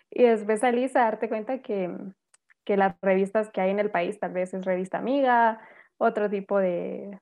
y 0.09 0.23
después 0.23 0.61
salís 0.61 0.95
a 0.95 1.01
darte 1.01 1.29
cuenta 1.29 1.59
que, 1.59 1.93
que 2.65 2.77
las 2.77 2.95
revistas 3.03 3.51
que 3.51 3.61
hay 3.61 3.71
en 3.71 3.81
el 3.81 3.91
país 3.91 4.21
tal 4.21 4.33
vez 4.33 4.55
es 4.55 4.65
revista 4.65 4.99
amiga, 4.99 5.61
otro 5.99 6.31
tipo 6.31 6.59
de, 6.59 7.19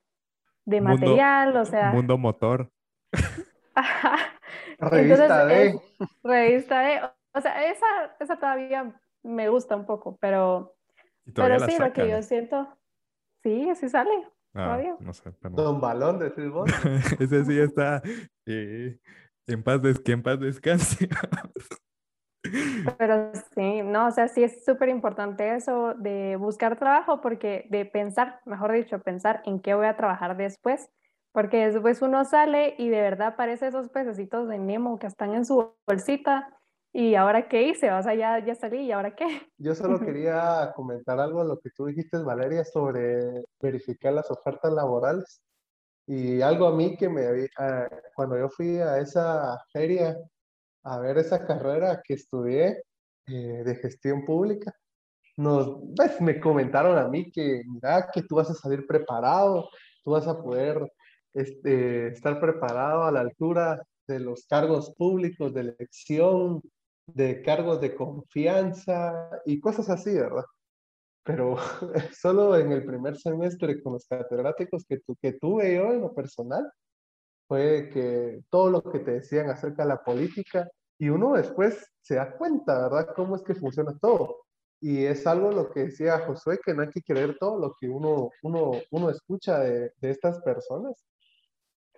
de 0.65 0.81
material, 0.81 1.57
o 1.57 1.65
sea... 1.65 1.91
Mundo 1.91 2.19
motor. 2.19 2.69
Revista 4.79 5.45
D. 5.45 5.79
revista 6.23 6.79
D. 6.81 7.01
O 7.33 7.41
sea, 7.41 7.69
esa, 7.69 8.15
esa 8.19 8.37
todavía 8.37 8.99
me 9.23 9.49
gusta 9.49 9.75
un 9.75 9.85
poco, 9.85 10.17
pero, 10.19 10.75
pero 11.33 11.59
sí, 11.59 11.77
lo 11.77 11.93
que 11.93 12.09
yo 12.09 12.21
siento, 12.23 12.67
sí, 13.43 13.69
así 13.69 13.89
sale. 13.89 14.27
Ah, 14.53 14.81
no 14.99 15.13
sé, 15.13 15.31
Don 15.41 15.79
Balón, 15.79 16.17
decís 16.17 16.49
vos. 16.49 16.69
Ese 17.19 17.45
sí 17.45 17.59
está 17.59 18.01
eh, 18.47 18.99
en, 19.45 19.63
paz 19.63 19.81
des 19.81 19.99
que 19.99 20.13
en 20.13 20.23
paz 20.23 20.39
descanse. 20.39 21.07
Pero 22.97 23.31
sí, 23.53 23.81
no, 23.83 24.07
o 24.07 24.11
sea, 24.11 24.27
sí 24.27 24.43
es 24.43 24.63
súper 24.63 24.89
importante 24.89 25.55
eso 25.55 25.93
de 25.95 26.35
buscar 26.37 26.79
trabajo, 26.79 27.21
porque 27.21 27.67
de 27.69 27.85
pensar, 27.85 28.39
mejor 28.45 28.71
dicho, 28.71 28.99
pensar 28.99 29.41
en 29.45 29.59
qué 29.59 29.73
voy 29.75 29.85
a 29.85 29.97
trabajar 29.97 30.37
después, 30.37 30.89
porque 31.31 31.69
después 31.69 32.01
uno 32.01 32.25
sale 32.25 32.75
y 32.77 32.89
de 32.89 33.01
verdad 33.01 33.29
aparece 33.29 33.67
esos 33.67 33.89
pececitos 33.89 34.47
de 34.47 34.57
Nemo 34.57 34.97
que 34.99 35.07
están 35.07 35.33
en 35.33 35.45
su 35.45 35.73
bolsita. 35.87 36.55
¿Y 36.91 37.13
ahora 37.13 37.47
qué 37.47 37.67
hice? 37.67 37.91
O 37.91 38.01
sea, 38.01 38.15
ya, 38.15 38.43
ya 38.43 38.55
salí, 38.55 38.79
¿y 38.79 38.91
ahora 38.91 39.15
qué? 39.15 39.25
Yo 39.57 39.75
solo 39.75 39.99
quería 39.99 40.71
comentar 40.75 41.19
algo, 41.19 41.43
lo 41.43 41.59
que 41.59 41.69
tú 41.69 41.85
dijiste, 41.85 42.17
Valeria, 42.17 42.65
sobre 42.65 43.43
verificar 43.61 44.13
las 44.13 44.29
ofertas 44.31 44.73
laborales. 44.73 45.41
Y 46.07 46.41
algo 46.41 46.65
a 46.65 46.75
mí 46.75 46.97
que 46.97 47.07
me 47.07 47.21
ah, 47.59 47.87
cuando 48.15 48.35
yo 48.35 48.49
fui 48.49 48.79
a 48.79 48.97
esa 48.97 49.59
feria 49.71 50.17
a 50.83 50.99
ver 50.99 51.19
esa 51.19 51.45
carrera 51.45 52.01
que 52.03 52.15
estudié 52.15 52.83
eh, 53.27 53.63
de 53.63 53.75
gestión 53.75 54.25
pública, 54.25 54.73
nos, 55.37 55.77
pues, 55.95 56.19
me 56.19 56.39
comentaron 56.39 56.97
a 56.97 57.07
mí 57.07 57.31
que, 57.31 57.61
mira, 57.67 58.09
que 58.11 58.23
tú 58.23 58.35
vas 58.35 58.49
a 58.49 58.55
salir 58.55 58.87
preparado, 58.87 59.69
tú 60.03 60.11
vas 60.11 60.27
a 60.27 60.41
poder 60.41 60.91
este, 61.33 62.07
estar 62.07 62.39
preparado 62.39 63.03
a 63.03 63.11
la 63.11 63.21
altura 63.21 63.81
de 64.07 64.19
los 64.19 64.45
cargos 64.47 64.93
públicos 64.95 65.53
de 65.53 65.61
elección, 65.61 66.61
de 67.05 67.41
cargos 67.41 67.81
de 67.81 67.95
confianza 67.95 69.41
y 69.45 69.59
cosas 69.59 69.89
así, 69.89 70.13
¿verdad? 70.13 70.45
Pero 71.23 71.57
solo 72.19 72.57
en 72.57 72.71
el 72.71 72.85
primer 72.85 73.17
semestre 73.17 73.81
con 73.81 73.93
los 73.93 74.07
catedráticos 74.07 74.85
que, 74.85 74.99
tu, 74.99 75.15
que 75.15 75.33
tuve 75.33 75.75
yo 75.75 75.93
en 75.93 76.01
lo 76.01 76.13
personal, 76.13 76.71
fue 77.47 77.89
que 77.91 78.41
todo 78.49 78.69
lo 78.69 78.83
que 78.83 78.99
te 78.99 79.11
decían 79.11 79.49
acerca 79.49 79.83
de 79.83 79.89
la 79.89 80.03
política 80.03 80.69
y 80.99 81.09
uno 81.09 81.33
después 81.33 81.83
se 82.01 82.15
da 82.15 82.37
cuenta, 82.37 82.83
¿verdad? 82.89 83.13
Cómo 83.15 83.35
es 83.35 83.41
que 83.41 83.55
funciona 83.55 83.97
todo. 83.99 84.37
Y 84.81 85.05
es 85.05 85.25
algo 85.27 85.51
lo 85.51 85.71
que 85.71 85.85
decía 85.85 86.19
Josué, 86.19 86.59
que 86.63 86.73
no 86.73 86.83
hay 86.83 86.89
que 86.89 87.01
creer 87.01 87.37
todo 87.39 87.59
lo 87.59 87.75
que 87.79 87.89
uno, 87.89 88.29
uno, 88.43 88.71
uno 88.91 89.09
escucha 89.09 89.59
de, 89.59 89.91
de 89.97 90.09
estas 90.09 90.39
personas. 90.41 91.05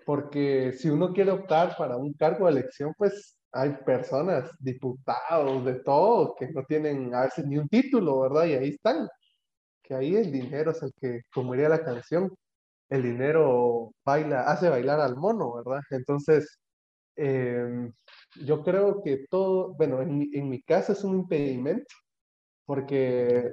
Porque 0.05 0.73
si 0.73 0.89
uno 0.89 1.13
quiere 1.13 1.31
optar 1.31 1.75
para 1.77 1.97
un 1.97 2.13
cargo 2.13 2.45
de 2.45 2.53
elección, 2.53 2.93
pues 2.97 3.37
hay 3.51 3.71
personas, 3.85 4.51
diputados, 4.59 5.65
de 5.65 5.75
todo, 5.81 6.35
que 6.35 6.49
no 6.51 6.63
tienen 6.65 7.13
a 7.13 7.23
veces 7.23 7.45
ni 7.45 7.57
un 7.57 7.67
título, 7.69 8.21
¿verdad? 8.21 8.45
Y 8.45 8.53
ahí 8.53 8.69
están. 8.69 9.07
Que 9.83 9.95
ahí 9.95 10.15
el 10.15 10.31
dinero 10.31 10.71
es 10.71 10.83
el 10.83 10.93
que, 10.99 11.21
como 11.33 11.53
diría 11.53 11.69
la 11.69 11.83
canción, 11.83 12.31
el 12.89 13.03
dinero 13.03 13.93
baila, 14.05 14.43
hace 14.43 14.69
bailar 14.69 14.99
al 15.01 15.17
mono, 15.17 15.53
¿verdad? 15.55 15.81
Entonces, 15.91 16.59
em, 17.15 17.93
yo 18.45 18.63
creo 18.63 19.01
que 19.03 19.25
todo, 19.29 19.73
bueno, 19.75 20.01
en, 20.01 20.29
en 20.33 20.49
mi 20.49 20.61
caso 20.63 20.93
es 20.93 21.03
un 21.03 21.15
impedimento, 21.19 21.93
porque 22.65 23.51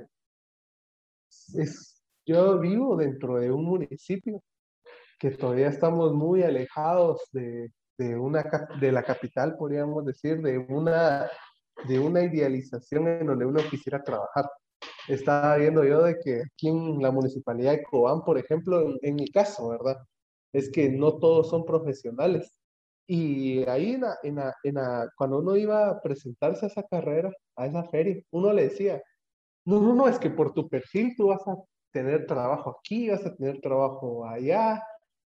es, 1.55 2.03
yo 2.27 2.59
vivo 2.61 2.97
dentro 2.97 3.37
de 3.39 3.51
un 3.51 3.65
municipio 3.65 4.43
que 5.19 5.31
todavía 5.33 5.69
estamos 5.69 6.15
muy 6.15 6.43
alejados 6.43 7.29
de, 7.33 7.71
de, 7.99 8.17
una, 8.17 8.45
de 8.81 8.93
la 8.93 9.03
capital, 9.03 9.57
podríamos 9.57 10.05
decir, 10.05 10.41
de 10.41 10.59
una, 10.59 11.29
de 11.89 11.99
una 11.99 12.23
idealización 12.23 13.09
en 13.09 13.27
donde 13.27 13.45
uno 13.45 13.61
quisiera 13.69 14.03
trabajar. 14.03 14.49
Estaba 15.09 15.57
viendo 15.57 15.85
yo 15.85 16.03
de 16.03 16.19
que 16.21 16.43
aquí 16.43 16.69
en 16.69 17.03
la 17.03 17.11
municipalidad 17.11 17.73
de 17.73 17.83
Cobán, 17.83 18.23
por 18.25 18.39
ejemplo, 18.39 18.95
en, 19.03 19.17
mi 19.17 19.29
caso, 19.29 19.71
¿verdad? 19.71 19.97
Es 20.53 20.71
que 20.71 20.89
no 20.91 21.19
todos 21.19 21.51
son 21.51 21.65
profesionales. 21.65 22.55
Y 23.09 23.65
ahí 23.69 23.95
en 23.95 24.05
en 24.23 24.39
en 24.63 24.77
cuando 25.17 25.39
uno 25.39 25.57
iba 25.57 25.89
a 25.89 26.01
presentarse 26.01 26.67
a 26.67 26.69
esa 26.69 26.83
carrera, 26.85 27.33
a 27.57 27.67
esa 27.67 27.85
feria, 27.85 28.23
uno 28.31 28.53
le 28.53 28.65
decía, 28.65 29.03
no, 29.65 29.81
no, 29.81 29.95
no, 29.95 30.09
es 30.09 30.19
que 30.19 30.31
por 30.31 30.53
tu 30.53 30.69
perfil 30.69 31.15
tú 31.17 31.29
vas 31.29 31.47
a 31.49 31.57
tener 31.91 32.27
trabajo 32.27 32.77
aquí, 32.79 33.11
vas 33.11 33.25
a 33.25 33.35
tener 33.35 33.61
trabajo 33.61 34.27
allá, 34.27 34.83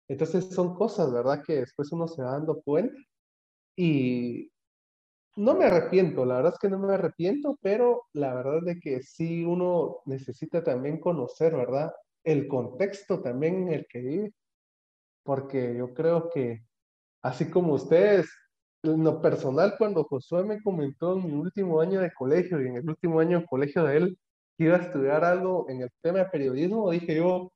entonces 0.08 0.50
son 0.50 0.74
cosas, 0.74 1.12
¿verdad? 1.12 1.42
Que 1.44 1.56
después 1.60 1.90
uno 1.92 2.08
se 2.08 2.22
va 2.22 2.32
dando 2.32 2.60
cuenta 2.62 2.96
y 3.76 4.50
no 5.36 5.54
me 5.54 5.64
arrepiento, 5.64 6.24
la 6.24 6.36
verdad 6.36 6.52
es 6.54 6.58
que 6.58 6.68
no 6.68 6.78
me 6.78 6.94
arrepiento, 6.94 7.58
pero 7.62 8.04
la 8.12 8.34
verdad 8.34 8.60
de 8.62 8.78
que 8.78 9.02
sí 9.02 9.44
uno 9.44 9.98
necesita 10.04 10.62
también 10.62 11.00
conocer, 11.00 11.56
¿verdad? 11.56 11.92
El 12.24 12.48
contexto 12.48 13.22
también 13.22 13.68
en 13.68 13.72
el 13.72 13.86
que 13.88 14.00
vive, 14.00 14.34
porque 15.24 15.74
yo 15.76 15.94
creo 15.94 16.28
que 16.30 16.62
así 17.22 17.50
como 17.50 17.74
ustedes, 17.74 18.30
en 18.82 19.04
lo 19.04 19.22
personal, 19.22 19.76
cuando 19.78 20.04
Josué 20.04 20.44
me 20.44 20.62
comentó 20.62 21.16
en 21.16 21.26
mi 21.26 21.32
último 21.32 21.80
año 21.80 22.00
de 22.00 22.12
colegio 22.12 22.60
y 22.60 22.68
en 22.68 22.76
el 22.76 22.88
último 22.88 23.20
año 23.20 23.40
de 23.40 23.46
colegio 23.46 23.84
de 23.84 23.96
él, 23.96 24.18
que 24.58 24.64
iba 24.64 24.76
a 24.76 24.80
estudiar 24.80 25.24
algo 25.24 25.66
en 25.70 25.82
el 25.82 25.90
tema 26.02 26.20
de 26.20 26.26
periodismo, 26.26 26.90
dije 26.90 27.16
yo, 27.16 27.52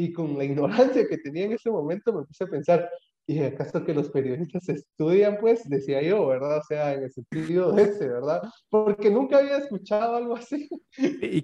y 0.00 0.12
con 0.12 0.38
la 0.38 0.44
ignorancia 0.44 1.06
que 1.06 1.18
tenía 1.18 1.44
en 1.44 1.52
ese 1.52 1.70
momento 1.70 2.12
me 2.12 2.24
puse 2.24 2.44
a 2.44 2.46
pensar, 2.46 2.88
¿y 3.26 3.38
acaso 3.42 3.84
que 3.84 3.92
los 3.92 4.08
periodistas 4.08 4.66
estudian? 4.70 5.36
Pues 5.38 5.68
decía 5.68 6.00
yo, 6.00 6.26
¿verdad? 6.26 6.58
O 6.58 6.62
sea, 6.62 6.94
en 6.94 7.04
el 7.04 7.12
sentido 7.12 7.72
de 7.72 7.82
ese, 7.82 8.08
¿verdad? 8.08 8.40
Porque 8.70 9.10
nunca 9.10 9.38
había 9.38 9.58
escuchado 9.58 10.16
algo 10.16 10.36
así. 10.36 10.68
Y, 10.96 11.38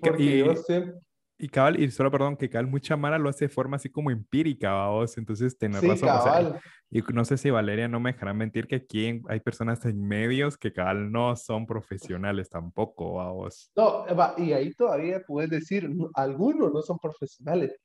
y, 1.39 1.49
cabal, 1.49 1.79
y 1.79 1.91
solo 1.91 2.11
perdón, 2.11 2.39
que 2.39 2.49
cabal 2.49 2.67
mucha 2.67 2.97
mara 2.97 3.19
lo 3.19 3.29
hace 3.29 3.45
de 3.45 3.49
forma 3.51 3.77
así 3.77 3.91
como 3.91 4.11
empírica, 4.11 4.87
vos, 4.87 5.19
entonces 5.19 5.59
tenés 5.59 5.83
razón. 5.83 6.09
O 6.09 6.23
sea, 6.23 6.61
y 6.91 7.03
no 7.13 7.27
sé 7.27 7.37
si 7.37 7.51
Valeria 7.51 7.89
no 7.89 8.01
me 8.01 8.13
dejará 8.13 8.33
mentir 8.33 8.67
que 8.67 8.77
aquí 8.77 9.21
hay 9.29 9.41
personas 9.41 9.85
en 9.85 10.03
medios 10.03 10.57
que 10.57 10.73
cabal 10.73 11.13
no 11.13 11.37
son 11.37 11.67
profesionales 11.67 12.49
tampoco, 12.49 13.23
vos. 13.35 13.71
No, 13.77 14.07
y 14.39 14.53
ahí 14.55 14.73
todavía 14.73 15.21
puedes 15.27 15.51
decir, 15.51 15.91
algunos 16.15 16.73
no 16.73 16.81
son 16.81 16.99
profesionales, 16.99 17.77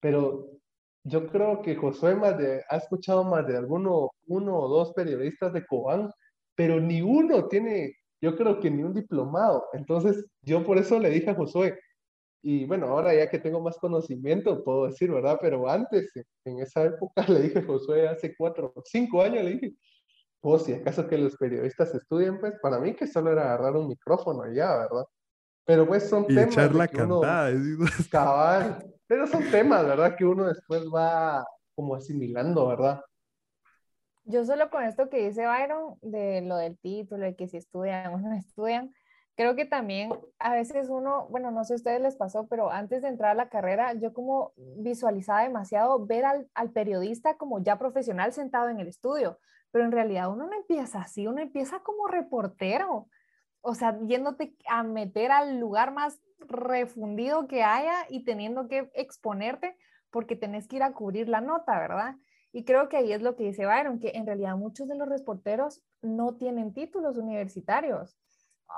pero 0.00 0.58
yo 1.04 1.26
creo 1.26 1.62
que 1.62 1.76
Josué 1.76 2.14
más 2.14 2.36
de, 2.38 2.62
ha 2.68 2.76
escuchado 2.76 3.24
más 3.24 3.46
de 3.46 3.56
alguno, 3.56 4.10
uno 4.26 4.58
o 4.58 4.68
dos 4.68 4.92
periodistas 4.92 5.52
de 5.52 5.64
Cobán, 5.66 6.10
pero 6.54 6.80
ni 6.80 7.02
uno 7.02 7.48
tiene, 7.48 7.96
yo 8.20 8.36
creo 8.36 8.60
que 8.60 8.70
ni 8.70 8.82
un 8.82 8.94
diplomado. 8.94 9.66
Entonces, 9.72 10.24
yo 10.42 10.64
por 10.64 10.78
eso 10.78 10.98
le 10.98 11.10
dije 11.10 11.30
a 11.30 11.34
Josué, 11.34 11.78
y 12.42 12.66
bueno, 12.66 12.86
ahora 12.86 13.14
ya 13.14 13.28
que 13.28 13.38
tengo 13.38 13.60
más 13.60 13.78
conocimiento, 13.78 14.62
puedo 14.62 14.86
decir, 14.86 15.10
¿verdad? 15.10 15.38
Pero 15.40 15.68
antes, 15.68 16.10
en 16.44 16.60
esa 16.60 16.84
época, 16.84 17.24
le 17.28 17.42
dije 17.42 17.60
a 17.60 17.64
Josué, 17.64 18.08
hace 18.08 18.34
cuatro, 18.36 18.72
cinco 18.84 19.22
años, 19.22 19.44
le 19.44 19.52
dije, 19.52 19.74
pues 20.40 20.62
si 20.62 20.72
acaso 20.72 21.06
que 21.06 21.18
los 21.18 21.36
periodistas 21.36 21.94
estudien, 21.94 22.38
pues 22.38 22.54
para 22.62 22.78
mí 22.78 22.94
que 22.94 23.06
solo 23.06 23.32
era 23.32 23.42
agarrar 23.42 23.76
un 23.76 23.88
micrófono 23.88 24.42
allá, 24.42 24.78
¿verdad? 24.78 25.04
Pero 25.64 25.86
pues 25.86 26.08
son 26.08 26.24
y 26.24 26.34
temas. 26.34 26.52
Echar 26.52 26.74
la 26.74 26.88
cantada. 26.88 27.50
Cabal. 28.10 28.97
Pero 29.08 29.26
son 29.26 29.50
temas, 29.50 29.84
¿verdad? 29.84 30.14
Que 30.16 30.24
uno 30.24 30.46
después 30.46 30.84
va 30.94 31.44
como 31.74 31.96
asimilando, 31.96 32.68
¿verdad? 32.68 33.00
Yo 34.24 34.44
solo 34.44 34.68
con 34.68 34.84
esto 34.84 35.08
que 35.08 35.26
dice 35.26 35.46
Byron, 35.46 35.96
de 36.02 36.42
lo 36.42 36.56
del 36.56 36.78
título, 36.78 37.24
de 37.24 37.34
que 37.34 37.48
si 37.48 37.56
estudian 37.56 38.12
o 38.12 38.18
no 38.18 38.34
estudian, 38.34 38.92
creo 39.36 39.56
que 39.56 39.64
también 39.64 40.12
a 40.38 40.52
veces 40.52 40.90
uno, 40.90 41.26
bueno, 41.30 41.50
no 41.50 41.64
sé 41.64 41.72
a 41.72 41.76
ustedes 41.76 42.02
les 42.02 42.16
pasó, 42.16 42.46
pero 42.46 42.70
antes 42.70 43.00
de 43.00 43.08
entrar 43.08 43.30
a 43.30 43.34
la 43.34 43.48
carrera, 43.48 43.94
yo 43.94 44.12
como 44.12 44.52
visualizaba 44.56 45.42
demasiado 45.42 46.04
ver 46.04 46.26
al, 46.26 46.48
al 46.54 46.72
periodista 46.72 47.38
como 47.38 47.62
ya 47.62 47.78
profesional 47.78 48.34
sentado 48.34 48.68
en 48.68 48.80
el 48.80 48.88
estudio, 48.88 49.38
pero 49.70 49.84
en 49.84 49.92
realidad 49.92 50.30
uno 50.30 50.46
no 50.46 50.54
empieza 50.54 51.00
así, 51.00 51.26
uno 51.26 51.40
empieza 51.40 51.80
como 51.80 52.08
reportero, 52.08 53.06
o 53.68 53.74
sea, 53.74 53.98
yéndote 54.00 54.56
a 54.66 54.82
meter 54.82 55.30
al 55.30 55.60
lugar 55.60 55.92
más 55.92 56.18
refundido 56.38 57.46
que 57.48 57.62
haya 57.62 58.06
y 58.08 58.24
teniendo 58.24 58.66
que 58.66 58.90
exponerte 58.94 59.76
porque 60.10 60.36
tenés 60.36 60.66
que 60.66 60.76
ir 60.76 60.82
a 60.82 60.94
cubrir 60.94 61.28
la 61.28 61.42
nota, 61.42 61.78
¿verdad? 61.78 62.14
Y 62.50 62.64
creo 62.64 62.88
que 62.88 62.96
ahí 62.96 63.12
es 63.12 63.20
lo 63.20 63.36
que 63.36 63.44
dice 63.44 63.66
Byron, 63.66 64.00
que 64.00 64.12
en 64.14 64.24
realidad 64.24 64.56
muchos 64.56 64.88
de 64.88 64.96
los 64.96 65.06
reporteros 65.06 65.82
no 66.00 66.36
tienen 66.36 66.72
títulos 66.72 67.18
universitarios. 67.18 68.16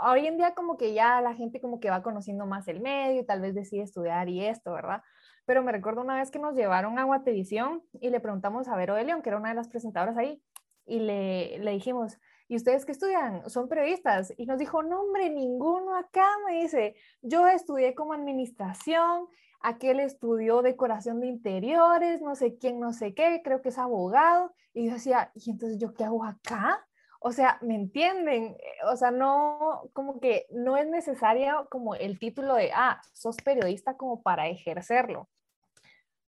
Hoy 0.02 0.26
en 0.26 0.36
día 0.36 0.54
como 0.54 0.76
que 0.76 0.92
ya 0.92 1.20
la 1.20 1.34
gente 1.34 1.60
como 1.60 1.78
que 1.78 1.88
va 1.88 2.02
conociendo 2.02 2.46
más 2.46 2.66
el 2.66 2.80
medio 2.80 3.20
y 3.20 3.24
tal 3.24 3.40
vez 3.40 3.54
decide 3.54 3.82
estudiar 3.82 4.28
y 4.28 4.44
esto, 4.44 4.72
¿verdad? 4.72 5.02
Pero 5.46 5.62
me 5.62 5.70
recuerdo 5.70 6.00
una 6.00 6.16
vez 6.16 6.32
que 6.32 6.40
nos 6.40 6.56
llevaron 6.56 6.98
a 6.98 7.04
Guatevisión 7.04 7.84
y 8.00 8.10
le 8.10 8.18
preguntamos 8.18 8.66
a 8.66 8.74
Vero 8.74 8.96
de 8.96 9.04
León, 9.04 9.22
que 9.22 9.28
era 9.28 9.38
una 9.38 9.50
de 9.50 9.54
las 9.54 9.68
presentadoras 9.68 10.16
ahí, 10.16 10.42
y 10.84 10.98
le, 10.98 11.60
le 11.60 11.70
dijimos, 11.70 12.18
¿y 12.50 12.56
ustedes 12.56 12.84
qué 12.84 12.90
estudian? 12.90 13.48
¿Son 13.48 13.68
periodistas? 13.68 14.34
Y 14.36 14.44
nos 14.44 14.58
dijo, 14.58 14.82
no, 14.82 15.04
ninguno 15.30 15.94
acá, 15.94 16.26
me 16.48 16.60
dice, 16.60 16.96
yo 17.22 17.46
estudié 17.46 17.94
como 17.94 18.12
administración, 18.12 19.28
aquel 19.60 20.00
estudió 20.00 20.60
decoración 20.60 21.20
de 21.20 21.28
interiores, 21.28 22.20
no 22.20 22.34
sé 22.34 22.58
quién, 22.58 22.80
no 22.80 22.92
sé 22.92 23.14
qué, 23.14 23.40
creo 23.44 23.62
que 23.62 23.68
es 23.68 23.78
abogado. 23.78 24.52
Y 24.74 24.88
yo 24.88 24.94
decía, 24.94 25.30
¿y 25.36 25.48
entonces 25.48 25.78
yo 25.78 25.94
qué 25.94 26.02
hago 26.02 26.24
acá? 26.24 26.84
O 27.20 27.30
sea, 27.30 27.58
¿me 27.62 27.76
entienden? 27.76 28.56
O 28.90 28.96
sea, 28.96 29.12
no, 29.12 29.88
como 29.92 30.18
que 30.18 30.46
no 30.50 30.76
es 30.76 30.88
necesario 30.88 31.68
como 31.70 31.94
el 31.94 32.18
título 32.18 32.56
de, 32.56 32.72
ah, 32.74 33.00
sos 33.12 33.36
periodista 33.36 33.96
como 33.96 34.22
para 34.22 34.48
ejercerlo. 34.48 35.28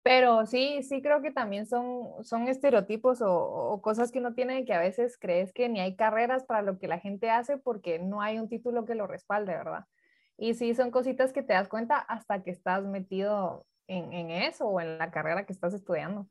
Pero 0.08 0.46
sí, 0.46 0.84
sí 0.84 1.02
creo 1.02 1.22
que 1.22 1.32
también 1.32 1.66
son, 1.66 2.24
son 2.24 2.48
estereotipos 2.48 3.20
o, 3.22 3.82
cosas 3.84 4.10
que 4.10 4.20
uno 4.20 4.34
tiene 4.34 4.64
que 4.64 4.74
a 4.74 4.80
veces 4.80 5.18
crees 5.20 5.52
que 5.52 5.68
ni 5.68 5.82
hay 5.82 5.98
carreras 5.98 6.46
para 6.46 6.62
lo 6.62 6.80
que 6.80 6.88
la 6.88 6.98
gente 6.98 7.30
hace 7.30 7.58
porque 7.58 8.00
no 8.00 8.22
hay 8.22 8.40
un 8.40 8.48
título 8.48 8.86
que 8.86 8.96
lo 8.96 9.06
respalde, 9.06 9.52
¿verdad? 9.52 9.84
Y 10.38 10.54
sí, 10.54 10.74
son 10.76 10.92
cositas 10.92 11.34
que 11.34 11.44
te 11.44 11.52
das 11.52 11.68
cuenta 11.68 11.98
hasta 11.98 12.42
que 12.42 12.52
estás 12.52 12.86
metido 12.86 13.66
en, 13.88 14.14
en 14.14 14.32
eso 14.32 14.70
o 14.70 14.80
en 14.80 14.98
la 14.98 15.12
carrera 15.12 15.46
que 15.46 15.52
estás 15.52 15.74
estudiando. 15.74 16.26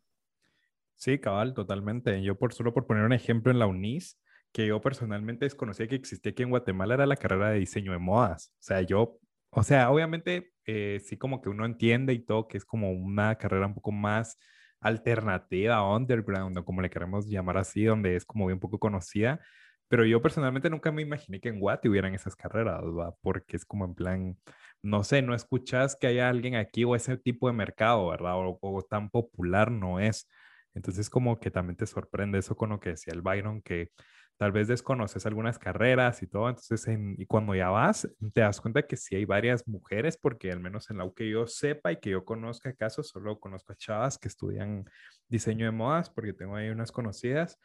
Sí, 0.95 1.19
cabal, 1.19 1.53
totalmente. 1.53 2.23
Yo 2.23 2.39
por 2.39 2.55
solo 2.55 2.73
por 2.73 2.87
poner 2.87 3.05
un 3.05 3.12
ejemplo 3.12 3.53
en 3.53 3.59
la 3.59 3.67
UNIS, 3.67 4.19
que 4.53 4.67
yo 4.67 4.81
personalmente 4.81 5.45
desconocía 5.45 5.87
que 5.87 5.97
existía 5.97 6.33
aquí 6.33 6.43
en 6.43 6.49
Guatemala, 6.49 6.95
era 6.95 7.05
la 7.05 7.17
carrera 7.17 7.51
de 7.51 7.59
diseño 7.59 7.93
de 7.93 7.99
modas. 7.99 8.55
O 8.55 8.62
sea, 8.62 8.81
yo, 8.81 9.19
o 9.57 9.62
sea, 9.62 9.90
obviamente 9.90 10.53
eh, 10.66 11.01
sí 11.03 11.16
como 11.16 11.41
que 11.41 11.49
uno 11.49 11.64
entiende 11.64 12.12
y 12.12 12.18
todo 12.18 12.47
que 12.47 12.59
es 12.59 12.64
como 12.66 12.93
una 12.93 13.37
carrera 13.37 13.66
un 13.66 13.74
poco 13.74 13.91
más 13.91 14.39
alternativa, 14.81 15.97
underground, 15.97 16.59
o 16.59 16.64
como 16.64 16.83
le 16.83 16.91
queremos 16.91 17.26
llamar 17.26 17.57
así, 17.57 17.85
donde 17.85 18.16
es 18.16 18.26
como 18.26 18.47
bien 18.47 18.61
poco 18.61 18.78
conocida. 18.78 19.41
Pero 19.89 20.05
yo 20.05 20.20
personalmente 20.20 20.68
nunca 20.68 20.93
me 20.93 21.01
imaginé 21.03 21.41
que 21.41 21.49
en 21.49 21.59
Guate 21.61 21.89
hubieran 21.89 22.14
esas 22.14 22.37
carreras. 22.37 22.83
Porque 23.22 23.57
es 23.57 23.64
como 23.64 23.87
en 23.87 23.95
plan, 23.95 24.39
no 24.83 25.05
sé, 25.05 25.22
no 25.22 25.35
escuchas 25.35 25.97
que 25.97 26.09
haya 26.09 26.28
alguien 26.28 26.57
aquí 26.57 26.85
o 26.85 26.95
ese 26.95 27.16
tipo 27.16 27.47
de 27.49 27.55
mercado, 27.55 28.09
¿verdad? 28.11 28.35
O, 28.37 28.83
tan 28.83 29.09
popular 29.11 29.70
no 29.70 30.01
es. 30.01 30.28
Entonces 30.74 31.09
como 31.09 31.41
que 31.41 31.51
también 31.51 31.76
te 31.76 31.87
sorprende 31.87 32.39
eso 32.41 32.57
con 32.57 32.70
lo 32.70 32.81
que 32.81 32.91
decía 32.91 33.14
el 33.14 33.22
Byron, 33.22 33.62
que 33.62 33.91
tal 34.39 34.53
vez 34.53 34.68
desconoces 34.68 35.24
algunas 35.26 35.59
carreras 35.59 36.22
y 36.22 36.26
todo, 36.26 36.49
entonces 36.49 36.87
y 37.18 37.26
cuando 37.26 37.55
ya 37.55 37.70
vas, 37.70 38.09
te 38.32 38.43
das 38.43 38.61
cuenta 38.61 38.87
que 38.87 38.97
sí 38.97 39.16
hay 39.16 39.24
varias 39.24 39.66
mujeres, 39.66 40.16
porque 40.16 40.53
al 40.53 40.61
menos 40.61 40.91
en 40.91 40.99
la 40.99 41.05
U 41.05 41.14
que 41.14 41.30
yo 41.30 41.47
sepa 41.47 41.93
y 41.93 41.97
que 42.01 42.11
yo 42.11 42.24
conozca 42.24 42.74
casos, 42.74 43.09
solo 43.09 43.39
conozco 43.41 43.72
a 43.72 43.76
chavas 43.76 44.18
que 44.18 44.28
estudian 44.28 44.84
diseño 45.28 45.66
de 45.66 45.72
modas, 45.72 46.11
porque 46.11 46.32
tengo 46.32 46.57
ahí 46.57 46.68
unas 46.68 46.93
conocidas, 46.93 47.59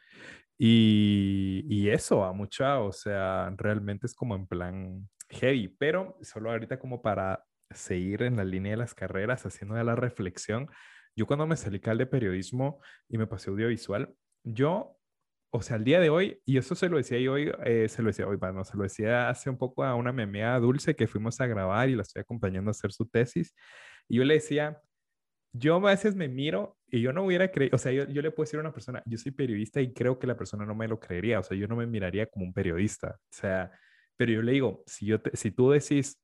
y, 0.57 1.65
y 1.67 1.89
eso, 1.89 2.23
a 2.23 2.33
mucha, 2.33 2.79
o 2.79 2.91
sea, 2.91 3.51
realmente 3.57 4.05
es 4.05 4.13
como 4.13 4.35
en 4.35 4.47
plan 4.47 5.09
heavy, 5.29 5.67
pero 5.67 6.17
solo 6.21 6.51
ahorita 6.51 6.77
como 6.79 7.01
para 7.01 7.43
seguir 7.71 8.21
en 8.23 8.37
la 8.37 8.43
línea 8.43 8.71
de 8.71 8.77
las 8.77 8.93
carreras, 8.93 9.45
haciendo 9.45 9.75
de 9.75 9.83
la 9.83 9.95
reflexión, 9.95 10.69
yo 11.15 11.25
cuando 11.27 11.47
me 11.47 11.57
salí 11.57 11.79
cal 11.79 11.97
de 11.97 12.05
periodismo 12.05 12.81
y 13.09 13.17
me 13.17 13.27
pasé 13.27 13.49
audiovisual, 13.49 14.13
yo 14.43 14.97
o 15.51 15.61
sea, 15.61 15.75
al 15.75 15.83
día 15.83 15.99
de 15.99 16.09
hoy, 16.09 16.41
y 16.45 16.57
eso 16.57 16.75
se 16.75 16.89
lo 16.89 16.97
decía 16.97 17.19
yo 17.19 17.33
hoy, 17.33 17.51
eh, 17.65 17.87
se 17.89 18.01
lo 18.01 18.07
decía 18.07 18.25
hoy, 18.27 18.37
bueno, 18.37 18.63
se 18.63 18.77
lo 18.77 18.83
decía 18.83 19.29
hace 19.29 19.49
un 19.49 19.57
poco 19.57 19.83
a 19.83 19.95
una 19.95 20.13
memea 20.13 20.57
dulce 20.59 20.95
que 20.95 21.07
fuimos 21.07 21.41
a 21.41 21.47
grabar 21.47 21.89
y 21.89 21.95
la 21.95 22.03
estoy 22.03 22.21
acompañando 22.21 22.69
a 22.69 22.71
hacer 22.71 22.93
su 22.93 23.05
tesis. 23.05 23.53
Y 24.07 24.17
yo 24.17 24.23
le 24.23 24.35
decía, 24.35 24.81
yo 25.53 25.75
a 25.75 25.91
veces 25.91 26.15
me 26.15 26.29
miro 26.29 26.77
y 26.87 27.01
yo 27.01 27.13
no 27.13 27.25
hubiera 27.25 27.51
creído, 27.51 27.75
o 27.75 27.79
sea, 27.79 27.91
yo, 27.91 28.07
yo, 28.07 28.21
le 28.21 28.31
puedo 28.31 28.45
decir 28.45 28.59
a 28.59 28.61
una 28.61 28.73
persona, 28.73 29.03
yo 29.05 29.17
soy 29.17 29.31
periodista 29.33 29.81
y 29.81 29.93
creo 29.93 30.19
que 30.19 30.27
la 30.27 30.37
persona 30.37 30.65
no 30.65 30.75
me 30.75 30.87
lo 30.87 30.99
creería, 30.99 31.39
o 31.39 31.43
sea, 31.43 31.57
yo 31.57 31.67
no 31.67 31.75
me 31.75 31.85
miraría 31.85 32.27
como 32.27 32.45
un 32.45 32.53
periodista, 32.53 33.17
o 33.19 33.33
sea, 33.33 33.71
pero 34.17 34.31
yo 34.31 34.41
le 34.41 34.53
digo, 34.53 34.83
si, 34.87 35.05
yo 35.05 35.17
si 35.33 35.51
tú 35.51 35.71
decís 35.71 36.21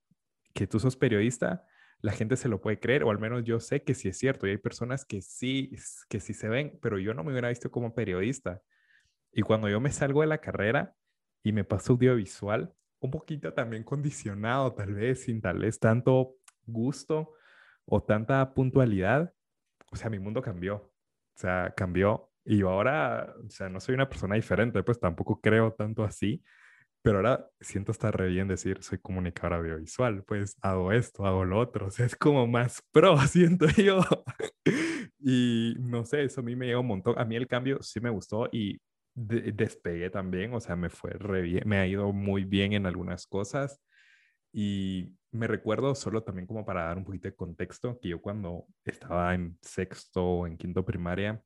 que 0.54 0.68
tú 0.68 0.80
sos 0.80 0.96
periodista, 0.96 1.66
la 2.02 2.12
gente 2.14 2.36
se 2.38 2.48
lo 2.50 2.62
puede 2.62 2.80
creer, 2.80 3.04
o 3.04 3.12
al 3.12 3.20
menos 3.20 3.44
yo 3.44 3.60
sé 3.60 3.84
que 3.84 3.94
sí 3.94 4.08
es 4.08 4.18
cierto, 4.18 4.48
y 4.48 4.52
hay 4.52 4.58
personas 4.58 5.06
que 5.06 5.22
sí, 5.22 5.72
que 6.10 6.20
sí 6.20 6.34
se 6.34 6.48
ven, 6.48 6.78
pero 6.82 7.00
yo 7.00 7.14
no 7.14 7.24
me 7.24 7.32
hubiera 7.32 7.50
visto 7.50 7.72
como 7.72 7.96
periodista. 7.96 8.62
Y 9.32 9.42
cuando 9.42 9.70
yo 9.70 9.80
me 9.80 9.92
salgo 9.92 10.22
de 10.22 10.28
la 10.28 10.40
carrera 10.40 10.96
y 11.44 11.52
me 11.52 11.64
paso 11.64 11.94
audiovisual, 11.94 12.74
un 13.00 13.12
poquito 13.12 13.54
también 13.54 13.84
condicionado, 13.84 14.74
tal 14.74 14.94
vez, 14.94 15.24
sin 15.24 15.42
tal 15.42 15.60
vez 15.60 15.80
tanto 15.80 16.36
gusto 16.66 17.34
o 17.86 18.04
tanta 18.04 18.54
puntualidad, 18.54 19.34
o 19.92 19.96
sea, 19.96 20.10
mi 20.10 20.20
mundo 20.20 20.42
cambió. 20.42 20.76
O 20.76 21.40
sea, 21.40 21.74
cambió. 21.76 22.32
Y 22.46 22.60
yo 22.60 22.70
ahora, 22.70 23.34
o 23.46 23.50
sea, 23.50 23.70
no 23.70 23.80
soy 23.80 23.96
una 23.96 24.10
persona 24.10 24.36
diferente, 24.36 24.84
pues 24.84 25.00
tampoco 25.00 25.40
creo 25.42 25.74
tanto 25.74 26.04
así, 26.04 26.44
pero 27.02 27.18
ahora 27.20 27.50
siento 27.62 27.92
estar 27.92 28.18
re 28.18 28.28
bien 28.30 28.48
decir, 28.48 28.84
soy 28.84 29.00
comunicador 29.00 29.60
audiovisual, 29.60 30.24
pues 30.26 30.58
hago 30.62 30.92
esto, 30.92 31.26
hago 31.26 31.46
lo 31.46 31.60
otro, 31.60 31.88
o 31.88 31.92
sea, 31.92 32.06
es 32.06 32.16
como 32.16 32.48
más 32.48 32.82
pro, 32.92 33.18
siento 33.28 33.68
yo. 33.78 34.02
y 35.20 35.76
no 35.80 36.06
sé, 36.06 36.24
eso 36.24 36.42
a 36.42 36.44
mí 36.44 36.56
me 36.56 36.68
llegó 36.68 36.82
un 36.82 36.88
montón. 36.88 37.20
A 37.20 37.26
mí 37.26 37.36
el 37.36 37.48
cambio 37.48 37.82
sí 37.82 38.00
me 38.02 38.10
gustó 38.10 38.50
y 38.52 38.80
despegué 39.18 40.10
también, 40.12 40.54
o 40.54 40.60
sea, 40.60 40.76
me 40.76 40.90
fue 40.90 41.12
me 41.66 41.78
ha 41.78 41.88
ido 41.88 42.14
muy 42.14 42.44
bien 42.44 42.74
en 42.74 42.86
algunas 42.86 43.26
cosas 43.26 43.82
y 44.54 45.12
me 45.32 45.48
recuerdo 45.48 45.96
solo 45.96 46.24
también 46.24 46.48
como 46.48 46.66
para 46.66 46.86
dar 46.86 46.98
un 46.98 47.04
poquito 47.06 47.28
de 47.28 47.36
contexto, 47.36 48.00
que 48.00 48.10
yo 48.10 48.22
cuando 48.22 48.68
estaba 48.86 49.34
en 49.34 49.58
sexto 49.62 50.24
o 50.24 50.48
en 50.48 50.58
quinto 50.58 50.86
primaria, 50.86 51.42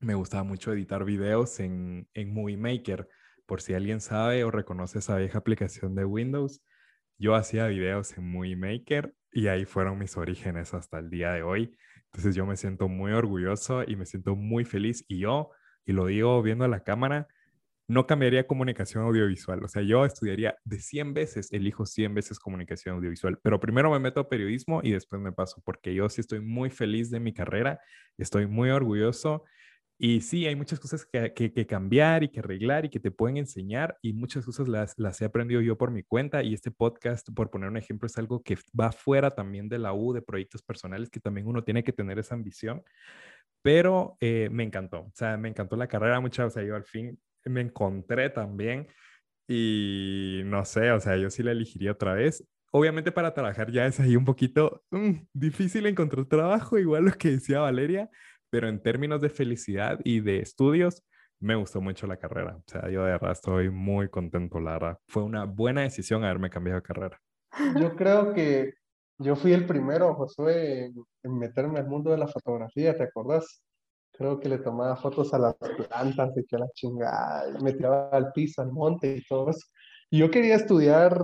me 0.00 0.14
gustaba 0.14 0.42
mucho 0.42 0.72
editar 0.72 1.04
videos 1.04 1.60
en, 1.60 2.08
en 2.12 2.34
Movie 2.34 2.56
Maker, 2.56 3.08
por 3.46 3.62
si 3.62 3.74
alguien 3.74 4.00
sabe 4.00 4.42
o 4.44 4.50
reconoce 4.50 4.98
esa 4.98 5.16
vieja 5.16 5.38
aplicación 5.38 5.94
de 5.94 6.04
Windows. 6.04 6.62
Yo 7.18 7.36
hacía 7.36 7.68
videos 7.68 8.18
en 8.18 8.30
Movie 8.30 8.56
Maker 8.56 9.14
y 9.30 9.46
ahí 9.46 9.64
fueron 9.64 9.98
mis 9.98 10.16
orígenes 10.16 10.74
hasta 10.74 10.98
el 10.98 11.08
día 11.08 11.32
de 11.32 11.42
hoy. 11.42 11.76
Entonces 12.06 12.34
yo 12.34 12.46
me 12.46 12.56
siento 12.56 12.88
muy 12.88 13.12
orgulloso 13.12 13.84
y 13.86 13.94
me 13.94 14.06
siento 14.06 14.34
muy 14.34 14.64
feliz 14.64 15.04
y 15.08 15.20
yo 15.20 15.50
y 15.86 15.92
lo 15.92 16.06
digo 16.06 16.42
viendo 16.42 16.64
a 16.64 16.68
la 16.68 16.80
cámara, 16.80 17.28
no 17.88 18.06
cambiaría 18.06 18.46
comunicación 18.46 19.04
audiovisual. 19.04 19.62
O 19.64 19.68
sea, 19.68 19.82
yo 19.82 20.04
estudiaría 20.04 20.56
de 20.64 20.80
100 20.80 21.14
veces, 21.14 21.52
elijo 21.52 21.86
100 21.86 22.14
veces 22.14 22.38
comunicación 22.38 22.96
audiovisual, 22.96 23.38
pero 23.42 23.60
primero 23.60 23.90
me 23.90 24.00
meto 24.00 24.20
a 24.20 24.28
periodismo 24.28 24.80
y 24.82 24.90
después 24.90 25.22
me 25.22 25.32
paso, 25.32 25.62
porque 25.64 25.94
yo 25.94 26.08
sí 26.08 26.20
estoy 26.20 26.40
muy 26.40 26.70
feliz 26.70 27.10
de 27.10 27.20
mi 27.20 27.32
carrera, 27.32 27.80
estoy 28.18 28.46
muy 28.46 28.70
orgulloso 28.70 29.44
y 29.98 30.20
sí, 30.20 30.46
hay 30.46 30.56
muchas 30.56 30.78
cosas 30.78 31.06
que, 31.06 31.32
que, 31.32 31.66
cambiar 31.66 32.22
y 32.22 32.28
que 32.28 32.40
arreglar 32.40 32.84
y 32.84 32.90
que 32.90 33.00
te 33.00 33.10
pueden 33.10 33.38
enseñar 33.38 33.96
y 34.02 34.12
muchas 34.12 34.44
cosas 34.44 34.68
las, 34.68 34.98
las 34.98 35.22
he 35.22 35.24
aprendido 35.24 35.62
yo 35.62 35.78
por 35.78 35.90
mi 35.90 36.02
cuenta 36.02 36.42
y 36.42 36.52
este 36.52 36.70
podcast, 36.70 37.30
por 37.34 37.48
poner 37.48 37.70
un 37.70 37.78
ejemplo, 37.78 38.06
es 38.06 38.18
algo 38.18 38.42
que 38.42 38.58
va 38.78 38.92
fuera 38.92 39.34
también 39.34 39.70
de 39.70 39.78
la 39.78 39.94
U, 39.94 40.12
de 40.12 40.20
proyectos 40.20 40.62
personales, 40.62 41.08
que 41.08 41.20
también 41.20 41.46
uno 41.46 41.64
tiene 41.64 41.82
que 41.82 41.94
tener 41.94 42.18
esa 42.18 42.34
ambición 42.34 42.82
pero 43.62 44.16
eh, 44.20 44.48
me 44.50 44.62
encantó, 44.64 45.00
o 45.00 45.12
sea, 45.14 45.36
me 45.36 45.48
encantó 45.48 45.76
la 45.76 45.88
carrera 45.88 46.20
mucho, 46.20 46.46
o 46.46 46.50
sea, 46.50 46.62
yo 46.62 46.76
al 46.76 46.84
fin 46.84 47.18
me 47.44 47.60
encontré 47.60 48.30
también 48.30 48.88
y 49.48 50.42
no 50.44 50.64
sé, 50.64 50.90
o 50.90 51.00
sea, 51.00 51.16
yo 51.16 51.30
sí 51.30 51.42
la 51.42 51.52
elegiría 51.52 51.92
otra 51.92 52.14
vez. 52.14 52.44
Obviamente 52.72 53.12
para 53.12 53.32
trabajar 53.32 53.70
ya 53.70 53.86
es 53.86 54.00
ahí 54.00 54.16
un 54.16 54.24
poquito 54.24 54.82
mm, 54.90 55.12
difícil 55.32 55.86
encontrar 55.86 56.26
trabajo, 56.26 56.78
igual 56.78 57.04
lo 57.04 57.12
que 57.12 57.30
decía 57.30 57.60
Valeria, 57.60 58.10
pero 58.50 58.68
en 58.68 58.82
términos 58.82 59.20
de 59.20 59.30
felicidad 59.30 60.00
y 60.04 60.20
de 60.20 60.40
estudios, 60.40 61.02
me 61.40 61.54
gustó 61.54 61.80
mucho 61.80 62.06
la 62.06 62.16
carrera. 62.16 62.56
O 62.56 62.64
sea, 62.66 62.88
yo 62.90 63.04
de 63.04 63.12
verdad 63.12 63.32
estoy 63.32 63.70
muy 63.70 64.08
contento, 64.08 64.60
Lara. 64.60 64.98
Fue 65.08 65.22
una 65.22 65.44
buena 65.44 65.82
decisión 65.82 66.24
haberme 66.24 66.50
cambiado 66.50 66.80
de 66.80 66.82
carrera. 66.82 67.20
Yo 67.78 67.94
creo 67.94 68.32
que 68.34 68.74
yo 69.18 69.36
fui 69.36 69.52
el 69.52 69.66
primero, 69.66 70.14
Josué, 70.14 70.92
en, 71.22 71.38
meterme 71.38 71.78
al 71.78 71.88
mundo 71.88 72.10
de 72.10 72.18
la 72.18 72.28
fotografía, 72.28 72.96
¿te 72.96 73.04
acordás? 73.04 73.62
Creo 74.12 74.40
que 74.40 74.48
le 74.48 74.58
tomaba 74.58 74.96
fotos 74.96 75.32
a 75.34 75.38
las 75.38 75.54
plantas 75.56 76.36
y 76.36 76.44
que 76.46 76.56
a 76.56 76.60
la 76.60 76.68
chingada, 76.74 77.58
me 77.60 77.72
tiraba 77.72 78.10
al 78.10 78.32
piso, 78.32 78.62
al 78.62 78.72
monte 78.72 79.16
y 79.16 79.24
todo 79.24 79.50
eso. 79.50 79.66
Y 80.10 80.18
yo 80.18 80.30
quería 80.30 80.56
estudiar 80.56 81.18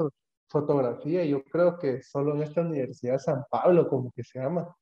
fotografía 0.49 1.24
y 1.24 1.30
yo 1.30 1.43
creo 1.45 1.78
que 1.78 2.03
solo 2.03 2.34
en 2.34 2.43
esta 2.43 2.61
Universidad 2.62 3.14
de 3.14 3.18
San 3.20 3.45
Pablo, 3.51 3.88
como 3.88 4.12
que 4.12 4.22
se 4.24 4.38
llama, 4.38 4.74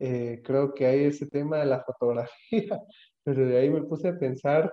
eh, 0.00 0.42
creo 0.44 0.74
que 0.74 0.86
hay 0.86 1.04
ese 1.04 1.26
tema 1.26 1.58
de 1.58 1.66
la 1.66 1.82
fotografía, 1.84 2.30
pero 3.24 3.46
de 3.46 3.58
ahí 3.58 3.70
me 3.70 3.82
puse 3.82 4.08
a 4.08 4.18
pensar 4.18 4.72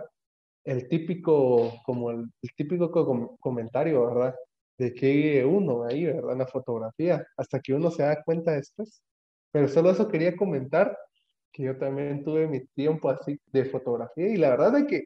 el 0.63 0.87
típico, 0.87 1.73
como 1.85 2.11
el 2.11 2.25
típico 2.55 2.91
comentario, 3.39 4.07
¿verdad? 4.07 4.35
De 4.77 4.93
que 4.93 5.45
uno 5.45 5.83
ahí, 5.83 6.05
¿verdad? 6.05 6.33
En 6.33 6.39
la 6.39 6.47
fotografía, 6.47 7.25
hasta 7.37 7.59
que 7.59 7.73
uno 7.73 7.91
se 7.91 8.03
da 8.03 8.23
cuenta 8.23 8.51
después. 8.51 9.01
Pero 9.51 9.67
solo 9.67 9.91
eso 9.91 10.07
quería 10.07 10.35
comentar, 10.35 10.97
que 11.51 11.63
yo 11.63 11.77
también 11.77 12.23
tuve 12.23 12.47
mi 12.47 12.65
tiempo 12.67 13.09
así 13.09 13.39
de 13.47 13.65
fotografía 13.65 14.27
y 14.27 14.35
la 14.35 14.49
verdad 14.49 14.77
es 14.77 14.85
que 14.85 15.03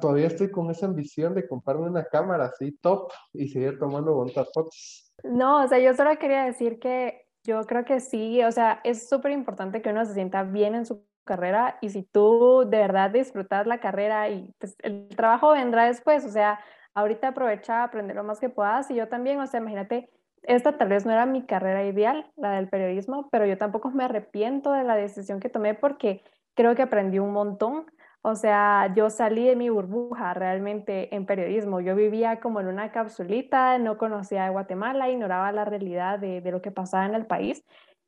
todavía 0.00 0.26
estoy 0.26 0.50
con 0.50 0.70
esa 0.72 0.86
ambición 0.86 1.34
de 1.34 1.46
comprarme 1.46 1.88
una 1.88 2.04
cámara 2.04 2.46
así 2.46 2.72
top 2.80 3.12
y 3.32 3.46
seguir 3.48 3.78
tomando 3.78 4.12
bonitas 4.12 4.50
fotos. 4.52 5.14
No, 5.22 5.62
o 5.62 5.68
sea, 5.68 5.78
yo 5.78 5.94
solo 5.94 6.18
quería 6.18 6.44
decir 6.44 6.80
que 6.80 7.28
yo 7.44 7.62
creo 7.66 7.84
que 7.84 8.00
sí, 8.00 8.42
o 8.42 8.50
sea, 8.50 8.80
es 8.82 9.08
súper 9.08 9.30
importante 9.30 9.80
que 9.80 9.90
uno 9.90 10.04
se 10.04 10.14
sienta 10.14 10.42
bien 10.42 10.74
en 10.74 10.84
su 10.84 11.06
carrera 11.24 11.78
y 11.80 11.90
si 11.90 12.02
tú 12.02 12.64
de 12.68 12.78
verdad 12.78 13.10
disfrutas 13.10 13.68
la 13.68 13.78
carrera 13.78 14.28
y 14.30 14.52
pues, 14.58 14.74
el 14.82 15.08
trabajo 15.10 15.52
vendrá 15.52 15.86
después, 15.86 16.24
o 16.24 16.30
sea, 16.30 16.58
ahorita 16.94 17.28
aprovecha 17.28 17.82
aprender 17.82 18.16
lo 18.16 18.24
más 18.24 18.40
que 18.40 18.48
puedas 18.48 18.90
y 18.90 18.94
yo 18.94 19.08
también, 19.08 19.40
o 19.40 19.46
sea, 19.46 19.60
imagínate, 19.60 20.10
esta 20.42 20.76
tal 20.76 20.88
vez 20.88 21.06
no 21.06 21.12
era 21.12 21.26
mi 21.26 21.42
carrera 21.42 21.84
ideal, 21.84 22.30
la 22.36 22.52
del 22.52 22.68
periodismo, 22.68 23.28
pero 23.30 23.46
yo 23.46 23.56
tampoco 23.58 23.90
me 23.90 24.04
arrepiento 24.04 24.72
de 24.72 24.84
la 24.84 24.96
decisión 24.96 25.40
que 25.40 25.48
tomé 25.48 25.74
porque 25.74 26.22
creo 26.54 26.74
que 26.74 26.82
aprendí 26.82 27.18
un 27.18 27.32
montón. 27.32 27.86
O 28.22 28.36
sea, 28.36 28.92
yo 28.94 29.10
salí 29.10 29.46
de 29.46 29.56
mi 29.56 29.68
burbuja 29.68 30.32
realmente 30.34 31.14
en 31.14 31.26
periodismo. 31.26 31.80
Yo 31.80 31.96
vivía 31.96 32.40
como 32.40 32.60
en 32.60 32.68
una 32.68 32.92
capsulita, 32.92 33.78
no 33.78 33.98
conocía 33.98 34.46
a 34.46 34.50
Guatemala, 34.50 35.10
ignoraba 35.10 35.50
la 35.52 35.64
realidad 35.64 36.18
de, 36.20 36.40
de, 36.40 36.50
lo 36.52 36.62
que 36.62 36.70
pasaba 36.70 37.06
en 37.06 37.14
el 37.14 37.26
país. 37.26 37.64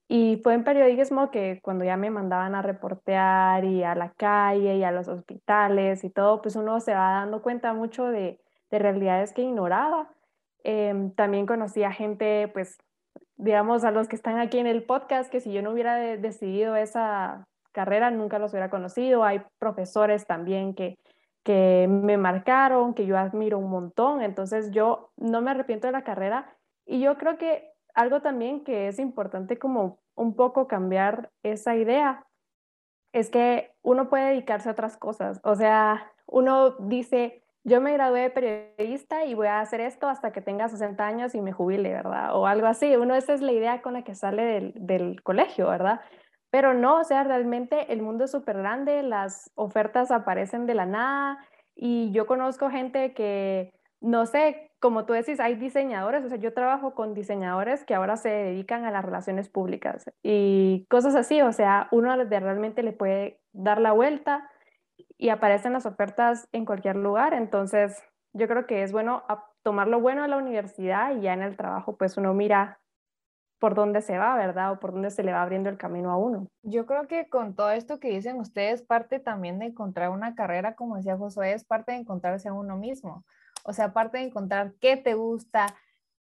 Y 0.08 0.40
fue 0.44 0.54
en 0.54 0.64
periodismo 0.64 1.30
que 1.30 1.60
cuando 1.62 1.84
ya 1.84 1.96
me 1.96 2.10
mandaban 2.10 2.54
a 2.54 2.62
reportear 2.62 3.64
y 3.64 3.82
a 3.82 3.94
la 3.94 4.12
calle 4.12 4.76
y 4.76 4.84
a 4.84 4.92
los 4.92 5.08
hospitales 5.08 6.04
y 6.04 6.10
todo, 6.10 6.42
pues 6.42 6.56
uno 6.56 6.78
se 6.80 6.94
va 6.94 7.12
dando 7.12 7.42
cuenta 7.42 7.72
mucho 7.72 8.06
de, 8.06 8.38
de 8.74 8.80
realidades 8.80 9.32
que 9.32 9.42
ignoraba. 9.42 10.10
Em, 10.64 11.12
también 11.12 11.46
conocí 11.46 11.84
a 11.84 11.92
gente, 11.92 12.48
pues, 12.52 12.76
digamos, 13.36 13.84
a 13.84 13.92
los 13.92 14.08
que 14.08 14.16
están 14.16 14.38
aquí 14.38 14.58
en 14.58 14.66
el 14.66 14.82
podcast, 14.82 15.30
que 15.30 15.40
si 15.40 15.52
yo 15.52 15.62
no 15.62 15.70
hubiera 15.70 15.96
decidido 15.96 16.74
esa 16.74 17.46
carrera, 17.72 18.10
nunca 18.10 18.40
los 18.40 18.52
hubiera 18.52 18.70
conocido. 18.70 19.22
Hay 19.22 19.42
profesores 19.58 20.26
también 20.26 20.74
que, 20.74 20.96
que 21.44 21.86
me 21.88 22.16
marcaron, 22.16 22.94
que 22.94 23.06
yo 23.06 23.16
admiro 23.16 23.58
un 23.58 23.70
montón. 23.70 24.22
Entonces, 24.22 24.72
yo 24.72 25.10
no 25.16 25.40
me 25.40 25.52
arrepiento 25.52 25.86
de 25.86 25.92
la 25.92 26.02
carrera 26.02 26.56
y 26.84 27.00
yo 27.00 27.16
creo 27.16 27.38
que 27.38 27.70
algo 27.94 28.22
también 28.22 28.64
que 28.64 28.88
es 28.88 28.98
importante 28.98 29.56
como 29.56 29.98
un 30.16 30.34
poco 30.34 30.66
cambiar 30.66 31.30
esa 31.44 31.76
idea 31.76 32.26
es 33.12 33.30
que 33.30 33.72
uno 33.82 34.08
puede 34.08 34.30
dedicarse 34.30 34.68
a 34.68 34.72
otras 34.72 34.96
cosas. 34.96 35.40
O 35.44 35.54
sea, 35.54 36.10
uno 36.26 36.70
dice, 36.80 37.43
yo 37.64 37.80
me 37.80 37.92
gradué 37.94 38.20
de 38.20 38.30
periodista 38.30 39.24
y 39.24 39.34
voy 39.34 39.46
a 39.46 39.60
hacer 39.60 39.80
esto 39.80 40.08
hasta 40.08 40.32
que 40.32 40.42
tenga 40.42 40.68
60 40.68 41.06
años 41.06 41.34
y 41.34 41.40
me 41.40 41.52
jubile, 41.52 41.92
¿verdad? 41.92 42.36
O 42.36 42.46
algo 42.46 42.66
así. 42.66 42.94
Uno, 42.94 43.14
esa 43.14 43.32
es 43.32 43.40
la 43.40 43.52
idea 43.52 43.80
con 43.80 43.94
la 43.94 44.04
que 44.04 44.14
sale 44.14 44.44
del, 44.44 44.72
del 44.76 45.22
colegio, 45.22 45.68
¿verdad? 45.68 46.00
Pero 46.50 46.74
no, 46.74 47.00
o 47.00 47.04
sea, 47.04 47.24
realmente 47.24 47.92
el 47.92 48.02
mundo 48.02 48.24
es 48.24 48.30
súper 48.30 48.58
grande, 48.58 49.02
las 49.02 49.50
ofertas 49.54 50.10
aparecen 50.10 50.66
de 50.66 50.74
la 50.74 50.86
nada 50.86 51.38
y 51.74 52.12
yo 52.12 52.26
conozco 52.26 52.70
gente 52.70 53.14
que, 53.14 53.72
no 54.00 54.26
sé, 54.26 54.70
como 54.78 55.06
tú 55.06 55.14
decís, 55.14 55.40
hay 55.40 55.54
diseñadores, 55.54 56.24
o 56.24 56.28
sea, 56.28 56.36
yo 56.36 56.52
trabajo 56.52 56.94
con 56.94 57.14
diseñadores 57.14 57.84
que 57.84 57.94
ahora 57.94 58.16
se 58.16 58.28
dedican 58.28 58.84
a 58.84 58.90
las 58.90 59.04
relaciones 59.04 59.48
públicas 59.48 60.04
y 60.22 60.86
cosas 60.90 61.14
así, 61.14 61.40
o 61.40 61.52
sea, 61.52 61.88
uno 61.90 62.14
de 62.24 62.40
realmente 62.40 62.82
le 62.82 62.92
puede 62.92 63.40
dar 63.52 63.80
la 63.80 63.92
vuelta 63.92 64.48
y 65.16 65.28
aparecen 65.28 65.72
las 65.72 65.86
ofertas 65.86 66.48
en 66.52 66.64
cualquier 66.64 66.96
lugar, 66.96 67.34
entonces 67.34 68.02
yo 68.32 68.48
creo 68.48 68.66
que 68.66 68.82
es 68.82 68.92
bueno 68.92 69.24
tomar 69.62 69.88
lo 69.88 70.00
bueno 70.00 70.22
de 70.22 70.28
la 70.28 70.36
universidad 70.36 71.14
y 71.16 71.22
ya 71.22 71.32
en 71.32 71.42
el 71.42 71.56
trabajo 71.56 71.96
pues 71.96 72.16
uno 72.16 72.34
mira 72.34 72.80
por 73.64 73.74
dónde 73.74 74.02
se 74.02 74.18
va, 74.18 74.36
¿verdad? 74.36 74.72
O 74.72 74.78
por 74.78 74.92
dónde 74.92 75.10
se 75.10 75.22
le 75.22 75.32
va 75.32 75.40
abriendo 75.40 75.70
el 75.70 75.78
camino 75.78 76.10
a 76.10 76.18
uno. 76.18 76.48
Yo 76.62 76.84
creo 76.84 77.06
que 77.06 77.28
con 77.30 77.54
todo 77.54 77.70
esto 77.70 77.98
que 77.98 78.10
dicen 78.10 78.38
ustedes, 78.38 78.82
parte 78.82 79.20
también 79.20 79.58
de 79.58 79.66
encontrar 79.66 80.10
una 80.10 80.34
carrera, 80.34 80.74
como 80.74 80.96
decía 80.96 81.16
Josué, 81.16 81.54
es 81.54 81.64
parte 81.64 81.92
de 81.92 81.98
encontrarse 81.98 82.48
a 82.50 82.52
uno 82.52 82.76
mismo. 82.76 83.24
O 83.64 83.72
sea, 83.72 83.94
parte 83.94 84.18
de 84.18 84.24
encontrar 84.24 84.74
qué 84.80 84.98
te 84.98 85.14
gusta, 85.14 85.74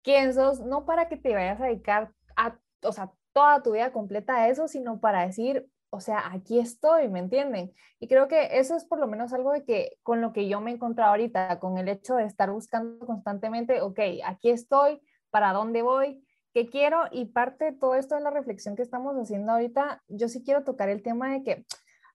quién 0.03 0.33
sos, 0.35 0.61
no 0.61 0.85
para 0.85 1.09
que 1.09 1.17
te 1.17 1.35
vayas 1.35 1.61
a 1.61 1.65
dedicar 1.65 2.13
a, 2.37 2.59
o 2.85 2.93
sea, 2.93 3.11
toda 3.33 3.63
tu 3.63 3.73
vida 3.73 3.91
completa 3.91 4.37
a 4.37 4.49
eso, 4.49 4.69
sino 4.69 5.01
para 5.01 5.27
decir, 5.27 5.69
o 5.95 6.01
sea, 6.01 6.33
aquí 6.33 6.59
estoy, 6.59 7.09
¿me 7.09 7.19
entienden? 7.19 7.73
Y 8.01 8.09
creo 8.09 8.27
que 8.27 8.59
eso 8.59 8.75
es 8.75 8.85
por 8.85 8.99
lo 8.99 9.07
menos 9.07 9.33
algo 9.33 9.53
de 9.53 9.63
que 9.63 9.99
con 10.03 10.23
lo 10.23 10.33
que 10.33 10.49
yo 10.49 10.61
me 10.61 10.71
he 10.71 10.75
encontrado 10.75 11.11
ahorita, 11.11 11.61
con 11.61 11.77
el 11.77 11.89
hecho 11.89 12.17
de 12.17 12.25
estar 12.25 12.51
buscando 12.51 13.05
constantemente, 13.05 13.83
ok, 13.83 14.01
aquí 14.25 14.51
estoy, 14.51 15.03
¿para 15.31 15.53
dónde 15.53 15.83
voy? 15.83 16.25
que 16.53 16.69
quiero 16.69 17.05
y 17.11 17.27
parte 17.27 17.67
de 17.67 17.73
todo 17.73 17.95
esto 17.95 18.15
de 18.15 18.21
la 18.21 18.31
reflexión 18.31 18.77
que 18.77 18.83
estamos 18.83 19.17
haciendo 19.17 19.53
ahorita, 19.53 20.03
yo 20.09 20.29
sí 20.29 20.43
quiero 20.43 20.65
tocar 20.65 20.89
el 20.89 21.03
tema 21.03 21.33
de 21.33 21.43
que, 21.43 21.67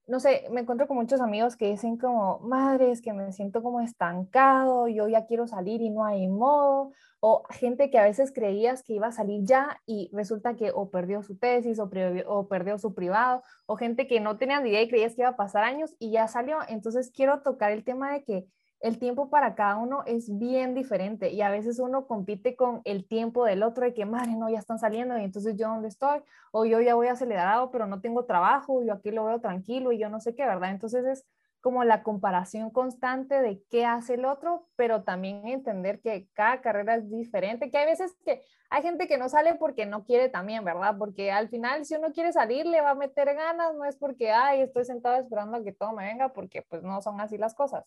no 0.08 0.20
sé, 0.20 0.46
me 0.50 0.62
encuentro 0.62 0.88
con 0.88 0.96
muchos 0.96 1.20
amigos 1.20 1.54
que 1.56 1.68
dicen 1.68 1.98
como, 1.98 2.38
madre, 2.40 2.90
es 2.90 3.02
que 3.02 3.12
me 3.12 3.30
siento 3.32 3.62
como 3.62 3.80
estancado, 3.80 4.88
yo 4.88 5.06
ya 5.06 5.26
quiero 5.26 5.46
salir 5.46 5.82
y 5.82 5.90
no 5.90 6.04
hay 6.04 6.28
modo, 6.28 6.92
o 7.20 7.44
gente 7.50 7.90
que 7.90 7.98
a 7.98 8.04
veces 8.04 8.32
creías 8.32 8.82
que 8.82 8.94
iba 8.94 9.08
a 9.08 9.12
salir 9.12 9.44
ya 9.44 9.80
y 9.84 10.10
resulta 10.14 10.56
que 10.56 10.70
o 10.74 10.90
perdió 10.90 11.22
su 11.22 11.36
tesis 11.36 11.78
o, 11.78 11.90
o 12.26 12.48
perdió 12.48 12.78
su 12.78 12.94
privado, 12.94 13.42
o 13.66 13.76
gente 13.76 14.06
que 14.06 14.18
no 14.20 14.38
tenía 14.38 14.60
ni 14.60 14.70
idea 14.70 14.82
y 14.82 14.88
creías 14.88 15.14
que 15.14 15.22
iba 15.22 15.30
a 15.30 15.36
pasar 15.36 15.64
años 15.64 15.94
y 15.98 16.10
ya 16.10 16.26
salió. 16.26 16.58
Entonces 16.68 17.10
quiero 17.14 17.42
tocar 17.42 17.72
el 17.72 17.84
tema 17.84 18.12
de 18.12 18.24
que 18.24 18.46
el 18.80 18.98
tiempo 18.98 19.28
para 19.28 19.54
cada 19.54 19.76
uno 19.76 20.04
es 20.06 20.38
bien 20.38 20.74
diferente 20.74 21.30
y 21.30 21.42
a 21.42 21.50
veces 21.50 21.78
uno 21.78 22.06
compite 22.06 22.54
con 22.54 22.80
el 22.84 23.06
tiempo 23.06 23.44
del 23.44 23.62
otro 23.62 23.84
de 23.84 23.94
que, 23.94 24.04
madre, 24.04 24.36
no, 24.36 24.48
ya 24.48 24.58
están 24.58 24.78
saliendo 24.78 25.18
y 25.18 25.24
entonces 25.24 25.56
yo 25.56 25.68
dónde 25.68 25.88
estoy, 25.88 26.20
o 26.52 26.64
yo 26.64 26.80
ya 26.80 26.94
voy 26.94 27.08
acelerado, 27.08 27.70
pero 27.70 27.86
no 27.86 28.00
tengo 28.00 28.24
trabajo, 28.24 28.82
yo 28.84 28.92
aquí 28.92 29.10
lo 29.10 29.24
veo 29.24 29.40
tranquilo 29.40 29.90
y 29.92 29.98
yo 29.98 30.08
no 30.08 30.20
sé 30.20 30.34
qué, 30.34 30.46
¿verdad? 30.46 30.70
Entonces 30.70 31.04
es 31.04 31.26
como 31.60 31.82
la 31.82 32.04
comparación 32.04 32.70
constante 32.70 33.42
de 33.42 33.64
qué 33.68 33.84
hace 33.84 34.14
el 34.14 34.24
otro, 34.24 34.68
pero 34.76 35.02
también 35.02 35.48
entender 35.48 36.00
que 36.00 36.28
cada 36.32 36.60
carrera 36.60 36.94
es 36.94 37.10
diferente, 37.10 37.68
que 37.70 37.78
hay 37.78 37.86
veces 37.86 38.16
que 38.24 38.42
hay 38.70 38.82
gente 38.82 39.08
que 39.08 39.18
no 39.18 39.28
sale 39.28 39.54
porque 39.56 39.86
no 39.86 40.04
quiere 40.04 40.28
también, 40.28 40.64
¿verdad? 40.64 40.94
Porque 40.96 41.32
al 41.32 41.48
final 41.48 41.84
si 41.84 41.96
uno 41.96 42.12
quiere 42.12 42.32
salir 42.32 42.64
le 42.64 42.80
va 42.80 42.90
a 42.90 42.94
meter 42.94 43.34
ganas, 43.34 43.74
no 43.74 43.84
es 43.84 43.96
porque, 43.96 44.30
ay, 44.30 44.60
estoy 44.60 44.84
sentado 44.84 45.16
esperando 45.16 45.56
a 45.56 45.64
que 45.64 45.72
todo 45.72 45.92
me 45.92 46.04
venga, 46.04 46.28
porque 46.28 46.62
pues 46.62 46.84
no 46.84 47.02
son 47.02 47.20
así 47.20 47.38
las 47.38 47.54
cosas 47.54 47.84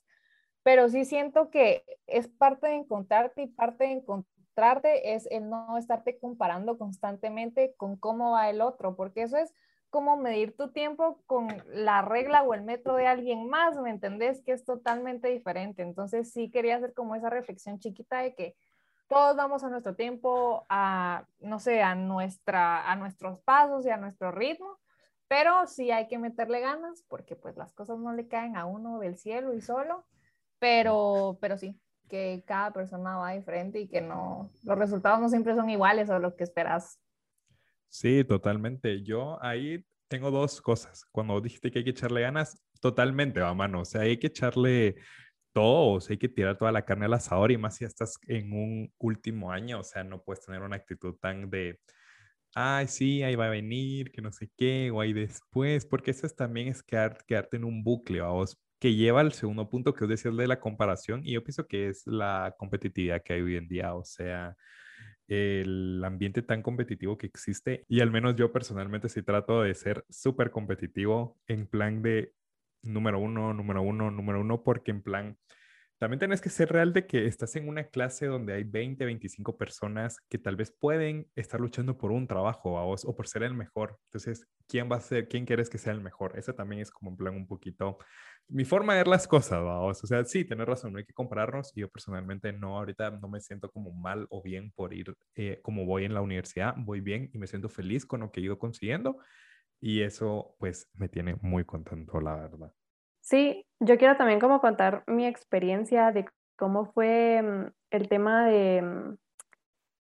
pero 0.63 0.89
sí 0.89 1.05
siento 1.05 1.49
que 1.49 1.83
es 2.07 2.27
parte 2.27 2.67
de 2.67 2.75
encontrarte 2.75 3.43
y 3.43 3.47
parte 3.47 3.85
de 3.85 3.91
encontrarte 3.91 5.15
es 5.15 5.27
el 5.31 5.49
no 5.49 5.77
estarte 5.77 6.19
comparando 6.19 6.77
constantemente 6.77 7.73
con 7.77 7.95
cómo 7.95 8.31
va 8.31 8.49
el 8.49 8.61
otro, 8.61 8.95
porque 8.95 9.23
eso 9.23 9.37
es 9.37 9.53
como 9.89 10.15
medir 10.15 10.55
tu 10.55 10.71
tiempo 10.71 11.21
con 11.25 11.47
la 11.67 12.01
regla 12.01 12.43
o 12.43 12.53
el 12.53 12.63
metro 12.63 12.95
de 12.95 13.07
alguien 13.07 13.49
más, 13.49 13.77
¿me 13.77 13.89
entendés? 13.89 14.41
Que 14.41 14.53
es 14.53 14.63
totalmente 14.63 15.27
diferente. 15.27 15.81
Entonces 15.81 16.31
sí 16.31 16.49
quería 16.49 16.77
hacer 16.77 16.93
como 16.93 17.15
esa 17.15 17.29
reflexión 17.29 17.79
chiquita 17.79 18.19
de 18.19 18.33
que 18.33 18.55
todos 19.09 19.35
vamos 19.35 19.65
a 19.65 19.69
nuestro 19.69 19.95
tiempo, 19.95 20.65
a, 20.69 21.25
no 21.41 21.59
sé, 21.59 21.81
a, 21.81 21.95
nuestra, 21.95 22.89
a 22.89 22.95
nuestros 22.95 23.41
pasos 23.41 23.85
y 23.85 23.89
a 23.89 23.97
nuestro 23.97 24.31
ritmo, 24.31 24.79
pero 25.27 25.67
sí 25.67 25.91
hay 25.91 26.07
que 26.07 26.17
meterle 26.17 26.61
ganas 26.61 27.03
porque 27.09 27.35
pues 27.35 27.57
las 27.57 27.73
cosas 27.73 27.99
no 27.99 28.13
le 28.13 28.29
caen 28.29 28.55
a 28.55 28.65
uno 28.65 28.99
del 28.99 29.17
cielo 29.17 29.53
y 29.53 29.59
solo 29.59 30.05
pero, 30.61 31.39
pero 31.41 31.57
sí, 31.57 31.75
que 32.07 32.43
cada 32.45 32.71
persona 32.71 33.17
va 33.17 33.31
diferente 33.31 33.79
y 33.79 33.87
que 33.87 33.99
no, 33.99 34.51
los 34.63 34.77
resultados 34.77 35.19
no 35.19 35.27
siempre 35.27 35.55
son 35.55 35.71
iguales 35.71 36.11
a 36.11 36.19
lo 36.19 36.35
que 36.35 36.43
esperas. 36.43 36.99
Sí, 37.89 38.23
totalmente. 38.23 39.01
Yo 39.01 39.43
ahí 39.43 39.83
tengo 40.07 40.29
dos 40.29 40.61
cosas. 40.61 41.03
Cuando 41.11 41.41
dijiste 41.41 41.71
que 41.71 41.79
hay 41.79 41.83
que 41.83 41.89
echarle 41.89 42.21
ganas, 42.21 42.61
totalmente, 42.79 43.39
va, 43.39 43.51
mano. 43.55 43.81
O 43.81 43.85
sea, 43.85 44.01
hay 44.01 44.17
que 44.17 44.27
echarle 44.27 44.97
todo, 45.51 45.93
o 45.93 45.99
sea, 45.99 46.13
hay 46.13 46.19
que 46.19 46.29
tirar 46.29 46.59
toda 46.59 46.71
la 46.71 46.85
carne 46.85 47.05
al 47.05 47.15
asador 47.15 47.51
y 47.51 47.57
más 47.57 47.77
si 47.77 47.85
estás 47.85 48.19
en 48.27 48.53
un 48.53 48.93
último 48.99 49.51
año, 49.51 49.79
o 49.79 49.83
sea, 49.83 50.03
no 50.03 50.21
puedes 50.21 50.45
tener 50.45 50.61
una 50.61 50.75
actitud 50.77 51.15
tan 51.15 51.49
de, 51.49 51.79
ay, 52.53 52.87
sí, 52.87 53.23
ahí 53.23 53.35
va 53.35 53.47
a 53.47 53.49
venir, 53.49 54.11
que 54.11 54.21
no 54.21 54.31
sé 54.31 54.49
qué, 54.55 54.91
o 54.91 55.01
ahí 55.01 55.11
después, 55.11 55.85
porque 55.87 56.11
eso 56.11 56.27
es, 56.27 56.35
también 56.35 56.67
es 56.67 56.83
quedar, 56.83 57.17
quedarte 57.25 57.57
en 57.57 57.65
un 57.65 57.83
bucle, 57.83 58.21
vos 58.21 58.57
que 58.81 58.95
lleva 58.95 59.21
al 59.21 59.31
segundo 59.31 59.69
punto 59.69 59.93
que 59.93 60.05
os 60.05 60.09
decía 60.09 60.31
de 60.31 60.47
la 60.47 60.59
comparación 60.59 61.21
y 61.23 61.33
yo 61.33 61.43
pienso 61.43 61.67
que 61.67 61.87
es 61.89 62.07
la 62.07 62.55
competitividad 62.57 63.21
que 63.21 63.33
hay 63.33 63.41
hoy 63.41 63.55
en 63.55 63.67
día, 63.67 63.93
o 63.93 64.03
sea, 64.03 64.57
el 65.27 66.01
ambiente 66.03 66.41
tan 66.41 66.63
competitivo 66.63 67.15
que 67.15 67.27
existe 67.27 67.85
y 67.87 68.01
al 68.01 68.09
menos 68.09 68.35
yo 68.35 68.51
personalmente 68.51 69.07
sí 69.07 69.21
trato 69.21 69.61
de 69.61 69.75
ser 69.75 70.03
súper 70.09 70.49
competitivo 70.49 71.37
en 71.45 71.67
plan 71.67 72.01
de 72.01 72.33
número 72.81 73.19
uno, 73.19 73.53
número 73.53 73.83
uno, 73.83 74.09
número 74.09 74.41
uno, 74.41 74.63
porque 74.63 74.89
en 74.89 75.03
plan 75.03 75.37
también 76.01 76.17
tenés 76.17 76.41
que 76.41 76.49
ser 76.49 76.71
real 76.71 76.93
de 76.93 77.05
que 77.05 77.27
estás 77.27 77.55
en 77.55 77.69
una 77.69 77.83
clase 77.83 78.25
donde 78.25 78.53
hay 78.53 78.63
20, 78.63 79.05
25 79.05 79.55
personas 79.55 80.17
que 80.29 80.39
tal 80.39 80.55
vez 80.55 80.71
pueden 80.71 81.29
estar 81.35 81.59
luchando 81.61 81.95
por 81.95 82.11
un 82.11 82.25
trabajo 82.25 82.79
a 82.79 82.85
vos 82.85 83.05
o 83.05 83.15
por 83.15 83.27
ser 83.27 83.43
el 83.43 83.53
mejor. 83.53 83.99
Entonces, 84.05 84.47
¿quién 84.67 84.91
va 84.91 84.95
a 84.95 84.99
ser, 84.99 85.27
quién 85.27 85.45
quieres 85.45 85.69
que 85.69 85.77
sea 85.77 85.93
el 85.93 86.01
mejor? 86.01 86.39
Ese 86.39 86.53
también 86.53 86.81
es 86.81 86.89
como 86.89 87.11
en 87.11 87.17
plan 87.17 87.35
un 87.35 87.45
poquito 87.45 87.99
mi 88.47 88.65
forma 88.65 88.93
de 88.93 89.01
ver 89.01 89.09
las 89.09 89.27
cosas, 89.27 89.61
vos. 89.61 90.03
O 90.03 90.07
sea, 90.07 90.25
sí, 90.25 90.43
tenés 90.43 90.65
razón, 90.65 90.91
no 90.91 90.97
hay 90.97 91.05
que 91.05 91.13
compararnos. 91.13 91.71
Yo 91.75 91.87
personalmente 91.87 92.51
no, 92.51 92.79
ahorita 92.79 93.11
no 93.11 93.27
me 93.29 93.39
siento 93.39 93.69
como 93.69 93.91
mal 93.91 94.25
o 94.31 94.41
bien 94.41 94.71
por 94.71 94.95
ir 94.95 95.13
eh, 95.35 95.59
como 95.61 95.85
voy 95.85 96.05
en 96.05 96.15
la 96.15 96.21
universidad, 96.21 96.73
voy 96.77 97.01
bien 97.01 97.29
y 97.31 97.37
me 97.37 97.45
siento 97.45 97.69
feliz 97.69 98.07
con 98.07 98.21
lo 98.21 98.31
que 98.31 98.39
he 98.39 98.43
ido 98.45 98.57
consiguiendo. 98.57 99.17
Y 99.79 100.01
eso, 100.01 100.55
pues, 100.57 100.89
me 100.95 101.09
tiene 101.09 101.35
muy 101.43 101.63
contento, 101.63 102.19
la 102.21 102.37
verdad. 102.37 102.73
Sí, 103.31 103.65
yo 103.79 103.97
quiero 103.97 104.17
también 104.17 104.41
como 104.41 104.59
contar 104.59 105.05
mi 105.07 105.25
experiencia 105.25 106.11
de 106.11 106.25
cómo 106.57 106.83
fue 106.87 107.41
mm, 107.41 107.71
el 107.91 108.09
tema 108.09 108.45
de, 108.45 108.81
mm, 108.81 109.17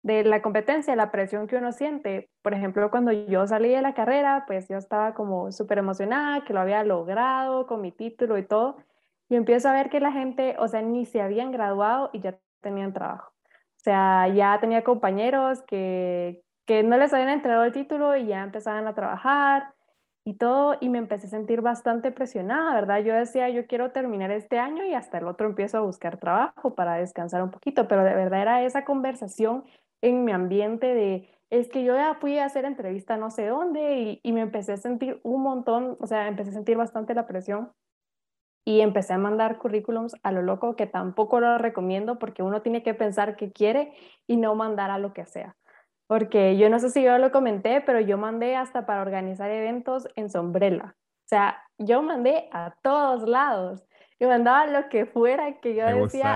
de 0.01 0.23
la 0.23 0.41
competencia, 0.41 0.95
la 0.95 1.11
presión 1.11 1.45
que 1.45 1.57
uno 1.57 1.71
siente. 1.71 2.31
Por 2.41 2.55
ejemplo, 2.55 2.89
cuando 2.89 3.11
yo 3.11 3.45
salí 3.45 3.69
de 3.69 3.83
la 3.83 3.93
carrera, 3.93 4.45
pues 4.47 4.67
yo 4.67 4.77
estaba 4.77 5.13
como 5.13 5.51
súper 5.51 5.77
emocionada, 5.77 6.43
que 6.43 6.53
lo 6.53 6.59
había 6.59 6.83
logrado 6.83 7.67
con 7.67 7.81
mi 7.81 7.91
título 7.91 8.35
y 8.39 8.47
todo. 8.47 8.77
Y 9.29 9.35
empiezo 9.35 9.69
a 9.69 9.73
ver 9.73 9.91
que 9.91 9.99
la 9.99 10.11
gente, 10.11 10.55
o 10.57 10.67
sea, 10.67 10.81
ni 10.81 11.05
se 11.05 11.21
habían 11.21 11.51
graduado 11.51 12.09
y 12.13 12.21
ya 12.21 12.39
tenían 12.61 12.93
trabajo. 12.93 13.31
O 13.77 13.81
sea, 13.83 14.27
ya 14.29 14.59
tenía 14.59 14.83
compañeros 14.83 15.61
que, 15.67 16.41
que 16.65 16.81
no 16.81 16.97
les 16.97 17.13
habían 17.13 17.29
entregado 17.29 17.63
el 17.63 17.73
título 17.73 18.15
y 18.15 18.25
ya 18.25 18.41
empezaban 18.43 18.87
a 18.87 18.95
trabajar 18.95 19.75
y 20.29 20.33
todo, 20.35 20.77
y 20.79 20.89
me 20.89 20.99
empecé 20.99 21.25
a 21.27 21.29
sentir 21.31 21.61
bastante 21.61 22.11
presionada, 22.11 22.73
¿verdad? 22.75 22.99
Yo 23.03 23.13
decía, 23.15 23.49
yo 23.49 23.65
quiero 23.65 23.91
terminar 23.91 24.29
este 24.29 24.59
año 24.59 24.85
y 24.85 24.93
hasta 24.93 25.17
el 25.17 25.27
otro 25.27 25.47
empiezo 25.47 25.79
a 25.79 25.81
buscar 25.81 26.17
trabajo 26.17 26.75
para 26.75 26.95
descansar 26.95 27.41
un 27.41 27.49
poquito, 27.49 27.87
pero 27.87 28.03
de 28.03 28.13
verdad 28.13 28.41
era 28.43 28.63
esa 28.63 28.85
conversación 28.85 29.63
en 30.01 30.25
mi 30.25 30.31
ambiente 30.31 30.85
de, 30.93 31.29
es 31.49 31.67
que 31.69 31.83
yo 31.83 31.95
ya 31.95 32.13
fui 32.13 32.37
a 32.37 32.45
hacer 32.45 32.65
entrevista 32.65 33.17
no 33.17 33.31
sé 33.31 33.47
dónde 33.47 33.97
y, 33.97 34.19
y 34.21 34.31
me 34.33 34.41
empecé 34.41 34.73
a 34.73 34.77
sentir 34.77 35.19
un 35.23 35.41
montón, 35.41 35.97
o 35.99 36.05
sea, 36.05 36.27
empecé 36.27 36.51
a 36.51 36.53
sentir 36.53 36.77
bastante 36.77 37.15
la 37.15 37.25
presión 37.25 37.71
y 38.65 38.81
empecé 38.81 39.13
a 39.13 39.17
mandar 39.17 39.57
currículums 39.57 40.15
a 40.21 40.31
lo 40.31 40.43
loco, 40.43 40.75
que 40.75 40.85
tampoco 40.85 41.39
lo 41.39 41.57
recomiendo 41.57 42.19
porque 42.19 42.43
uno 42.43 42.61
tiene 42.61 42.83
que 42.83 42.93
pensar 42.93 43.35
qué 43.35 43.51
quiere 43.51 43.93
y 44.27 44.37
no 44.37 44.53
mandar 44.53 44.91
a 44.91 44.99
lo 44.99 45.11
que 45.11 45.25
sea 45.25 45.55
porque 46.09 46.57
yo 46.57 46.71
no 46.71 46.79
sé 46.79 46.89
si 46.89 47.03
yo 47.03 47.19
lo 47.19 47.31
comenté, 47.31 47.81
pero 47.81 47.99
yo 47.99 48.17
mandé 48.17 48.55
hasta 48.55 48.87
para 48.87 49.03
organizar 49.03 49.51
eventos 49.51 50.07
en 50.15 50.31
sombrela. 50.31 50.95
O 50.97 51.27
sea, 51.29 51.61
yo 51.77 52.01
mandé 52.01 52.49
a 52.51 52.73
todos 52.81 53.29
lados. 53.29 53.85
Yo 54.19 54.27
mandaba 54.27 54.65
lo 54.65 54.89
que 54.89 55.05
fuera 55.05 55.59
que 55.59 55.75
yo 55.75 55.85
decía, 56.05 56.31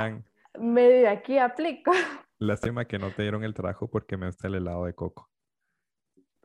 medio 0.59 0.97
de 0.97 1.07
aquí 1.07 1.39
aplico. 1.39 1.91
Lástima 2.39 2.85
que 2.85 2.99
no 2.99 3.09
te 3.09 3.23
dieron 3.23 3.43
el 3.43 3.55
trabajo 3.55 3.87
porque 3.89 4.15
me 4.15 4.27
gusta 4.27 4.47
el 4.47 4.53
helado 4.53 4.85
de 4.85 4.93
coco. 4.93 5.31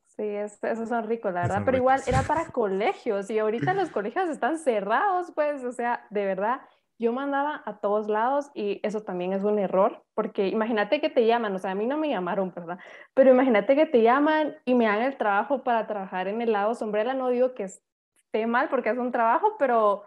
Sí, 0.06 0.22
es- 0.24 0.64
esos 0.64 0.88
son 0.88 1.06
ricos, 1.06 1.34
la 1.34 1.42
verdad, 1.42 1.62
pero 1.66 1.76
igual 1.76 2.00
era 2.06 2.22
para 2.22 2.46
colegios 2.52 3.28
y 3.28 3.38
ahorita 3.38 3.74
los 3.74 3.90
colegios 3.90 4.30
están 4.30 4.58
cerrados, 4.58 5.32
pues, 5.34 5.62
o 5.64 5.72
sea, 5.72 6.06
de 6.08 6.24
verdad, 6.24 6.62
yo 6.98 7.12
mandaba 7.12 7.62
a 7.64 7.78
todos 7.78 8.08
lados 8.08 8.50
y 8.54 8.80
eso 8.82 9.02
también 9.02 9.32
es 9.32 9.44
un 9.44 9.58
error, 9.58 10.02
porque 10.14 10.48
imagínate 10.48 11.00
que 11.00 11.10
te 11.10 11.26
llaman, 11.26 11.54
o 11.54 11.58
sea, 11.58 11.70
a 11.70 11.74
mí 11.74 11.86
no 11.86 11.96
me 11.96 12.08
llamaron, 12.08 12.52
¿verdad? 12.54 12.78
Pero 13.14 13.30
imagínate 13.30 13.76
que 13.76 13.86
te 13.86 14.02
llaman 14.02 14.56
y 14.64 14.74
me 14.74 14.86
dan 14.86 15.02
el 15.02 15.16
trabajo 15.16 15.62
para 15.62 15.86
trabajar 15.86 16.28
en 16.28 16.42
el 16.42 16.52
lado 16.52 16.74
sombrera, 16.74 17.14
no 17.14 17.28
digo 17.28 17.54
que 17.54 17.64
esté 17.64 18.46
mal 18.46 18.68
porque 18.68 18.90
es 18.90 18.98
un 18.98 19.12
trabajo, 19.12 19.56
pero 19.58 20.02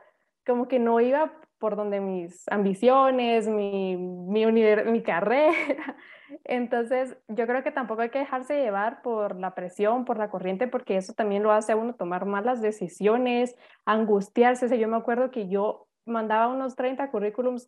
como 0.46 0.68
que 0.68 0.80
no 0.80 1.00
iba 1.00 1.32
por 1.62 1.76
donde 1.76 2.02
mis 2.02 2.48
ambiciones, 2.50 3.48
mi, 3.48 3.96
mi, 3.96 4.46
mi 4.48 5.04
carrera. 5.04 5.54
Entonces, 6.44 7.16
yo 7.28 7.46
creo 7.46 7.62
que 7.62 7.72
tampoco 7.72 8.02
hay 8.02 8.10
que 8.10 8.20
dejarse 8.20 8.60
llevar 8.60 9.02
por 9.04 9.36
la 9.40 9.54
presión, 9.54 10.04
por 10.04 10.18
la 10.18 10.30
corriente, 10.30 10.68
porque 10.68 10.98
eso 10.98 11.14
también 11.14 11.44
lo 11.44 11.52
hace 11.52 11.74
a 11.74 11.76
uno 11.76 11.94
tomar 11.94 12.26
malas 12.26 12.62
decisiones, 12.62 13.56
angustiarse. 13.86 14.66
O 14.66 14.70
sea, 14.70 14.78
yo 14.78 14.88
me 14.88 14.98
acuerdo 14.98 15.30
que 15.30 15.50
yo 15.50 15.88
mandaba 16.06 16.48
unos 16.48 16.76
30 16.76 17.12
currículums 17.12 17.68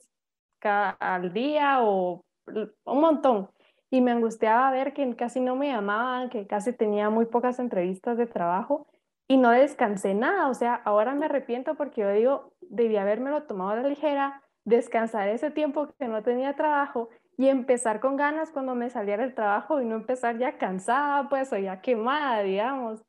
ca- 0.59 0.91
al 0.99 1.33
día 1.33 1.79
o 1.81 2.23
un 2.85 3.01
montón. 3.01 3.49
Y 3.89 4.01
me 4.01 4.11
angustiaba 4.11 4.71
ver 4.71 4.93
que 4.93 5.15
casi 5.15 5.39
no 5.39 5.55
me 5.55 5.67
llamaban, 5.69 6.29
que 6.29 6.47
casi 6.47 6.73
tenía 6.73 7.09
muy 7.09 7.25
pocas 7.25 7.59
entrevistas 7.59 8.17
de 8.17 8.25
trabajo 8.25 8.87
y 9.27 9.37
no 9.37 9.51
descansé 9.51 10.13
nada. 10.15 10.49
O 10.49 10.53
sea, 10.55 10.75
ahora 10.75 11.13
me 11.13 11.25
arrepiento 11.27 11.75
porque 11.75 12.01
yo 12.01 12.09
digo, 12.11 12.53
debí 12.61 12.97
habérmelo 12.97 13.43
tomado 13.43 13.71
a 13.71 13.75
la 13.83 13.87
ligera, 13.89 14.41
descansar 14.65 15.29
ese 15.29 15.51
tiempo 15.51 15.89
que 15.99 16.07
no 16.07 16.23
tenía 16.23 16.55
trabajo 16.55 17.09
y 17.37 17.47
empezar 17.49 17.99
con 17.99 18.15
ganas 18.15 18.51
cuando 18.51 18.75
me 18.75 18.89
saliera 18.89 19.23
el 19.23 19.33
trabajo 19.35 19.81
y 19.81 19.85
no 19.85 19.95
empezar 19.95 20.37
ya 20.39 20.57
cansada, 20.57 21.29
pues, 21.29 21.51
o 21.53 21.57
ya 21.57 21.81
quemada, 21.81 22.41
digamos. 22.43 23.01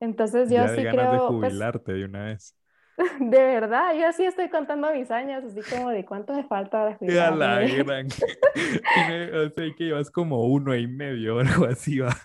Entonces 0.00 0.50
yo 0.50 0.62
Ya 0.62 0.70
de 0.70 0.82
sí 0.82 0.84
ganas 0.84 1.10
de 1.10 1.18
creo, 1.18 1.38
pues, 1.40 1.66
jubilarte 1.66 1.92
de 1.92 2.04
una 2.04 2.24
vez. 2.26 2.56
de 3.20 3.38
verdad, 3.38 3.94
yo 3.94 4.10
sí 4.12 4.24
estoy 4.24 4.48
contando 4.48 4.90
mis 4.92 5.10
años, 5.10 5.44
así 5.44 5.60
como 5.74 5.90
de 5.90 6.04
cuánto 6.04 6.32
me 6.32 6.44
falta 6.44 6.96
para 6.98 7.28
A 7.28 7.30
la 7.30 7.60
gran. 7.60 8.06
O 8.06 9.50
sea, 9.50 9.74
que 9.76 9.84
llevas 9.84 10.10
como 10.10 10.46
uno 10.46 10.74
y 10.74 10.86
medio 10.86 11.36
o 11.36 11.40
algo 11.40 11.66
así, 11.66 11.98
va. 11.98 12.16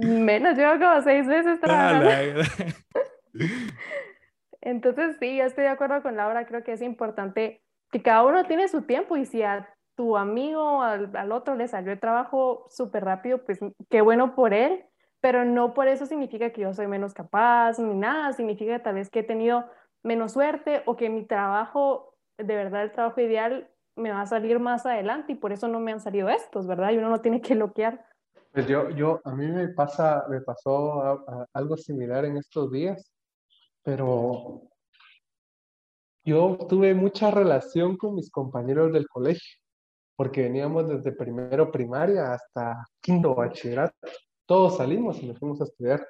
Menos, 0.00 0.56
llevo 0.56 0.78
como 0.78 1.00
seis 1.02 1.26
meses 1.26 1.58
A 1.58 1.60
trabajando. 1.60 2.10
Entonces, 4.60 5.16
sí, 5.18 5.36
yo 5.36 5.44
estoy 5.44 5.64
de 5.64 5.70
acuerdo 5.70 6.02
con 6.02 6.16
Laura, 6.16 6.46
creo 6.46 6.62
que 6.62 6.72
es 6.72 6.82
importante 6.82 7.62
que 7.90 8.02
cada 8.02 8.24
uno 8.24 8.44
tiene 8.44 8.68
su 8.68 8.82
tiempo 8.82 9.16
y 9.16 9.24
si 9.24 9.42
a 9.42 9.66
tu 9.94 10.16
amigo, 10.16 10.82
al, 10.82 11.16
al 11.16 11.32
otro 11.32 11.54
le 11.54 11.68
salió 11.68 11.90
el 11.90 12.00
trabajo 12.00 12.66
súper 12.70 13.04
rápido, 13.04 13.44
pues 13.44 13.60
qué 13.88 14.02
bueno 14.02 14.34
por 14.34 14.52
él, 14.52 14.84
pero 15.20 15.44
no 15.44 15.72
por 15.74 15.88
eso 15.88 16.04
significa 16.06 16.50
que 16.50 16.60
yo 16.62 16.74
soy 16.74 16.86
menos 16.86 17.14
capaz 17.14 17.78
ni 17.78 17.94
nada, 17.94 18.32
significa 18.34 18.82
tal 18.82 18.96
vez 18.96 19.08
que 19.08 19.20
he 19.20 19.24
tenido 19.24 19.64
menos 20.02 20.32
suerte 20.32 20.82
o 20.86 20.96
que 20.96 21.10
mi 21.10 21.24
trabajo, 21.24 22.14
de 22.36 22.54
verdad 22.54 22.82
el 22.84 22.92
trabajo 22.92 23.20
ideal 23.20 23.70
me 23.96 24.10
va 24.12 24.20
a 24.22 24.26
salir 24.26 24.60
más 24.60 24.86
adelante 24.86 25.32
y 25.32 25.34
por 25.36 25.52
eso 25.52 25.66
no 25.68 25.80
me 25.80 25.92
han 25.92 26.00
salido 26.00 26.28
estos, 26.28 26.66
¿verdad? 26.66 26.92
Y 26.92 26.98
uno 26.98 27.08
no 27.10 27.20
tiene 27.20 27.40
que 27.40 27.54
bloquear. 27.54 28.04
Pues 28.52 28.66
yo, 28.66 28.90
yo, 28.90 29.20
a 29.24 29.34
mí 29.34 29.46
me 29.46 29.68
pasa, 29.68 30.24
me 30.28 30.40
pasó 30.40 31.02
a- 31.02 31.12
a- 31.26 31.46
algo 31.52 31.76
similar 31.76 32.24
en 32.24 32.36
estos 32.36 32.70
días, 32.70 33.12
pero 33.82 34.62
yo 36.24 36.58
tuve 36.68 36.94
mucha 36.94 37.30
relación 37.30 37.96
con 37.96 38.14
mis 38.14 38.30
compañeros 38.30 38.92
del 38.92 39.08
colegio, 39.08 39.58
porque 40.16 40.42
veníamos 40.42 40.88
desde 40.88 41.12
primero 41.12 41.70
primaria 41.70 42.32
hasta 42.32 42.84
quinto 43.00 43.34
bachillerato. 43.34 43.94
Todos 44.46 44.76
salimos 44.76 45.22
y 45.22 45.26
nos 45.28 45.38
fuimos 45.38 45.60
a 45.60 45.64
estudiar. 45.64 46.06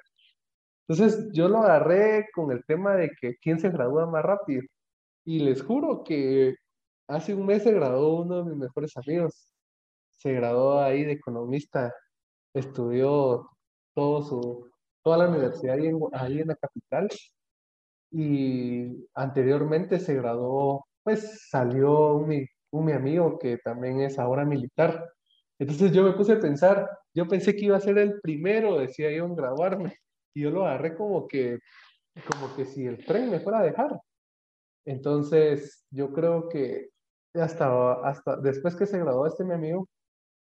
Entonces 0.89 1.29
yo 1.33 1.47
lo 1.47 1.59
agarré 1.59 2.27
con 2.33 2.51
el 2.51 2.65
tema 2.65 2.95
de 2.95 3.11
que 3.21 3.35
quién 3.37 3.59
se 3.59 3.69
gradúa 3.69 4.07
más 4.07 4.23
rápido. 4.23 4.63
Y 5.25 5.39
les 5.39 5.61
juro 5.61 6.03
que 6.03 6.55
hace 7.07 7.35
un 7.35 7.45
mes 7.45 7.63
se 7.63 7.73
graduó 7.73 8.23
uno 8.23 8.43
de 8.43 8.51
mis 8.51 8.57
mejores 8.57 8.97
amigos. 8.97 9.53
Se 10.11 10.33
graduó 10.33 10.79
ahí 10.81 11.05
de 11.05 11.13
economista 11.13 11.93
estudió 12.53 13.49
todo 13.93 14.21
su, 14.23 14.71
toda 15.03 15.17
la 15.17 15.29
universidad 15.29 15.75
ahí 15.75 15.87
en, 15.87 15.99
ahí 16.13 16.39
en 16.41 16.47
la 16.47 16.55
capital 16.55 17.09
y 18.11 19.07
anteriormente 19.13 19.99
se 19.99 20.15
graduó, 20.15 20.87
pues 21.03 21.47
salió 21.49 22.15
un, 22.15 22.47
un 22.71 22.85
mi 22.85 22.91
amigo 22.93 23.37
que 23.39 23.57
también 23.59 24.01
es 24.01 24.17
ahora 24.19 24.45
militar. 24.45 25.07
Entonces 25.59 25.91
yo 25.91 26.03
me 26.03 26.13
puse 26.13 26.33
a 26.33 26.39
pensar, 26.39 26.89
yo 27.13 27.27
pensé 27.27 27.55
que 27.55 27.65
iba 27.65 27.77
a 27.77 27.81
ser 27.81 27.97
el 27.99 28.19
primero, 28.21 28.79
decía 28.79 29.11
yo, 29.11 29.25
en 29.25 29.35
graduarme, 29.35 29.95
y 30.39 30.43
yo 30.43 30.51
lo 30.51 30.65
agarré 30.65 30.95
como 30.95 31.27
que, 31.27 31.59
como 32.31 32.55
que 32.55 32.65
si 32.65 32.85
el 32.85 33.05
tren 33.05 33.29
me 33.29 33.39
fuera 33.41 33.59
a 33.59 33.63
dejar. 33.63 33.99
Entonces 34.85 35.85
yo 35.91 36.13
creo 36.13 36.49
que 36.49 36.89
hasta, 37.33 37.93
hasta 38.07 38.37
después 38.37 38.75
que 38.75 38.85
se 38.85 38.99
graduó 38.99 39.27
este 39.27 39.43
mi 39.43 39.53
amigo, 39.53 39.87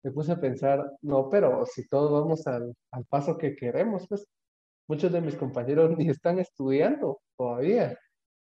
me 0.03 0.11
puse 0.11 0.33
a 0.33 0.41
pensar, 0.41 0.83
no, 1.01 1.29
pero 1.29 1.65
si 1.65 1.87
todos 1.87 2.11
vamos 2.11 2.45
al, 2.47 2.75
al 2.91 3.05
paso 3.05 3.37
que 3.37 3.55
queremos, 3.55 4.07
pues 4.07 4.27
muchos 4.87 5.11
de 5.11 5.21
mis 5.21 5.35
compañeros 5.35 5.91
ni 5.97 6.09
están 6.09 6.39
estudiando 6.39 7.21
todavía, 7.37 7.97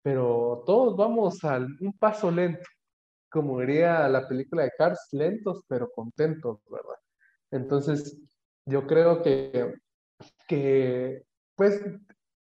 pero 0.03 0.63
todos 0.67 0.97
vamos 0.97 1.43
al 1.45 1.67
un 1.81 1.93
paso 1.99 2.31
lento, 2.31 2.65
como 3.31 3.61
diría 3.61 4.09
la 4.09 4.29
película 4.29 4.65
de 4.65 4.73
Cars, 4.79 5.09
lentos 5.13 5.65
pero 5.69 5.91
contentos, 5.91 6.61
¿verdad? 6.71 6.97
Entonces, 7.51 8.19
yo 8.67 8.87
creo 8.87 9.23
que, 9.23 9.75
que 10.49 11.23
pues, 11.57 11.81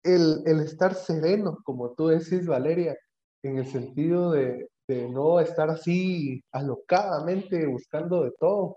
el, 0.02 0.42
el 0.46 0.60
estar 0.60 0.94
sereno, 0.94 1.58
como 1.64 1.94
tú 1.94 2.08
decís, 2.08 2.46
Valeria, 2.46 2.96
en 3.42 3.58
el 3.58 3.66
sentido 3.66 4.32
de, 4.32 4.68
de 4.88 5.08
no 5.08 5.40
estar 5.40 5.70
así 5.70 6.42
alocadamente 6.52 7.66
buscando 7.66 8.24
de 8.24 8.32
todo, 8.38 8.76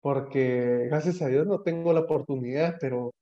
porque 0.00 0.86
gracias 0.88 1.22
a 1.22 1.28
Dios 1.28 1.46
no 1.46 1.62
tengo 1.62 1.92
la 1.92 2.00
oportunidad, 2.00 2.76
pero 2.80 3.12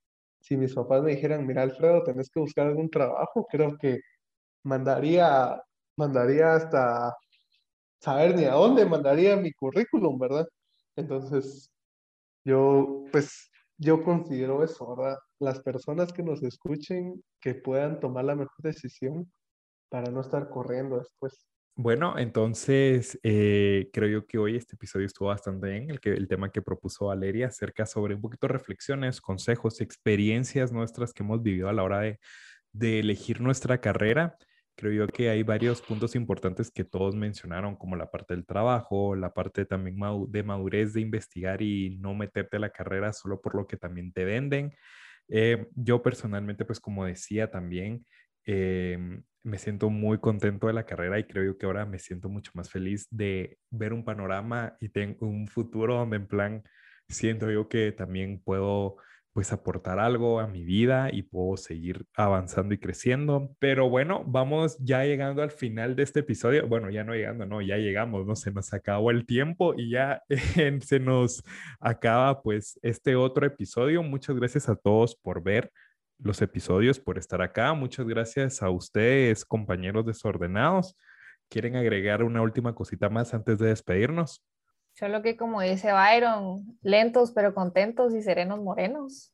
si 0.41 0.57
mis 0.57 0.75
papás 0.75 1.03
me 1.03 1.15
dijeran, 1.15 1.47
mira, 1.47 1.63
Alfredo, 1.63 2.03
tenés 2.03 2.31
que 2.31 2.41
buscar 2.41 2.67
algún 2.69 2.91
trabajo, 2.91 3.47
creo 3.51 3.77
que 3.79 4.01
mandaría, 4.65 5.61
mandaría 5.97 6.55
hasta 6.55 7.15
saber 8.01 8.37
ni 8.37 8.45
a 8.45 8.53
dónde 8.53 8.87
mandaría 8.87 9.37
mi 9.37 9.53
currículum, 9.53 10.19
¿verdad? 10.19 10.47
Entonces, 10.97 11.71
yo, 12.45 13.05
pues, 13.13 13.50
yo 13.81 14.03
considero 14.05 14.63
eso, 14.63 14.95
¿verdad? 14.95 15.19
Las 15.39 15.61
personas 15.61 16.13
que 16.13 16.23
nos 16.23 16.43
escuchen, 16.43 17.25
que 17.41 17.55
puedan 17.55 17.99
tomar 17.99 18.27
la 18.27 18.37
mejor 18.37 18.63
decisión 18.63 19.33
para 19.89 20.11
no 20.11 20.21
estar 20.21 20.51
corriendo 20.51 20.99
después. 20.99 21.47
Bueno, 21.77 22.19
entonces 22.19 23.19
eh, 23.23 23.89
creo 23.91 24.09
yo 24.09 24.27
que 24.27 24.37
hoy 24.37 24.57
este 24.57 24.75
episodio 24.75 25.07
estuvo 25.07 25.29
bastante 25.29 25.71
bien, 25.71 25.91
el, 25.91 25.99
que, 25.99 26.11
el 26.11 26.29
tema 26.29 26.53
que 26.53 26.61
propuso 26.61 27.07
Valeria 27.07 27.47
acerca 27.47 27.87
sobre 27.87 28.15
un 28.15 28.21
poquito 28.21 28.49
reflexiones, 28.49 29.23
consejos, 29.23 29.81
experiencias 29.81 30.73
nuestras 30.73 31.15
que 31.15 31.23
hemos 31.23 31.43
vivido 31.43 31.71
a 31.71 31.73
la 31.73 31.83
hora 31.83 32.01
de, 32.01 32.21
de 32.73 33.01
elegir 33.01 33.41
nuestra 33.41 33.81
carrera. 33.81 34.37
Creo 34.81 34.93
yo 34.93 35.07
que 35.09 35.29
hay 35.29 35.43
varios 35.43 35.83
puntos 35.83 36.17
importantes 36.17 36.71
que 36.71 36.85
todos 36.85 37.15
mencionaron, 37.15 37.77
como 37.77 37.97
la 37.97 38.11
parte 38.11 38.33
del 38.35 38.47
trabajo, 38.47 39.15
la 39.15 39.35
parte 39.35 39.67
también 39.67 39.99
de 40.29 40.43
madurez 40.43 40.95
de 40.95 41.03
investigar 41.03 41.61
y 41.61 41.99
no 41.99 42.15
meterte 42.15 42.57
a 42.57 42.61
la 42.61 42.71
carrera 42.71 43.13
solo 43.13 43.43
por 43.43 43.55
lo 43.55 43.67
que 43.67 43.77
también 43.77 44.11
te 44.11 44.25
venden. 44.25 44.75
Eh, 45.29 45.67
yo 45.75 46.03
personalmente, 46.03 46.65
pues 46.65 46.81
como 46.81 47.05
decía 47.05 47.51
también, 47.51 48.07
eh, 48.47 48.97
me 49.43 49.59
siento 49.59 49.91
muy 49.91 50.17
contento 50.17 50.67
de 50.67 50.73
la 50.73 50.87
carrera 50.87 51.19
y 51.19 51.25
creo 51.25 51.45
yo 51.45 51.59
que 51.59 51.67
ahora 51.67 51.85
me 51.85 51.99
siento 51.99 52.31
mucho 52.31 52.51
más 52.55 52.71
feliz 52.71 53.07
de 53.11 53.59
ver 53.69 53.93
un 53.93 54.03
panorama 54.03 54.79
y 54.81 54.89
tengo 54.89 55.27
un 55.27 55.47
futuro 55.47 55.97
donde 55.97 56.17
en 56.17 56.27
plan 56.27 56.63
siento 57.07 57.51
yo 57.51 57.69
que 57.69 57.93
también 57.93 58.41
puedo 58.43 58.97
pues 59.33 59.53
aportar 59.53 59.99
algo 60.01 60.41
a 60.41 60.47
mi 60.49 60.65
vida 60.65 61.09
y 61.13 61.23
puedo 61.23 61.57
seguir 61.57 62.05
avanzando 62.17 62.75
y 62.75 62.79
creciendo. 62.79 63.55
Pero 63.61 63.89
bueno, 63.89 64.25
vamos 64.27 64.77
ya 64.81 65.05
llegando 65.05 65.43
al 65.43 65.51
final 65.53 65.95
de 65.95 66.03
este 66.03 66.21
episodio. 66.21 66.67
Bueno, 66.67 66.91
ya 66.91 67.05
no 67.05 67.15
llegando, 67.15 67.47
no, 67.47 67.61
ya 67.63 67.77
llegamos, 67.77 68.27
no 68.27 68.35
se 68.35 68.51
nos 68.51 68.73
acabó 68.73 69.11
el 69.11 69.27
tiempo 69.27 69.75
y 69.77 69.91
ya 69.91 70.23
eh, 70.29 70.79
se 70.83 71.01
nos 71.01 71.45
acaba 71.79 72.43
pues 72.43 72.79
este 72.83 73.15
otro 73.17 73.47
episodio. 73.47 74.03
Muchas 74.03 74.37
gracias 74.37 74.69
a 74.69 74.77
todos 74.77 75.15
por 75.17 75.43
ver 75.43 75.71
los 76.19 76.43
episodios, 76.43 76.99
por 76.99 77.19
estar 77.19 77.41
acá. 77.43 77.73
Muchas 77.75 78.07
gracias 78.07 78.63
a 78.63 78.71
ustedes, 78.71 79.45
compañeros 79.45 80.07
desordenados. 80.07 80.97
¿Quieren 81.49 81.77
agregar 81.77 82.23
una 82.23 82.43
última 82.43 82.75
cosita 82.75 83.09
más 83.09 83.35
antes 83.35 83.59
de 83.59 83.69
despedirnos? 83.69 84.45
Solo 85.01 85.23
que 85.23 85.35
como 85.35 85.63
dice 85.63 85.93
Byron, 85.93 86.79
lentos 86.83 87.33
pero 87.33 87.55
contentos 87.55 88.15
y 88.15 88.23
serenos 88.23 88.61
morenos. 88.61 89.33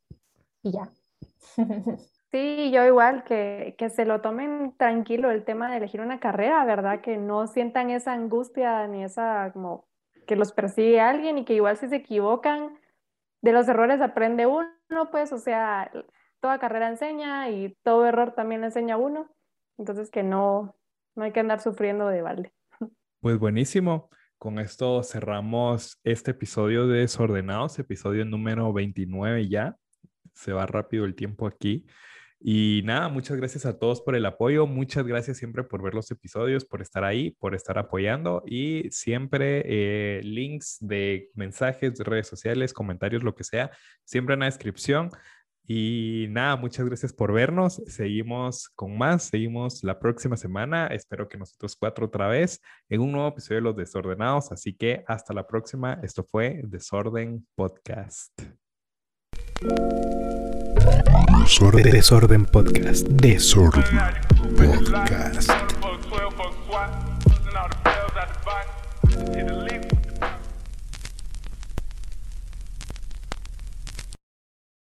Y 0.62 0.72
ya. 0.72 0.88
Sí, 2.32 2.72
yo 2.72 2.84
igual, 2.84 3.22
que, 3.24 3.76
que 3.78 3.88
se 3.88 4.04
lo 4.04 4.20
tomen 4.20 4.74
tranquilo 4.76 5.30
el 5.30 5.44
tema 5.44 5.70
de 5.70 5.76
elegir 5.76 6.00
una 6.00 6.18
carrera, 6.18 6.64
¿verdad? 6.64 7.00
Que 7.00 7.16
no 7.16 7.46
sientan 7.46 7.88
esa 7.88 8.12
angustia 8.12 8.86
ni 8.88 9.04
esa 9.04 9.52
como 9.52 9.86
que 10.26 10.34
los 10.34 10.52
persigue 10.52 11.00
alguien 11.00 11.38
y 11.38 11.44
que 11.44 11.54
igual 11.54 11.76
si 11.78 11.88
se 11.88 11.96
equivocan, 11.96 12.78
de 13.42 13.52
los 13.52 13.68
errores 13.68 14.00
aprende 14.02 14.44
uno, 14.44 14.68
pues, 15.10 15.32
o 15.32 15.38
sea, 15.38 15.90
toda 16.40 16.58
carrera 16.58 16.88
enseña 16.88 17.48
y 17.48 17.74
todo 17.84 18.04
error 18.06 18.34
también 18.34 18.64
enseña 18.64 18.96
a 18.96 18.98
uno. 18.98 19.30
Entonces 19.78 20.10
que 20.10 20.24
no, 20.24 20.76
no 21.14 21.24
hay 21.24 21.32
que 21.32 21.40
andar 21.40 21.60
sufriendo 21.60 22.08
de 22.08 22.22
balde. 22.22 22.52
Pues 23.20 23.38
buenísimo. 23.38 24.10
Con 24.38 24.58
esto 24.58 25.02
cerramos 25.02 25.98
este 26.04 26.32
episodio 26.32 26.86
de 26.86 27.00
Desordenados, 27.00 27.78
episodio 27.78 28.24
número 28.26 28.70
29 28.70 29.48
ya. 29.48 29.76
Se 30.34 30.52
va 30.52 30.66
rápido 30.66 31.06
el 31.06 31.14
tiempo 31.14 31.46
aquí. 31.46 31.86
Y 32.38 32.82
nada, 32.84 33.08
muchas 33.08 33.38
gracias 33.38 33.64
a 33.64 33.78
todos 33.78 34.02
por 34.02 34.14
el 34.14 34.26
apoyo, 34.26 34.66
muchas 34.66 35.06
gracias 35.06 35.38
siempre 35.38 35.64
por 35.64 35.82
ver 35.82 35.94
los 35.94 36.10
episodios, 36.10 36.66
por 36.66 36.82
estar 36.82 37.02
ahí, 37.02 37.30
por 37.30 37.54
estar 37.54 37.78
apoyando 37.78 38.42
y 38.46 38.90
siempre 38.90 39.62
eh, 39.64 40.20
links 40.22 40.76
de 40.80 41.30
mensajes, 41.34 41.96
de 41.96 42.04
redes 42.04 42.26
sociales, 42.26 42.74
comentarios, 42.74 43.22
lo 43.22 43.34
que 43.34 43.42
sea, 43.42 43.70
siempre 44.04 44.34
en 44.34 44.40
la 44.40 44.46
descripción. 44.46 45.08
Y 45.68 46.26
nada, 46.30 46.56
muchas 46.56 46.86
gracias 46.86 47.12
por 47.12 47.32
vernos. 47.32 47.82
Seguimos 47.86 48.68
con 48.70 48.96
más, 48.96 49.24
seguimos 49.24 49.82
la 49.82 49.98
próxima 49.98 50.36
semana. 50.36 50.86
Espero 50.88 51.28
que 51.28 51.38
nosotros 51.38 51.74
cuatro 51.76 52.06
otra 52.06 52.28
vez 52.28 52.60
en 52.88 53.00
un 53.00 53.12
nuevo 53.12 53.28
episodio 53.28 53.56
de 53.56 53.62
Los 53.62 53.76
Desordenados. 53.76 54.52
Así 54.52 54.74
que 54.74 55.04
hasta 55.08 55.34
la 55.34 55.46
próxima. 55.46 55.98
Esto 56.02 56.24
fue 56.30 56.60
Desorden 56.62 57.46
Podcast. 57.56 58.32
Desorden, 61.40 61.90
Desorden 61.90 62.44
Podcast. 62.46 63.08
Desorden 63.08 63.84
Podcast. 64.56 65.50